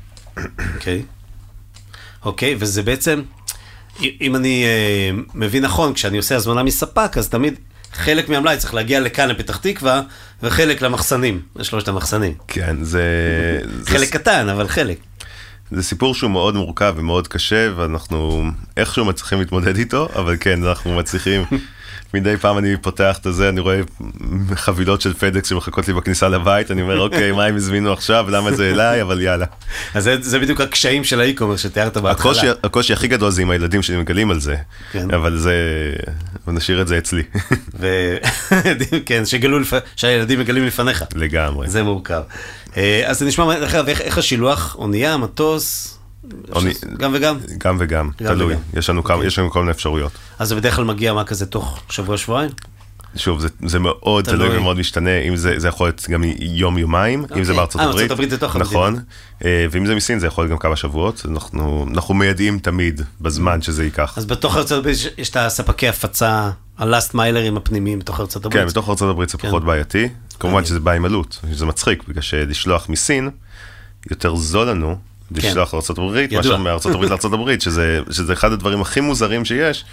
אוקיי. 0.75 1.01
אוקיי, 2.25 2.55
וזה 2.59 2.83
בעצם, 2.83 3.21
אם 4.21 4.35
אני 4.35 4.65
uh, 4.65 5.31
מבין 5.33 5.63
נכון, 5.63 5.93
כשאני 5.93 6.17
עושה 6.17 6.35
הזמנה 6.35 6.63
מספק, 6.63 7.17
אז 7.17 7.29
תמיד 7.29 7.53
חלק 7.95 8.29
מהמלאי 8.29 8.57
צריך 8.57 8.73
להגיע 8.73 8.99
לכאן, 8.99 9.29
לפתח 9.29 9.57
תקווה, 9.57 10.01
וחלק 10.43 10.81
למחסנים, 10.81 11.41
לשלושת 11.55 11.87
המחסנים. 11.87 12.33
כן, 12.47 12.75
זה... 12.81 13.03
זה 13.81 13.91
חלק 13.91 14.09
קטן, 14.09 14.49
אבל 14.49 14.67
חלק. 14.67 14.97
זה 15.71 15.83
סיפור 15.83 16.15
שהוא 16.15 16.31
מאוד 16.31 16.55
מורכב 16.55 16.93
ומאוד 16.97 17.27
קשה, 17.27 17.69
ואנחנו 17.75 18.45
איכשהו 18.77 19.05
מצליחים 19.05 19.39
להתמודד 19.39 19.77
איתו, 19.77 20.09
אבל 20.15 20.35
כן, 20.39 20.63
אנחנו 20.63 20.95
מצליחים. 20.95 21.43
מדי 22.13 22.37
פעם 22.37 22.57
אני 22.57 22.77
פותח 22.77 23.17
את 23.17 23.33
זה, 23.33 23.49
אני 23.49 23.59
רואה 23.59 23.81
חבילות 24.55 25.01
של 25.01 25.13
פדקס 25.13 25.49
שמחכות 25.49 25.87
לי 25.87 25.93
בכניסה 25.93 26.29
לבית, 26.29 26.71
אני 26.71 26.81
אומר, 26.81 26.99
אוקיי, 26.99 27.31
מה 27.31 27.45
הם 27.45 27.55
הזמינו 27.55 27.93
עכשיו, 27.93 28.25
למה 28.29 28.51
זה 28.51 28.71
אליי, 28.71 29.01
אבל 29.01 29.21
יאללה. 29.21 29.45
אז 29.93 30.03
זה, 30.03 30.15
זה 30.21 30.39
בדיוק 30.39 30.61
הקשיים 30.61 31.03
של 31.03 31.19
האי-קומרס 31.19 31.59
שתיארת 31.59 31.97
בהתחלה. 31.97 32.31
הקושי, 32.31 32.47
הקושי 32.63 32.93
הכי 32.93 33.07
גדול 33.07 33.31
זה 33.31 33.41
עם 33.41 33.49
הילדים 33.49 33.81
שלי 33.81 33.97
מגלים 33.97 34.31
על 34.31 34.39
זה, 34.39 34.55
כן. 34.91 35.11
אבל 35.11 35.37
זה, 35.37 35.53
נשאיר 36.53 36.81
את 36.81 36.87
זה 36.87 36.97
אצלי, 36.97 37.23
ו... 37.79 38.15
כן, 39.05 39.25
שגלו 39.25 39.59
לפ... 39.59 39.73
שהילדים 39.95 40.39
מגלים 40.39 40.65
לפניך. 40.65 41.03
לגמרי. 41.15 41.69
זה 41.69 41.83
מורכב. 41.83 42.21
אה, 42.77 43.03
אז 43.05 43.19
זה 43.19 43.25
נשמע, 43.25 43.53
איך, 43.55 43.75
איך, 43.75 44.01
איך 44.01 44.17
השילוח? 44.17 44.75
אונייה, 44.79 45.17
מטוס? 45.17 45.97
אוני- 46.51 46.73
גם 46.97 47.11
וגם? 47.15 47.37
גם 47.57 47.75
וגם, 47.79 48.09
גם 48.23 48.33
תלוי, 48.35 48.53
וגם. 48.53 48.61
יש 48.73 48.89
לנו 48.89 49.03
כמה- 49.03 49.15
אוקיי. 49.15 49.27
יש 49.27 49.39
לנו 49.39 49.51
כל 49.51 49.59
מיני 49.59 49.71
אפשרויות. 49.71 50.11
אז 50.39 50.47
זה 50.49 50.55
בדרך 50.55 50.75
כלל 50.75 50.85
מגיע 50.85 51.13
מה 51.13 51.23
כזה 51.23 51.45
תוך 51.45 51.79
שבוע-שבועיים? 51.89 52.49
שוב, 53.15 53.39
זה, 53.39 53.47
זה 53.65 53.79
מאוד 53.79 54.25
תלוי. 54.25 54.37
תלוי 54.47 54.57
ומאוד 54.57 54.77
משתנה, 54.77 55.19
אם 55.19 55.35
זה, 55.35 55.53
זה 55.57 55.67
יכול 55.67 55.87
להיות 55.87 56.05
גם 56.09 56.23
יום-יומיים, 56.39 57.19
אם 57.19 57.43
זה 57.43 57.51
אוקיי. 57.51 57.55
בארצות 57.55 57.81
אה, 57.81 57.85
הברית. 57.89 58.11
הברית 58.11 58.29
זה 58.29 58.37
תוך 58.37 58.55
נכון, 58.55 58.99
אה, 59.45 59.65
ואם 59.71 59.85
זה 59.85 59.95
מסין 59.95 60.19
זה 60.19 60.27
יכול 60.27 60.43
להיות 60.43 60.51
גם 60.51 60.57
כמה 60.57 60.75
שבועות, 60.75 61.25
אנחנו, 61.31 61.85
אנחנו 61.93 62.13
מיידעים 62.13 62.59
תמיד 62.59 63.01
בזמן 63.21 63.61
שזה 63.61 63.83
ייקח. 63.83 64.13
אז 64.17 64.25
בתוך 64.25 64.57
ארצות 64.57 64.77
הברית 64.79 64.95
יש- 64.95 65.07
יש 65.17 65.29
את 65.29 65.35
הספקי 65.37 65.87
הפצה, 65.87 66.49
הלאסט 66.77 67.13
מיילרים 67.13 67.57
הפנימיים 67.57 67.99
בתוך 67.99 68.19
ארצות 68.19 68.45
הברית. 68.45 68.61
כן, 68.63 68.67
בתוך 68.69 68.89
ארצות 68.89 69.09
הברית 69.09 69.29
זה 69.29 69.37
כן. 69.37 69.47
פחות 69.47 69.63
בעייתי, 69.65 70.09
כמובן 70.39 70.53
מעניין. 70.53 70.65
שזה 70.65 70.79
בא 70.79 70.91
עם 70.91 71.05
עלות, 71.05 71.39
זה 71.51 71.65
מצחיק, 71.65 72.03
בגלל 72.07 72.21
שלשלוח 72.21 72.89
מסין, 72.89 73.29
יותר 74.11 74.35
זול 74.35 74.67
לנו. 74.69 74.97
לשלוח 75.31 75.73
לארצות 75.73 75.97
הברית, 75.97 76.29
כן. 76.29 76.35
מאשר 76.35 76.57
מארצות 76.57 76.93
הברית 76.93 77.09
לארצות 77.09 77.33
הברית, 77.33 77.61
שזה, 77.61 77.99
שזה 78.11 78.33
אחד 78.33 78.51
הדברים 78.51 78.81
הכי 78.81 79.01
מוזרים 79.01 79.45
שיש, 79.45 79.85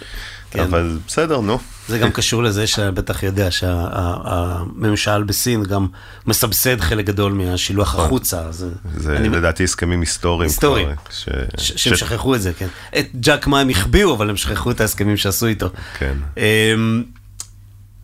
כן. 0.53 0.59
אבל 0.63 0.97
בסדר, 1.07 1.39
נו. 1.39 1.59
זה 1.87 1.99
גם 1.99 2.11
קשור 2.11 2.43
לזה 2.43 2.67
שבטח 2.67 3.23
יודע 3.23 3.51
שהממשל 3.51 5.23
בסין 5.23 5.63
גם 5.63 5.87
מסבסד 6.27 6.81
חלק 6.81 7.05
גדול 7.05 7.31
מהשילוח 7.33 7.95
החוצה. 7.95 8.39
אז 8.41 8.65
נכון. 8.85 8.99
זה 9.01 9.17
אני- 9.17 9.29
לדעתי 9.29 9.63
הסכמים 9.63 9.99
היסטוריים. 9.99 10.49
היסטוריים. 10.49 10.87
ש... 11.09 11.23
ש- 11.25 11.29
ש- 11.57 11.83
שהם 11.83 11.95
שכחו 11.95 12.35
את 12.35 12.41
זה, 12.41 12.51
כן. 12.53 12.67
את 12.99 13.05
ג'אק 13.19 13.47
מה 13.47 13.59
הם 13.59 13.69
החביאו, 13.69 14.13
אבל 14.15 14.29
הם 14.29 14.37
שכחו 14.37 14.71
את 14.71 14.81
ההסכמים 14.81 15.17
שעשו 15.17 15.45
איתו. 15.45 15.69
כן. 15.99 16.13
אמ, 16.37 17.03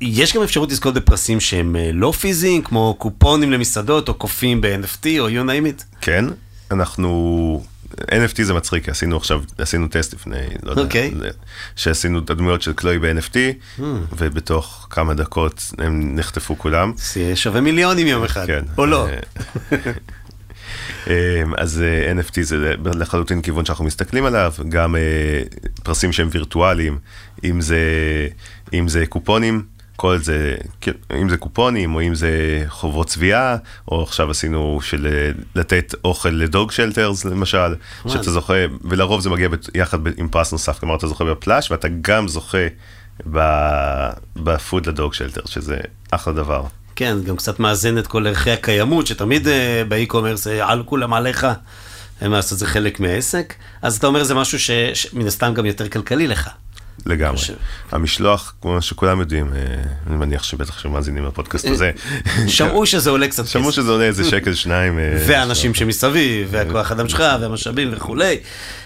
יש 0.02 0.34
גם 0.36 0.44
אפשרות 0.44 0.72
לזכות 0.72 0.94
בפרסים 0.94 1.40
שהם 1.40 1.76
אה, 1.76 1.90
לא 1.94 2.12
פיזיים, 2.20 2.62
כמו 2.62 2.96
קופונים 3.00 3.52
למסעדות, 3.52 4.10
או 4.10 4.14
קופים 4.14 4.62
ב-NFT, 4.62 5.06
או 5.20 5.30
you 5.30 5.44
name 5.46 5.80
it. 5.80 5.84
כן, 6.02 6.26
אנחנו... 6.72 7.64
NFT 7.98 8.44
זה 8.44 8.54
מצחיק, 8.54 8.90
עשינו 8.90 9.18
עכשיו, 9.18 9.42
עשינו 9.58 9.88
טסט 9.88 10.14
לפני, 10.14 10.38
לא 10.64 10.72
יודע, 10.72 10.82
אוקיי. 10.82 11.14
שעשינו 11.76 12.20
את 12.20 12.30
הדמויות 12.30 12.62
של 12.62 12.74
קלוי 12.74 13.00
ב-NFT, 13.00 13.38
ובתוך 14.18 14.88
כמה 14.90 15.14
דקות 15.14 15.64
הם 15.78 16.16
נחטפו 16.16 16.58
כולם. 16.58 16.94
זה 16.98 17.36
שווה 17.36 17.62
מיליונים 17.62 18.08
יום 18.08 18.24
אחד, 18.24 18.46
כן. 18.48 18.64
או 18.78 18.86
לא. 18.86 19.08
אה, 19.08 19.18
אמ, 21.08 21.54
אז 21.58 21.82
אה, 21.82 22.12
NFT 22.12 22.42
זה 22.42 22.74
לחלוטין 22.96 23.42
כיוון 23.42 23.66
שאנחנו 23.66 23.86
מסתכלים 23.86 24.26
עליו, 24.26 24.54
גם 24.70 24.96
אה, 24.96 25.42
פרסים 25.84 26.12
שהם 26.12 26.28
וירטואליים, 26.32 26.98
אם 27.44 27.62
זה, 27.62 27.78
אם 28.74 28.88
זה 28.88 29.06
קופונים, 29.06 29.64
כל 30.00 30.18
זה, 30.18 30.56
כן, 30.82 30.92
אם 31.22 31.30
זה 31.30 31.38
קופונים, 31.38 31.96
או 31.96 32.02
אם 32.02 32.16
זה 32.16 32.64
חובות 32.68 33.08
צביעה, 33.08 33.56
או 33.88 34.04
עכשיו 34.04 34.32
עשינו 34.32 34.80
של 34.82 35.08
אה, 35.08 35.32
לתת 35.56 35.96
אוכל 36.04 36.30
לדוג 36.30 36.72
שלטרס 36.72 37.26
למשל, 37.26 37.76
שאתה 38.08 38.32
זוכה, 38.32 38.54
ולרוב 38.84 39.22
זה 39.22 39.30
מגיע 39.30 39.50
יחד 39.76 39.98
עם 40.18 40.28
פרס 40.28 40.52
נוסף, 40.52 40.80
כלומר 40.80 40.96
אתה 40.96 41.08
זוכה 41.08 41.24
בפלאש, 41.24 41.72
ואתה 41.72 41.88
גם 42.02 42.28
זוכה 42.28 42.68
בפוד 44.36 44.86
לדוג 44.86 45.14
שלטר, 45.14 45.42
שזה 45.46 45.78
אחלה 46.12 46.34
דבר. 46.34 46.64
כן, 46.96 47.18
גם 47.26 47.36
קצת 47.36 47.60
מאזן 47.60 47.98
את 47.98 48.08
כל 48.08 48.28
ערכי 48.28 48.52
הקיימות, 48.52 49.08
שתמיד 49.08 49.48
אה, 49.48 49.84
באי-קומרס 49.88 50.48
אה, 50.48 50.72
על 50.72 50.84
כולם 50.84 51.14
עליך, 51.14 51.48
הם 52.22 52.32
לעשות 52.32 52.54
את 52.54 52.58
זה 52.58 52.68
חלק 52.68 53.00
מהעסק. 53.00 53.54
אז 53.82 53.98
אתה 53.98 54.08
אומר 54.08 54.24
זה 54.24 54.36
משהו 54.36 54.60
שמן 54.94 55.28
הסתם 55.28 55.54
גם 55.54 55.66
יותר 55.66 55.90
כלכלי 55.90 56.28
לך. 56.28 56.50
לגמרי. 57.06 57.38
חושב. 57.38 57.54
המשלוח, 57.92 58.54
כמו 58.62 58.82
שכולם 58.82 59.20
יודעים, 59.20 59.54
אה, 59.54 59.60
אני 60.08 60.16
מניח 60.16 60.44
שבטח 60.44 60.80
שמאזינים 60.80 61.26
לפודקאסט 61.26 61.66
הזה, 61.66 61.92
שמעו 62.48 62.86
שזה 62.86 63.10
עולה 63.10 63.28
קצת 63.28 63.48
שמעו 63.48 63.66
כסף. 63.66 63.76
שזה 63.76 63.92
עולה 63.92 64.06
איזה 64.06 64.30
שקל 64.30 64.54
שניים. 64.54 65.00
אה, 65.00 65.18
והאנשים 65.28 65.74
שמסביב, 65.74 66.48
והכוח 66.52 66.92
אדם 66.92 67.10
שלך, 67.10 67.24
והמשאבים 67.42 67.90
וכולי. 67.94 68.38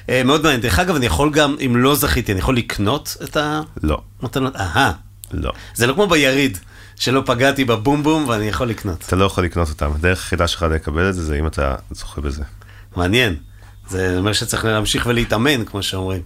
אה, 0.09 0.23
מאוד 0.23 0.43
מעניין. 0.43 0.61
דרך 0.61 0.79
אגב, 0.79 0.95
אני 0.95 1.05
יכול 1.05 1.31
גם, 1.31 1.55
אם 1.65 1.77
לא 1.77 1.95
זכיתי, 1.95 2.31
אני 2.31 2.39
יכול 2.39 2.57
לקנות 2.57 3.17
את 3.23 3.37
לא, 3.83 4.01
המתנות? 4.21 4.55
אהה. 4.55 4.91
לא. 5.31 5.51
זה 5.75 5.87
לא 5.87 5.93
כמו 5.93 6.07
ביריד, 6.07 6.57
שלא 6.95 7.23
פגעתי 7.25 7.65
בבום 7.65 8.03
בום 8.03 8.27
ואני 8.27 8.45
יכול 8.45 8.67
לקנות. 8.67 9.03
אתה 9.07 9.15
לא 9.15 9.25
יכול 9.25 9.43
לקנות 9.43 9.69
אותם. 9.69 9.91
הדרך 9.95 10.19
היחידה 10.19 10.47
שלך 10.47 10.63
לקבל 10.63 11.09
את 11.09 11.13
זה, 11.13 11.23
זה 11.23 11.39
אם 11.39 11.47
אתה 11.47 11.75
זוכה 11.91 12.21
בזה. 12.21 12.43
מעניין. 12.95 13.35
זה 13.89 14.17
אומר 14.17 14.33
שצריך 14.33 14.65
להמשיך 14.65 15.05
ולהתאמן, 15.05 15.65
כמו 15.65 15.83
שאומרים. 15.83 16.21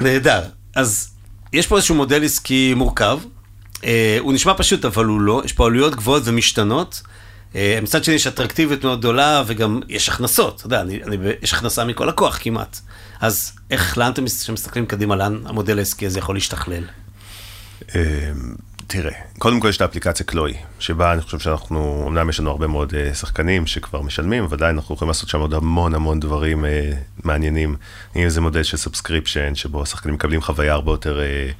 נהדר. 0.00 0.42
אז 0.74 1.10
יש 1.52 1.66
פה 1.66 1.76
איזשהו 1.76 1.94
מודל 1.94 2.24
עסקי 2.24 2.74
מורכב. 2.74 3.18
אה, 3.84 4.16
הוא 4.20 4.32
נשמע 4.32 4.54
פשוט, 4.56 4.84
אבל 4.84 5.04
הוא 5.04 5.20
לא. 5.20 5.42
יש 5.44 5.52
פה 5.52 5.66
עלויות 5.66 5.94
גבוהות 5.94 6.22
ומשתנות. 6.26 7.02
אה, 7.56 7.78
מצד 7.82 8.04
שני 8.04 8.14
יש 8.14 8.26
אטרקטיביות 8.26 8.84
מאוד 8.84 8.98
גדולה, 8.98 9.42
וגם 9.46 9.80
יש 9.88 10.08
הכנסות. 10.08 10.56
אתה 10.56 10.66
יודע, 10.66 10.80
אני, 10.80 11.02
אני, 11.02 11.16
יש 11.42 11.52
הכנסה 11.54 11.84
מכל 11.84 12.06
לקוח 12.06 12.38
כמעט. 12.42 12.80
אז 13.20 13.52
איך, 13.70 13.98
לאן 13.98 14.12
אתם 14.12 14.24
מס- 14.24 14.42
כשמסתכלים 14.42 14.86
קדימה, 14.86 15.16
לאן 15.16 15.38
המודל 15.46 15.78
העסקי 15.78 16.06
הזה 16.06 16.18
יכול 16.18 16.36
להשתכלל? 16.36 16.82
אה, 18.88 19.02
תראה, 19.02 19.12
קודם 19.38 19.60
כל 19.60 19.68
יש 19.68 19.76
את 19.76 19.80
האפליקציה 19.80 20.26
קלוי, 20.26 20.54
שבה 20.78 21.12
אני 21.12 21.22
חושב 21.22 21.38
שאנחנו, 21.38 22.04
אמנם 22.08 22.28
יש 22.28 22.40
לנו 22.40 22.50
הרבה 22.50 22.66
מאוד 22.66 22.94
אה, 22.94 23.14
שחקנים 23.14 23.66
שכבר 23.66 24.02
משלמים, 24.02 24.48
עדיין 24.52 24.76
אנחנו 24.76 24.94
יכולים 24.94 25.08
לעשות 25.08 25.28
שם 25.28 25.40
עוד 25.40 25.54
המון 25.54 25.94
המון 25.94 26.20
דברים 26.20 26.64
אה, 26.64 26.90
מעניינים. 27.24 27.76
אם 28.16 28.28
זה 28.28 28.40
מודל 28.40 28.62
של 28.62 28.76
subscription, 28.76 29.54
שבו 29.54 29.82
השחקנים 29.82 30.14
מקבלים 30.14 30.40
חוויה 30.42 30.72
הרבה 30.72 30.92
יותר, 30.92 31.20
אה, 31.20 31.50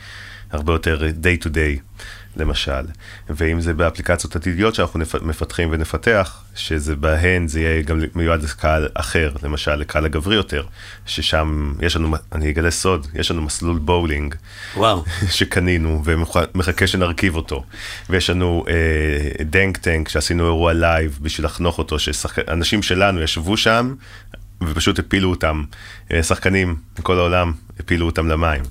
הרבה 0.50 0.72
יותר 0.72 1.00
day 1.22 1.44
to 1.44 1.48
day, 1.48 2.00
למשל. 2.36 2.82
ואם 3.30 3.60
זה 3.60 3.74
באפליקציות 3.74 4.36
עתידיות 4.36 4.74
שאנחנו 4.74 5.00
נפ- 5.00 5.22
מפתחים 5.22 5.68
ונפתח, 5.72 6.42
שזה 6.54 6.96
בהן 6.96 7.48
זה 7.48 7.60
יהיה 7.60 7.82
גם 7.82 8.00
מיועד 8.14 8.42
לקהל 8.42 8.88
אחר, 8.94 9.32
למשל 9.42 9.74
לקהל 9.74 10.04
הגברי 10.04 10.34
יותר, 10.36 10.62
ששם 11.06 11.74
יש 11.80 11.96
לנו, 11.96 12.16
אני 12.32 12.50
אגלה 12.50 12.70
סוד, 12.70 13.06
יש 13.14 13.30
לנו 13.30 13.42
מסלול 13.42 13.78
באולינג. 13.78 14.35
וואו. 14.76 15.04
שקנינו 15.30 16.02
ומחכה 16.04 16.86
שנרכיב 16.86 17.36
אותו. 17.36 17.64
ויש 18.10 18.30
לנו 18.30 18.64
אה, 18.68 19.44
dunk 19.44 19.76
tank 19.76 20.09
שעשינו 20.08 20.44
אירוע 20.44 20.72
live 20.72 21.18
בשביל 21.22 21.46
לחנוך 21.46 21.78
אותו, 21.78 21.98
שאנשים 21.98 22.82
שלנו 22.82 23.22
ישבו 23.22 23.56
שם 23.56 23.94
ופשוט 24.62 24.98
הפילו 24.98 25.30
אותם, 25.30 25.64
אה, 26.12 26.22
שחקנים 26.22 26.76
מכל 26.98 27.18
העולם 27.18 27.52
הפילו 27.80 28.06
אותם 28.06 28.28
למים. 28.28 28.62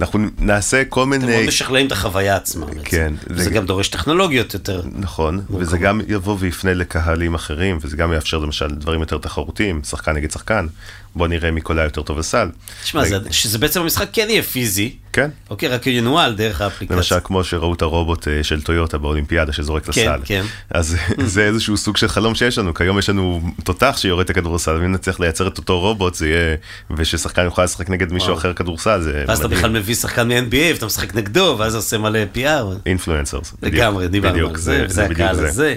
אנחנו 0.00 0.18
נעשה 0.38 0.84
כל 0.84 1.00
אתם 1.02 1.08
מאוד 1.10 1.20
מיני... 1.20 1.46
משכללים 1.48 1.86
את 1.86 1.92
החוויה 1.92 2.36
עצמה 2.36 2.66
בעצם. 2.66 2.80
כן, 2.84 3.14
זה- 3.30 3.50
גם 3.50 3.66
דורש 3.66 3.88
טכנולוגיות 3.88 4.54
יותר. 4.54 4.82
נכון, 4.92 5.40
וזה 5.50 5.78
גם 5.78 6.00
יבוא 6.08 6.36
ויפנה 6.38 6.74
לקהלים 6.74 7.34
אחרים, 7.34 7.78
וזה 7.82 7.96
גם 7.96 8.12
יאפשר 8.12 8.38
למשל 8.38 8.68
דברים 8.70 9.00
יותר 9.00 9.18
תחרותיים, 9.18 9.80
שחקן 9.84 10.12
נגד 10.12 10.30
שחקן, 10.30 10.66
בוא 11.16 11.28
נראה 11.28 11.50
מי 11.50 11.60
קולע 11.60 11.82
יותר 11.82 12.02
טוב 12.02 12.18
לסל. 12.18 12.48
תשמע, 12.82 13.04
זה- 13.04 13.18
שזה 13.30 13.58
בעצם 13.58 13.80
המשחק 13.80 14.08
כן 14.12 14.26
יהיה 14.30 14.42
פיזי. 14.42 14.96
כן. 15.12 15.30
אוקיי, 15.50 15.68
רק 15.68 15.86
ינוהל 15.86 16.34
דרך 16.34 16.60
האפליקציה. 16.60 16.96
למשל, 16.96 17.16
כמו 17.24 17.44
שראו 17.44 17.74
את 17.74 17.82
הרובוט 17.82 18.28
אה, 18.28 18.44
של 18.44 18.62
טויוטה 18.62 18.98
באולימפיאדה 18.98 19.52
שזורק 19.52 19.84
כן, 19.84 19.90
לסל. 19.90 20.20
כן. 20.24 20.44
אז 20.70 20.96
זה 21.34 21.42
איזשהו 21.44 21.76
סוג 21.76 21.96
של 21.96 22.08
חלום 22.08 22.34
שיש 22.34 22.58
לנו, 22.58 22.74
כיום 22.74 22.98
יש 22.98 23.08
לנו 23.08 23.40
תותח 23.64 23.94
שיורד 23.98 24.24
את 24.24 24.30
הכדורסל, 24.30 24.74
ואם 24.74 24.92
נצליח 24.92 25.20
לייצר 25.20 25.48
את 25.48 25.58
אותו 25.58 25.80
רובוט, 25.80 26.14
זה 26.14 26.28
יהיה, 26.28 26.56
וששחקן 26.96 27.44
יוכל 27.44 27.64
לשחק 27.64 27.90
נגד 27.90 28.12
מישהו. 28.12 28.34
אחר 28.34 28.52
כדורסל, 28.52 29.00
זה 29.00 29.24
ואז 29.28 29.38
אתה 29.38 29.48
בכלל 29.48 29.70
מביא 29.70 29.94
שחקן 29.94 30.28
מ-NBA 30.28 30.56
ואתה 30.74 30.86
משחק 30.86 31.14
נגדו, 31.14 31.56
ואז 31.58 31.74
עושה 31.74 31.98
מלא 31.98 32.18
PR. 32.34 32.38
אינפלואנסרס. 32.86 33.54
לגמרי, 33.62 34.08
דיברנו 34.08 34.48
על 34.48 34.56
זה, 34.56 34.84
וזה 34.88 35.04
הקהל 35.04 35.46
הזה. 35.46 35.74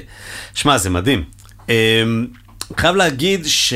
שמע, 0.53 0.77
זה 0.77 0.89
מדהים. 0.89 1.23
אמ, 1.69 1.73
חייב 2.77 2.95
להגיד 2.95 3.45
ש... 3.45 3.73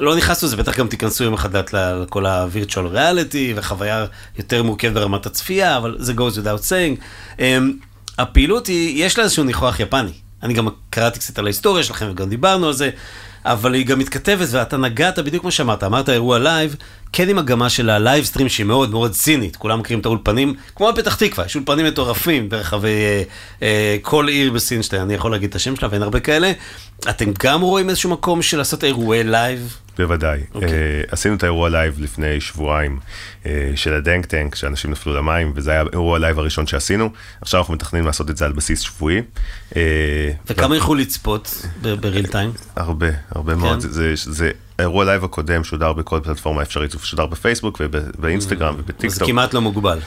לא 0.00 0.16
נכנסנו 0.16 0.48
לזה, 0.48 0.56
בטח 0.56 0.78
גם 0.78 0.88
תיכנסו 0.88 1.24
יום 1.24 1.34
אחד 1.34 1.56
לאט 1.56 1.72
לכל 1.72 2.26
ה-virtual 2.26 2.94
reality 2.94 3.52
וחוויה 3.56 4.06
יותר 4.38 4.62
מורכבת 4.62 4.92
ברמת 4.92 5.26
הצפייה, 5.26 5.76
אבל 5.76 5.96
זה 5.98 6.12
goes 6.12 6.36
without 6.36 6.68
saying. 6.68 7.00
אמ, 7.38 7.72
הפעילות 8.18 8.66
היא, 8.66 9.04
יש 9.04 9.18
לה 9.18 9.24
איזשהו 9.24 9.44
ניחוח 9.44 9.80
יפני. 9.80 10.23
אני 10.44 10.54
גם 10.54 10.68
קראתי 10.90 11.18
קצת 11.18 11.38
על 11.38 11.44
ההיסטוריה 11.46 11.84
שלכם 11.84 12.06
וגם 12.10 12.28
דיברנו 12.28 12.66
על 12.66 12.72
זה, 12.72 12.90
אבל 13.44 13.74
היא 13.74 13.86
גם 13.86 13.98
מתכתבת, 13.98 14.48
ואתה 14.50 14.76
נגעת 14.76 15.18
בדיוק 15.18 15.40
כמו 15.40 15.50
שאמרת, 15.50 15.84
אמרת 15.84 16.08
אירוע 16.08 16.38
live, 16.38 16.76
כן 17.12 17.28
עם 17.28 17.38
הגמה 17.38 17.70
של 17.70 17.90
ה 17.90 17.97
live 17.97 18.24
stream 18.24 18.48
שהיא 18.48 18.66
מאוד 18.66 18.90
מאוד 18.90 19.12
צינית, 19.12 19.56
כולם 19.56 19.80
מכירים 19.80 20.00
את 20.00 20.06
האולפנים, 20.06 20.54
כמו 20.74 20.92
בפתח 20.92 21.14
תקווה, 21.14 21.46
יש 21.46 21.56
אולפנים 21.56 21.86
מטורפים 21.86 22.48
ברחבי 22.48 22.88
אה, 22.88 23.22
אה, 23.62 23.96
כל 24.02 24.28
עיר 24.28 24.50
בסין, 24.50 24.82
שאני 24.82 25.14
יכול 25.14 25.32
להגיד 25.32 25.50
את 25.50 25.56
השם 25.56 25.76
שלה 25.76 25.88
ואין 25.90 26.02
הרבה 26.02 26.20
כאלה. 26.20 26.52
אתם 27.08 27.32
גם 27.42 27.60
רואים 27.60 27.90
איזשהו 27.90 28.10
מקום 28.10 28.42
של 28.42 28.58
לעשות 28.58 28.84
אירועי 28.84 29.24
live? 29.24 29.76
בוודאי. 29.98 30.40
אוקיי. 30.54 30.68
Okay. 30.68 30.72
Uh, 31.08 31.12
עשינו 31.12 31.34
את 31.34 31.42
האירוע 31.42 31.68
live 31.68 31.94
לפני 31.98 32.40
שבועיים 32.40 32.98
uh, 33.42 33.46
של 33.74 33.94
ה 33.94 34.00
dunk 34.00 34.26
tank, 34.26 34.54
שאנשים 34.54 34.90
נפלו 34.90 35.14
למים, 35.14 35.52
וזה 35.54 35.70
היה 35.70 35.80
האירוע 35.80 36.18
live 36.18 36.38
הראשון 36.38 36.66
שעשינו. 36.66 37.10
עכשיו 37.40 37.60
אנחנו 37.60 37.74
מתכננים 37.74 38.06
לעשות 38.06 38.30
את 38.30 38.36
זה 38.36 38.44
על 38.44 38.52
בסיס 38.52 38.80
שבועי. 38.80 39.22
Uh, 39.70 39.74
וכמה 40.50 40.76
יכולו 40.76 41.00
לצפות 41.00 41.66
ב 42.00 42.05
real 42.05 42.26
time? 42.26 42.52
הרבה, 42.76 43.08
הרבה 43.30 43.54
כן? 43.54 43.58
מאוד. 43.58 43.80
זה, 43.80 43.92
זה, 43.92 44.32
זה 44.32 44.50
האירוע 44.78 45.04
live 45.04 45.24
הקודם 45.24 45.64
שודר 45.64 45.92
בכל 45.92 46.20
פלטפורמה 46.24 46.62
אפשרית, 46.62 46.92
הוא 46.92 47.00
שודר 47.00 47.26
בפייסבוק 47.26 47.80
ובאינסטגרם 47.80 48.74
ובטיקטוק. 48.78 49.10
זה 49.10 49.24
כמעט 49.24 49.54
לא 49.54 49.60
מוגבל. 49.60 49.98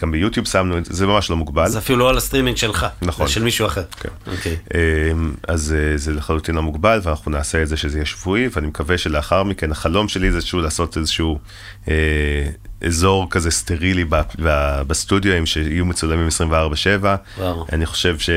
גם 0.00 0.12
ביוטיוב 0.12 0.46
שמנו 0.46 0.78
את 0.78 0.84
זה, 0.84 0.94
זה 0.94 1.06
ממש 1.06 1.30
לא 1.30 1.36
מוגבל. 1.36 1.68
זה 1.68 1.78
אפילו 1.78 1.98
לא 1.98 2.10
על 2.10 2.16
הסטרימינג 2.16 2.56
שלך, 2.56 2.86
נכון. 3.02 3.28
של 3.28 3.42
מישהו 3.42 3.66
אחר. 3.66 3.82
כן. 4.00 4.08
אוקיי. 4.26 4.56
אמ, 4.74 5.34
אז 5.48 5.74
אה, 5.78 5.96
זה 5.96 6.12
לחלוטין 6.12 6.54
לא 6.54 6.62
מוגבל, 6.62 7.00
ואנחנו 7.02 7.30
נעשה 7.30 7.62
את 7.62 7.68
זה 7.68 7.76
שזה 7.76 7.98
יהיה 7.98 8.06
שבועי, 8.06 8.48
ואני 8.52 8.66
מקווה 8.66 8.98
שלאחר 8.98 9.42
מכן, 9.42 9.70
החלום 9.70 10.08
שלי 10.08 10.32
זה 10.32 10.40
שהוא 10.40 10.62
לעשות 10.62 10.96
איזשהו 10.96 11.38
אה, 11.88 11.94
אזור 12.86 13.26
כזה 13.30 13.50
סטרילי 13.50 14.04
ב- 14.04 14.20
ב- 14.42 14.82
בסטודיו, 14.86 15.46
שיהיו 15.46 15.84
מצולמים 15.84 16.28
24/7. 16.28 16.50
וואו. 17.38 17.66
אני 17.72 17.86
חושב 17.86 18.18
ש, 18.18 18.30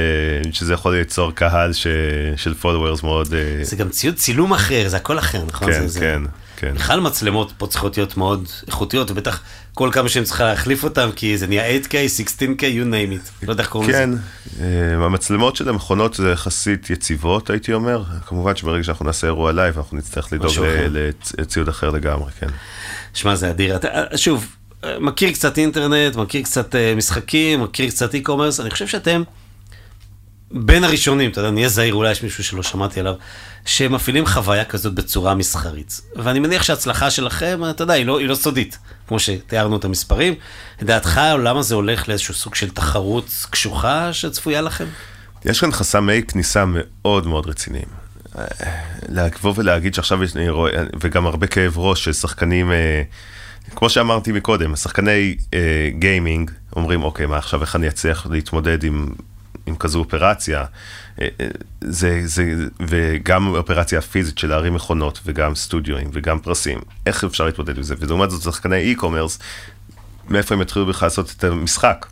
שזה 0.51 0.73
יכול 0.73 0.95
ליצור 0.95 1.31
קהל 1.31 1.73
ש, 1.73 1.87
של 2.35 2.53
followers 2.61 2.99
מאוד... 3.03 3.33
אה, 3.33 3.63
זה 3.63 3.75
גם 3.75 3.89
ציוד 3.89 4.15
צילום 4.15 4.53
אחר, 4.53 4.87
זה 4.87 4.97
הכל 4.97 5.19
אחר, 5.19 5.45
נכון? 5.45 5.71
כן, 5.73 5.81
זה, 5.81 5.87
זה... 5.87 5.99
כן, 5.99 6.21
כן. 6.57 6.73
בכלל 6.75 6.99
מצלמות 6.99 7.53
פה 7.57 7.67
צריכות 7.67 7.97
להיות 7.97 8.17
מאוד 8.17 8.47
איכותיות, 8.67 9.11
ובטח 9.11 9.41
כל 9.73 9.89
כמה 9.93 10.09
שהם 10.09 10.23
צריכה 10.23 10.43
להחליף 10.43 10.83
אותם, 10.83 11.09
כי 11.15 11.37
זה 11.37 11.47
נהיה 11.47 11.77
8K, 11.77 11.91
16K, 11.91 12.61
you 12.61 12.85
name 12.91 13.13
it. 13.13 13.45
לא 13.47 13.51
יודע 13.51 13.63
איך 13.63 13.71
קוראים 13.71 13.89
לזה. 13.89 13.97
כן, 13.97 14.09
אה, 14.99 15.05
המצלמות 15.05 15.55
של 15.55 15.69
המכונות 15.69 16.13
זה 16.13 16.31
יחסית 16.31 16.89
יציבות, 16.89 17.49
הייתי 17.49 17.73
אומר. 17.73 18.03
כמובן 18.25 18.55
שברגע 18.55 18.83
שאנחנו 18.83 19.05
נעשה 19.05 19.27
אירוע 19.27 19.51
live, 19.51 19.77
אנחנו 19.77 19.97
נצטרך 19.97 20.33
לדאוג 20.33 20.53
לציוד 21.37 21.69
אחר 21.69 21.89
לגמרי, 21.89 22.31
כן. 22.39 22.47
שמע, 23.15 23.35
זה 23.35 23.49
אדיר. 23.49 23.75
אתה, 23.75 24.17
שוב, 24.17 24.55
מכיר 24.99 25.31
קצת 25.31 25.57
אינטרנט, 25.57 26.15
מכיר 26.15 26.41
קצת 26.41 26.75
אה, 26.75 26.93
משחקים, 26.95 27.63
מכיר 27.63 27.89
קצת 27.89 28.15
e-commerce, 28.15 28.61
אני 28.61 28.69
חושב 28.69 28.87
שאתם 28.87 29.23
בין 30.51 30.83
הראשונים, 30.83 31.31
אתה 31.31 31.39
יודע, 31.39 31.51
נהיה 31.51 31.69
זהיר, 31.69 31.93
אולי 31.93 32.11
יש 32.11 32.23
מישהו 32.23 32.43
שלא 32.43 32.63
שמעתי 32.63 32.99
עליו, 32.99 33.13
שמפעילים 33.65 34.25
חוויה 34.25 34.65
כזאת 34.65 34.93
בצורה 34.93 35.35
מסחרית. 35.35 36.01
ואני 36.15 36.39
מניח 36.39 36.63
שההצלחה 36.63 37.11
שלכם, 37.11 37.61
אתה 37.69 37.83
יודע, 37.83 37.93
היא 37.93 38.05
לא, 38.05 38.19
היא 38.19 38.27
לא 38.27 38.35
סודית, 38.35 38.77
כמו 39.07 39.19
שתיארנו 39.19 39.77
את 39.77 39.85
המספרים. 39.85 40.33
לדעתך, 40.81 41.21
למה 41.43 41.61
זה 41.61 41.75
הולך 41.75 42.09
לאיזשהו 42.09 42.33
סוג 42.33 42.55
של 42.55 42.69
תחרות 42.69 43.29
קשוחה 43.49 44.13
שצפויה 44.13 44.61
לכם? 44.61 44.85
יש 45.45 45.59
כאן 45.59 45.71
חסמי 45.71 46.23
כניסה 46.23 46.63
מאוד 46.67 47.27
מאוד 47.27 47.47
רציניים. 47.47 48.04
אה, 48.37 48.45
לבוא 49.09 49.53
ולהגיד 49.55 49.93
שעכשיו 49.93 50.23
יש, 50.23 50.35
אני 50.35 50.49
רואה, 50.49 50.83
וגם 50.99 51.25
הרבה 51.25 51.47
כאב 51.47 51.77
ראש 51.77 52.03
של 52.03 52.13
שחקנים, 52.13 52.71
אה, 52.71 53.03
כמו 53.75 53.89
שאמרתי 53.89 54.31
מקודם, 54.31 54.75
שחקני 54.75 55.35
אה, 55.53 55.89
גיימינג 55.99 56.51
אומרים, 56.75 57.03
אוקיי, 57.03 57.25
מה 57.25 57.37
עכשיו, 57.37 57.61
איך 57.61 57.75
אני 57.75 57.87
אצליח 57.87 58.27
להתמודד 58.29 58.83
עם, 58.83 59.07
עם 59.65 59.75
כזו 59.75 59.99
אופרציה? 59.99 60.65
אה, 61.21 61.27
אה, 61.41 61.47
זה, 61.81 62.21
זה, 62.25 62.53
וגם 62.87 63.47
אופרציה 63.47 64.01
פיזית 64.01 64.37
של 64.37 64.49
להרים 64.49 64.73
מכונות, 64.73 65.19
וגם 65.25 65.55
סטודיואים, 65.55 66.09
וגם 66.13 66.39
פרסים, 66.39 66.79
איך 67.05 67.23
אפשר 67.23 67.45
להתמודד 67.45 67.77
עם 67.77 67.83
זה? 67.83 67.95
ולעומת 67.99 68.31
זאת, 68.31 68.41
שחקני 68.41 68.95
e-commerce, 68.95 69.41
מאיפה 70.29 70.55
הם 70.55 70.61
יתחילו 70.61 70.85
בכלל 70.85 71.05
לעשות 71.05 71.33
את 71.37 71.43
המשחק? 71.43 72.05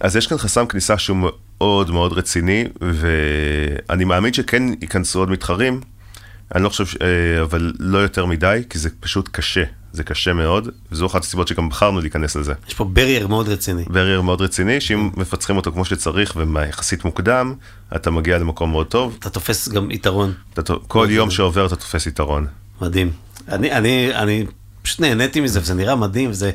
אז 0.00 0.16
יש 0.16 0.26
כאן 0.26 0.38
חסם 0.38 0.66
כניסה 0.66 0.98
שהוא 0.98 1.30
מאוד 1.62 1.90
מאוד 1.90 2.12
רציני, 2.12 2.64
ואני 2.80 4.04
מאמין 4.04 4.32
שכן 4.32 4.62
ייכנסו 4.80 5.18
עוד 5.18 5.30
מתחרים, 5.30 5.80
אני 6.54 6.62
לא 6.62 6.68
חושב, 6.68 6.86
ש- 6.86 6.96
אה, 7.02 7.42
אבל 7.42 7.72
לא 7.78 7.98
יותר 7.98 8.26
מדי, 8.26 8.62
כי 8.70 8.78
זה 8.78 8.88
פשוט 9.00 9.28
קשה, 9.32 9.62
זה 9.92 10.04
קשה 10.04 10.32
מאוד, 10.32 10.68
וזו 10.92 11.06
אחת 11.06 11.22
הסיבות 11.24 11.48
שגם 11.48 11.68
בחרנו 11.68 12.00
להיכנס 12.00 12.36
לזה. 12.36 12.52
יש 12.68 12.74
פה 12.74 12.84
ברייר 12.84 13.26
מאוד 13.26 13.48
רציני. 13.48 13.84
ברייר 13.86 14.22
מאוד 14.22 14.40
רציני, 14.40 14.80
שאם 14.80 15.10
מפצחים 15.16 15.56
אותו 15.56 15.72
כמו 15.72 15.84
שצריך 15.84 16.36
ויחסית 16.54 17.04
מוקדם, 17.04 17.54
אתה 17.96 18.10
מגיע 18.10 18.38
למקום 18.38 18.70
מאוד 18.70 18.86
טוב. 18.86 19.16
אתה 19.18 19.30
תופס 19.30 19.68
גם 19.68 19.90
יתרון 19.90 20.32
אתה, 20.54 20.74
כל 20.88 21.06
יום 21.10 21.30
שעובר 21.30 21.66
אתה 21.66 21.76
תופס 21.76 22.06
יתרון. 22.06 22.46
מדהים. 22.80 23.10
אני, 23.48 23.72
אני, 23.72 24.14
אני 24.14 24.46
פשוט 24.82 25.00
נהניתי 25.00 25.40
מזה, 25.40 25.60
וזה 25.60 25.74
נראה 25.74 25.96
מדהים, 25.96 26.30
וזה... 26.30 26.50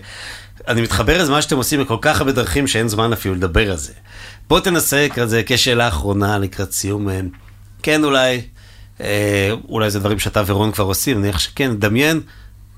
אני 0.67 0.81
מתחבר 0.81 1.21
לזה 1.21 1.31
מה 1.31 1.41
שאתם 1.41 1.57
עושים 1.57 1.81
בכל 1.81 1.97
כך 2.01 2.19
הרבה 2.19 2.31
דרכים 2.31 2.67
שאין 2.67 2.87
זמן 2.87 3.13
אפילו 3.13 3.35
לדבר 3.35 3.71
על 3.71 3.77
זה. 3.77 3.93
בוא 4.47 4.59
תנסה 4.59 5.07
כזה 5.13 5.41
כשאלה 5.45 5.87
אחרונה 5.87 6.37
לקראת 6.37 6.71
סיום. 6.71 7.09
אה, 7.09 7.19
כן, 7.83 8.03
אולי, 8.03 8.41
אה, 9.01 9.51
אולי 9.69 9.89
זה 9.89 9.99
דברים 9.99 10.19
שאתה 10.19 10.43
ורון 10.45 10.71
כבר 10.71 10.85
עושים, 10.85 11.21
נניח 11.21 11.39
שכן, 11.39 11.75
דמיין, 11.75 12.21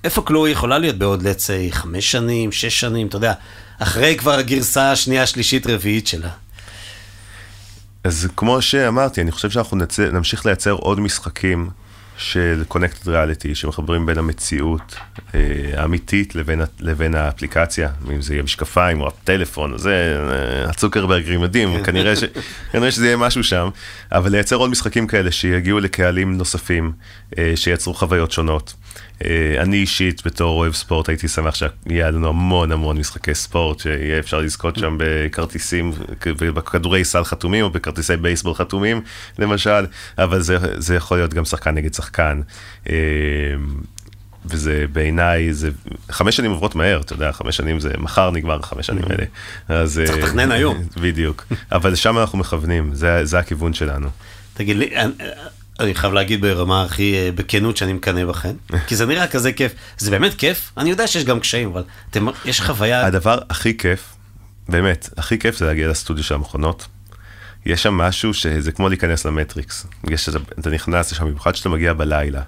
איפה 0.03 0.21
קלואי 0.21 0.51
יכולה 0.51 0.77
להיות 0.77 0.95
בעוד, 0.95 1.21
לצי, 1.21 1.71
חמש 1.71 2.11
שנים, 2.11 2.51
שש 2.51 2.79
שנים, 2.79 3.07
אתה 3.07 3.17
יודע, 3.17 3.33
אחרי 3.79 4.17
כבר 4.17 4.33
הגרסה 4.33 4.91
השנייה, 4.91 5.23
השלישית, 5.23 5.67
רביעית 5.67 6.07
שלה. 6.07 6.29
אז 8.03 8.27
כמו 8.35 8.61
שאמרתי, 8.61 9.21
אני 9.21 9.31
חושב 9.31 9.49
שאנחנו 9.49 9.77
נצא, 9.77 10.09
נמשיך 10.11 10.45
לייצר 10.45 10.71
עוד 10.71 10.99
משחקים 10.99 11.69
של 12.19 12.63
Connected 12.69 13.05
Reality, 13.05 13.53
שמחברים 13.53 14.05
בין 14.05 14.17
המציאות 14.17 14.95
אה, 15.35 15.39
האמיתית 15.77 16.35
לבין, 16.35 16.61
לבין 16.79 17.15
האפליקציה, 17.15 17.89
אם 18.13 18.21
זה 18.21 18.33
יהיה 18.33 18.43
משקפיים 18.43 19.01
או 19.01 19.07
הטלפון, 19.07 19.77
זה 19.77 20.17
אה, 20.31 20.69
הצוקרברגרים 20.69 21.41
יודעים, 21.41 21.83
כנראה, 21.83 22.15
ש, 22.15 22.23
כנראה 22.71 22.91
שזה 22.91 23.05
יהיה 23.05 23.17
משהו 23.17 23.43
שם, 23.43 23.69
אבל 24.11 24.31
לייצר 24.31 24.55
עוד 24.55 24.69
משחקים 24.69 25.07
כאלה 25.07 25.31
שיגיעו 25.31 25.79
לקהלים 25.79 26.37
נוספים, 26.37 26.91
אה, 27.37 27.53
שייצרו 27.55 27.93
חוויות 27.93 28.31
שונות. 28.31 28.73
אה, 29.25 29.61
אני 29.61 29.77
אישית 29.77 30.21
בתור 30.25 30.59
אוהב 30.59 30.73
ספורט 30.73 31.09
הייתי 31.09 31.27
שמח 31.27 31.55
שיהיה 31.55 32.11
לנו 32.11 32.29
המון 32.29 32.71
המון 32.71 32.97
משחקי 32.97 33.35
ספורט 33.35 33.79
שיהיה 33.79 34.19
אפשר 34.19 34.39
לזכות 34.39 34.75
שם 34.75 34.97
בכרטיסים 34.99 35.91
ובכדורי 36.27 37.05
סל 37.05 37.23
חתומים 37.23 37.65
או 37.65 37.69
בכרטיסי 37.69 38.17
בייסבול 38.17 38.53
חתומים 38.53 39.01
למשל. 39.39 39.85
אבל 40.17 40.41
זה, 40.41 40.57
זה 40.77 40.95
יכול 40.95 41.17
להיות 41.17 41.33
גם 41.33 41.45
שחקן 41.45 41.75
נגד 41.75 41.93
שחקן 41.93 42.08
אה, 42.89 42.95
וזה 44.45 44.85
בעיניי 44.93 45.53
זה 45.53 45.69
חמש 46.11 46.37
שנים 46.37 46.51
עוברות 46.51 46.75
מהר 46.75 47.01
אתה 47.01 47.13
יודע 47.13 47.31
חמש 47.31 47.57
שנים 47.57 47.79
זה 47.79 47.93
מחר 47.97 48.31
נגמר 48.31 48.61
חמש 48.61 48.87
שנים 48.87 49.03
האלה 49.09 49.23
אז 49.67 50.01
צריך 50.05 50.17
אה, 50.17 50.23
לתכנן 50.23 50.51
היום. 50.51 50.83
בדיוק 51.01 51.45
אבל 51.71 51.95
שם 51.95 52.17
אנחנו 52.17 52.37
מכוונים 52.37 52.89
זה, 52.93 53.25
זה 53.25 53.39
הכיוון 53.39 53.73
שלנו. 53.73 54.09
תגיד 54.53 54.77
לי, 54.77 54.95
אני, 54.95 55.11
אני 55.79 55.95
חייב 55.95 56.13
להגיד 56.13 56.41
ברמה 56.41 56.83
הכי 56.83 57.15
אה, 57.15 57.31
בכנות 57.35 57.77
שאני 57.77 57.93
מקנא 57.93 58.25
בכם, 58.25 58.53
כי 58.87 58.95
זה 58.95 59.05
נראה 59.05 59.27
כזה 59.27 59.51
כיף. 59.53 59.73
זה 59.97 60.11
באמת 60.11 60.33
כיף? 60.33 60.71
אני 60.77 60.89
יודע 60.89 61.07
שיש 61.07 61.23
גם 61.25 61.39
קשיים, 61.39 61.69
אבל 61.69 61.83
אתם, 62.11 62.27
יש 62.45 62.61
חוויה... 62.61 63.05
הדבר 63.05 63.39
הכי 63.49 63.77
כיף, 63.77 64.15
באמת, 64.69 65.09
הכי 65.17 65.39
כיף 65.39 65.57
זה 65.57 65.65
להגיע 65.65 65.87
לסטודיו 65.87 66.23
של 66.23 66.35
המכונות. 66.35 66.87
יש 67.65 67.83
שם 67.83 67.93
משהו 67.93 68.33
שזה 68.33 68.71
כמו 68.71 68.89
להיכנס 68.89 69.25
למטריקס. 69.25 69.85
יש 70.09 70.25
שאתה 70.25 70.37
אתה 70.59 70.69
נכנס 70.69 71.11
לשם, 71.11 71.25
במיוחד 71.25 71.51
כשאתה 71.51 71.69
מגיע 71.69 71.93
בלילה, 71.93 72.41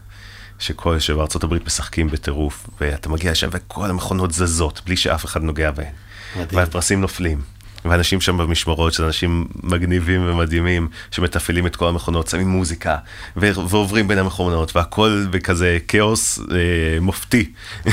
שכל, 0.59 0.99
שבארצות 0.99 1.43
הברית 1.43 1.65
משחקים 1.65 2.07
בטירוף, 2.07 2.69
ואתה 2.81 3.09
מגיע 3.09 3.31
לשם 3.31 3.49
וכל 3.51 3.89
המכונות 3.89 4.31
זזות, 4.31 4.81
בלי 4.85 4.97
שאף 4.97 5.25
אחד 5.25 5.43
נוגע 5.43 5.71
בהן. 5.71 5.93
מדהים. 6.35 6.59
והפרסים 6.59 7.01
נופלים. 7.01 7.41
ואנשים 7.85 8.21
שם 8.21 8.37
במשמרות, 8.37 8.93
שזה 8.93 9.05
אנשים 9.05 9.47
מגניבים 9.63 10.21
ומדהימים, 10.25 10.87
שמתפעלים 11.11 11.67
את 11.67 11.75
כל 11.75 11.87
המכונות, 11.87 12.27
שמים 12.27 12.47
מוזיקה, 12.47 12.97
ו- 13.37 13.67
ועוברים 13.69 14.07
בין 14.07 14.17
המכונות, 14.17 14.75
והכל 14.75 15.25
בכזה 15.31 15.77
כאוס 15.87 16.39
אה, 16.39 16.55
מופתי. 17.01 17.51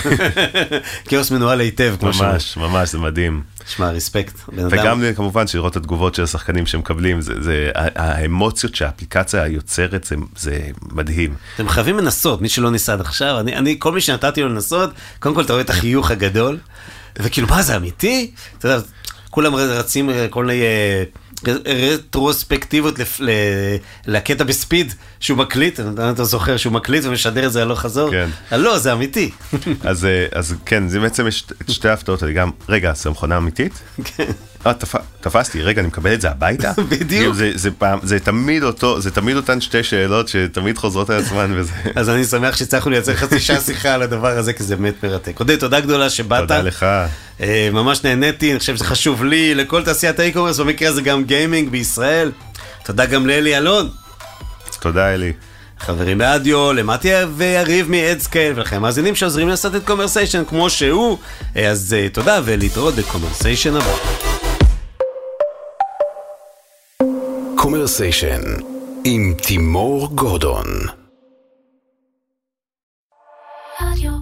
כאוס 1.09 1.31
מנוהל 1.31 1.61
היטב, 1.61 1.95
כמו 2.01 2.13
שאומרים. 2.13 2.33
ממש, 2.33 2.57
ממש, 2.57 2.89
זה 2.93 2.99
מדהים. 2.99 3.43
שמע, 3.67 3.91
רספקט. 3.91 4.35
בן 4.53 4.65
אדם- 4.65 4.69
וגם 4.71 5.15
כמובן 5.17 5.47
שלראות 5.47 5.73
את 5.73 5.77
התגובות 5.77 6.15
של 6.15 6.23
השחקנים 6.23 6.67
שמקבלים, 6.67 7.21
זה, 7.21 7.43
זה, 7.43 7.71
האמוציות 7.75 8.75
שהאפליקציה 8.75 9.47
יוצרת, 9.47 10.05
זה, 10.05 10.17
זה 10.37 10.61
מדהים. 10.93 11.35
אתם 11.55 11.69
חייבים 11.69 11.99
לנסות, 11.99 12.41
מי 12.43 12.49
שלא 12.49 12.71
ניסה 12.71 12.93
עד 12.93 13.01
עכשיו, 13.01 13.41
אני, 13.41 13.57
אני, 13.57 13.77
כל 13.79 13.93
מי 13.93 14.01
שנתתי 14.01 14.43
לו 14.43 14.49
לנסות, 14.49 14.91
קודם 15.21 15.35
כל 15.35 15.41
אתה 15.43 15.53
רואה 15.53 15.65
את 15.65 15.71
החיוך 15.71 16.11
הגדול, 16.11 16.59
וכאילו, 17.19 17.47
מה 17.49 17.63
זה 17.63 17.77
אמיתי? 17.77 18.31
אתה 18.59 18.69
יודע, 18.69 18.81
כולם 19.31 19.55
רצים 19.55 20.11
אה, 20.11 20.27
כל 20.31 20.45
מיני 20.45 20.63
אה, 20.63 21.03
ל- 23.21 23.31
לקטע 24.07 24.45
בספיד 24.45 24.93
שהוא 25.21 25.39
מקליט, 25.39 25.81
אתה 26.13 26.25
זוכר 26.25 26.57
שהוא 26.57 26.73
מקליט 26.73 27.05
ומשדר 27.05 27.47
את 27.47 27.53
זה 27.53 27.63
הלוך 27.63 27.81
חזור? 27.81 28.11
כן. 28.11 28.29
לא, 28.53 28.79
זה 28.79 28.93
אמיתי. 28.93 29.31
אז, 29.85 30.05
אה, 30.05 30.27
אז 30.33 30.55
כן, 30.67 30.89
זה 30.89 31.01
בעצם 31.01 31.27
יש 31.27 31.45
את 31.63 31.71
שתי 31.71 31.89
ההפתעות 31.89 32.23
האלה, 32.23 32.35
גם, 32.35 32.51
רגע, 32.69 32.93
זו 32.95 33.11
מכונה 33.11 33.37
אמיתית? 33.37 33.73
כן. 34.05 34.31
אה, 34.67 34.75
תפ... 34.75 34.95
תפסתי, 35.21 35.63
רגע, 35.63 35.81
אני 35.81 35.89
מקבל 35.89 36.15
את 36.15 36.21
זה 36.21 36.31
הביתה? 36.31 36.73
בדיוק. 36.91 37.35
זה, 37.35 37.51
זה, 37.55 37.71
פעם, 37.71 37.99
זה 38.03 38.21
תמיד 38.21 38.63
אותו, 38.63 39.01
זה 39.01 39.11
תמיד 39.11 39.37
אותן 39.37 39.61
שתי 39.61 39.83
שאלות 39.83 40.29
שתמיד 40.29 40.79
חוזרות 40.79 41.11
על 41.11 41.19
עצמן 41.23 41.53
וזה... 41.55 41.73
אז 41.95 42.11
אני 42.11 42.25
שמח 42.25 42.57
שהצלחנו 42.57 42.91
לייצר 42.91 43.15
חצי 43.15 43.41
שעה 43.41 43.61
שיחה 43.61 43.95
על 43.95 44.03
הדבר 44.03 44.39
הזה, 44.39 44.53
כי 44.53 44.63
זה 44.63 44.77
באמת 44.77 45.05
מרתק. 45.05 45.39
עודד, 45.39 45.57
תודה 45.57 45.81
גדולה 45.81 46.11
שבאת. 46.11 46.41
תודה 46.41 46.63
לך. 46.63 46.87
אה, 47.41 47.69
ממש 47.73 48.05
נהניתי, 48.05 48.51
אני 48.51 48.59
חושב 48.59 48.77
שזה 48.77 48.85
חשוב 48.85 49.25
לי, 49.25 49.55
לכל 49.55 49.85
תעשיית 49.85 50.19
האי-קומרס, 50.19 50.61
במקרה 50.61 50.89
הזה 50.89 51.03
גם 51.03 51.25
גיימינג 51.25 51.69
בישראל. 51.71 52.33
תודה 52.85 53.07
גם 53.07 53.27
לאלי 53.27 53.57
אלון. 53.57 53.89
תודה 54.81 55.15
אלי. 55.15 55.33
חברים 55.81 56.19
באדיו, 56.19 56.73
למתי 56.73 57.09
ויריב 57.37 57.91
מאדסקייל, 57.91 58.53
ולכם 58.57 58.83
מאזינים 58.83 59.15
שעוזרים 59.15 59.49
לעשות 59.49 59.75
את 59.75 59.85
קומרסיישן 59.85 60.45
כמו 60.45 60.71
שהוא. 60.71 61.19
אה, 61.57 61.71
אז 61.71 61.97
תודה 62.13 62.41
ולהתראות 62.45 62.95
בקומרסיישן 62.95 63.77
הבא. 63.77 64.28
קומרסיישן 67.69 68.41
עם 69.05 69.35
תימור 69.47 70.09
גורדון. 70.15 70.67
רדיו 73.81 74.18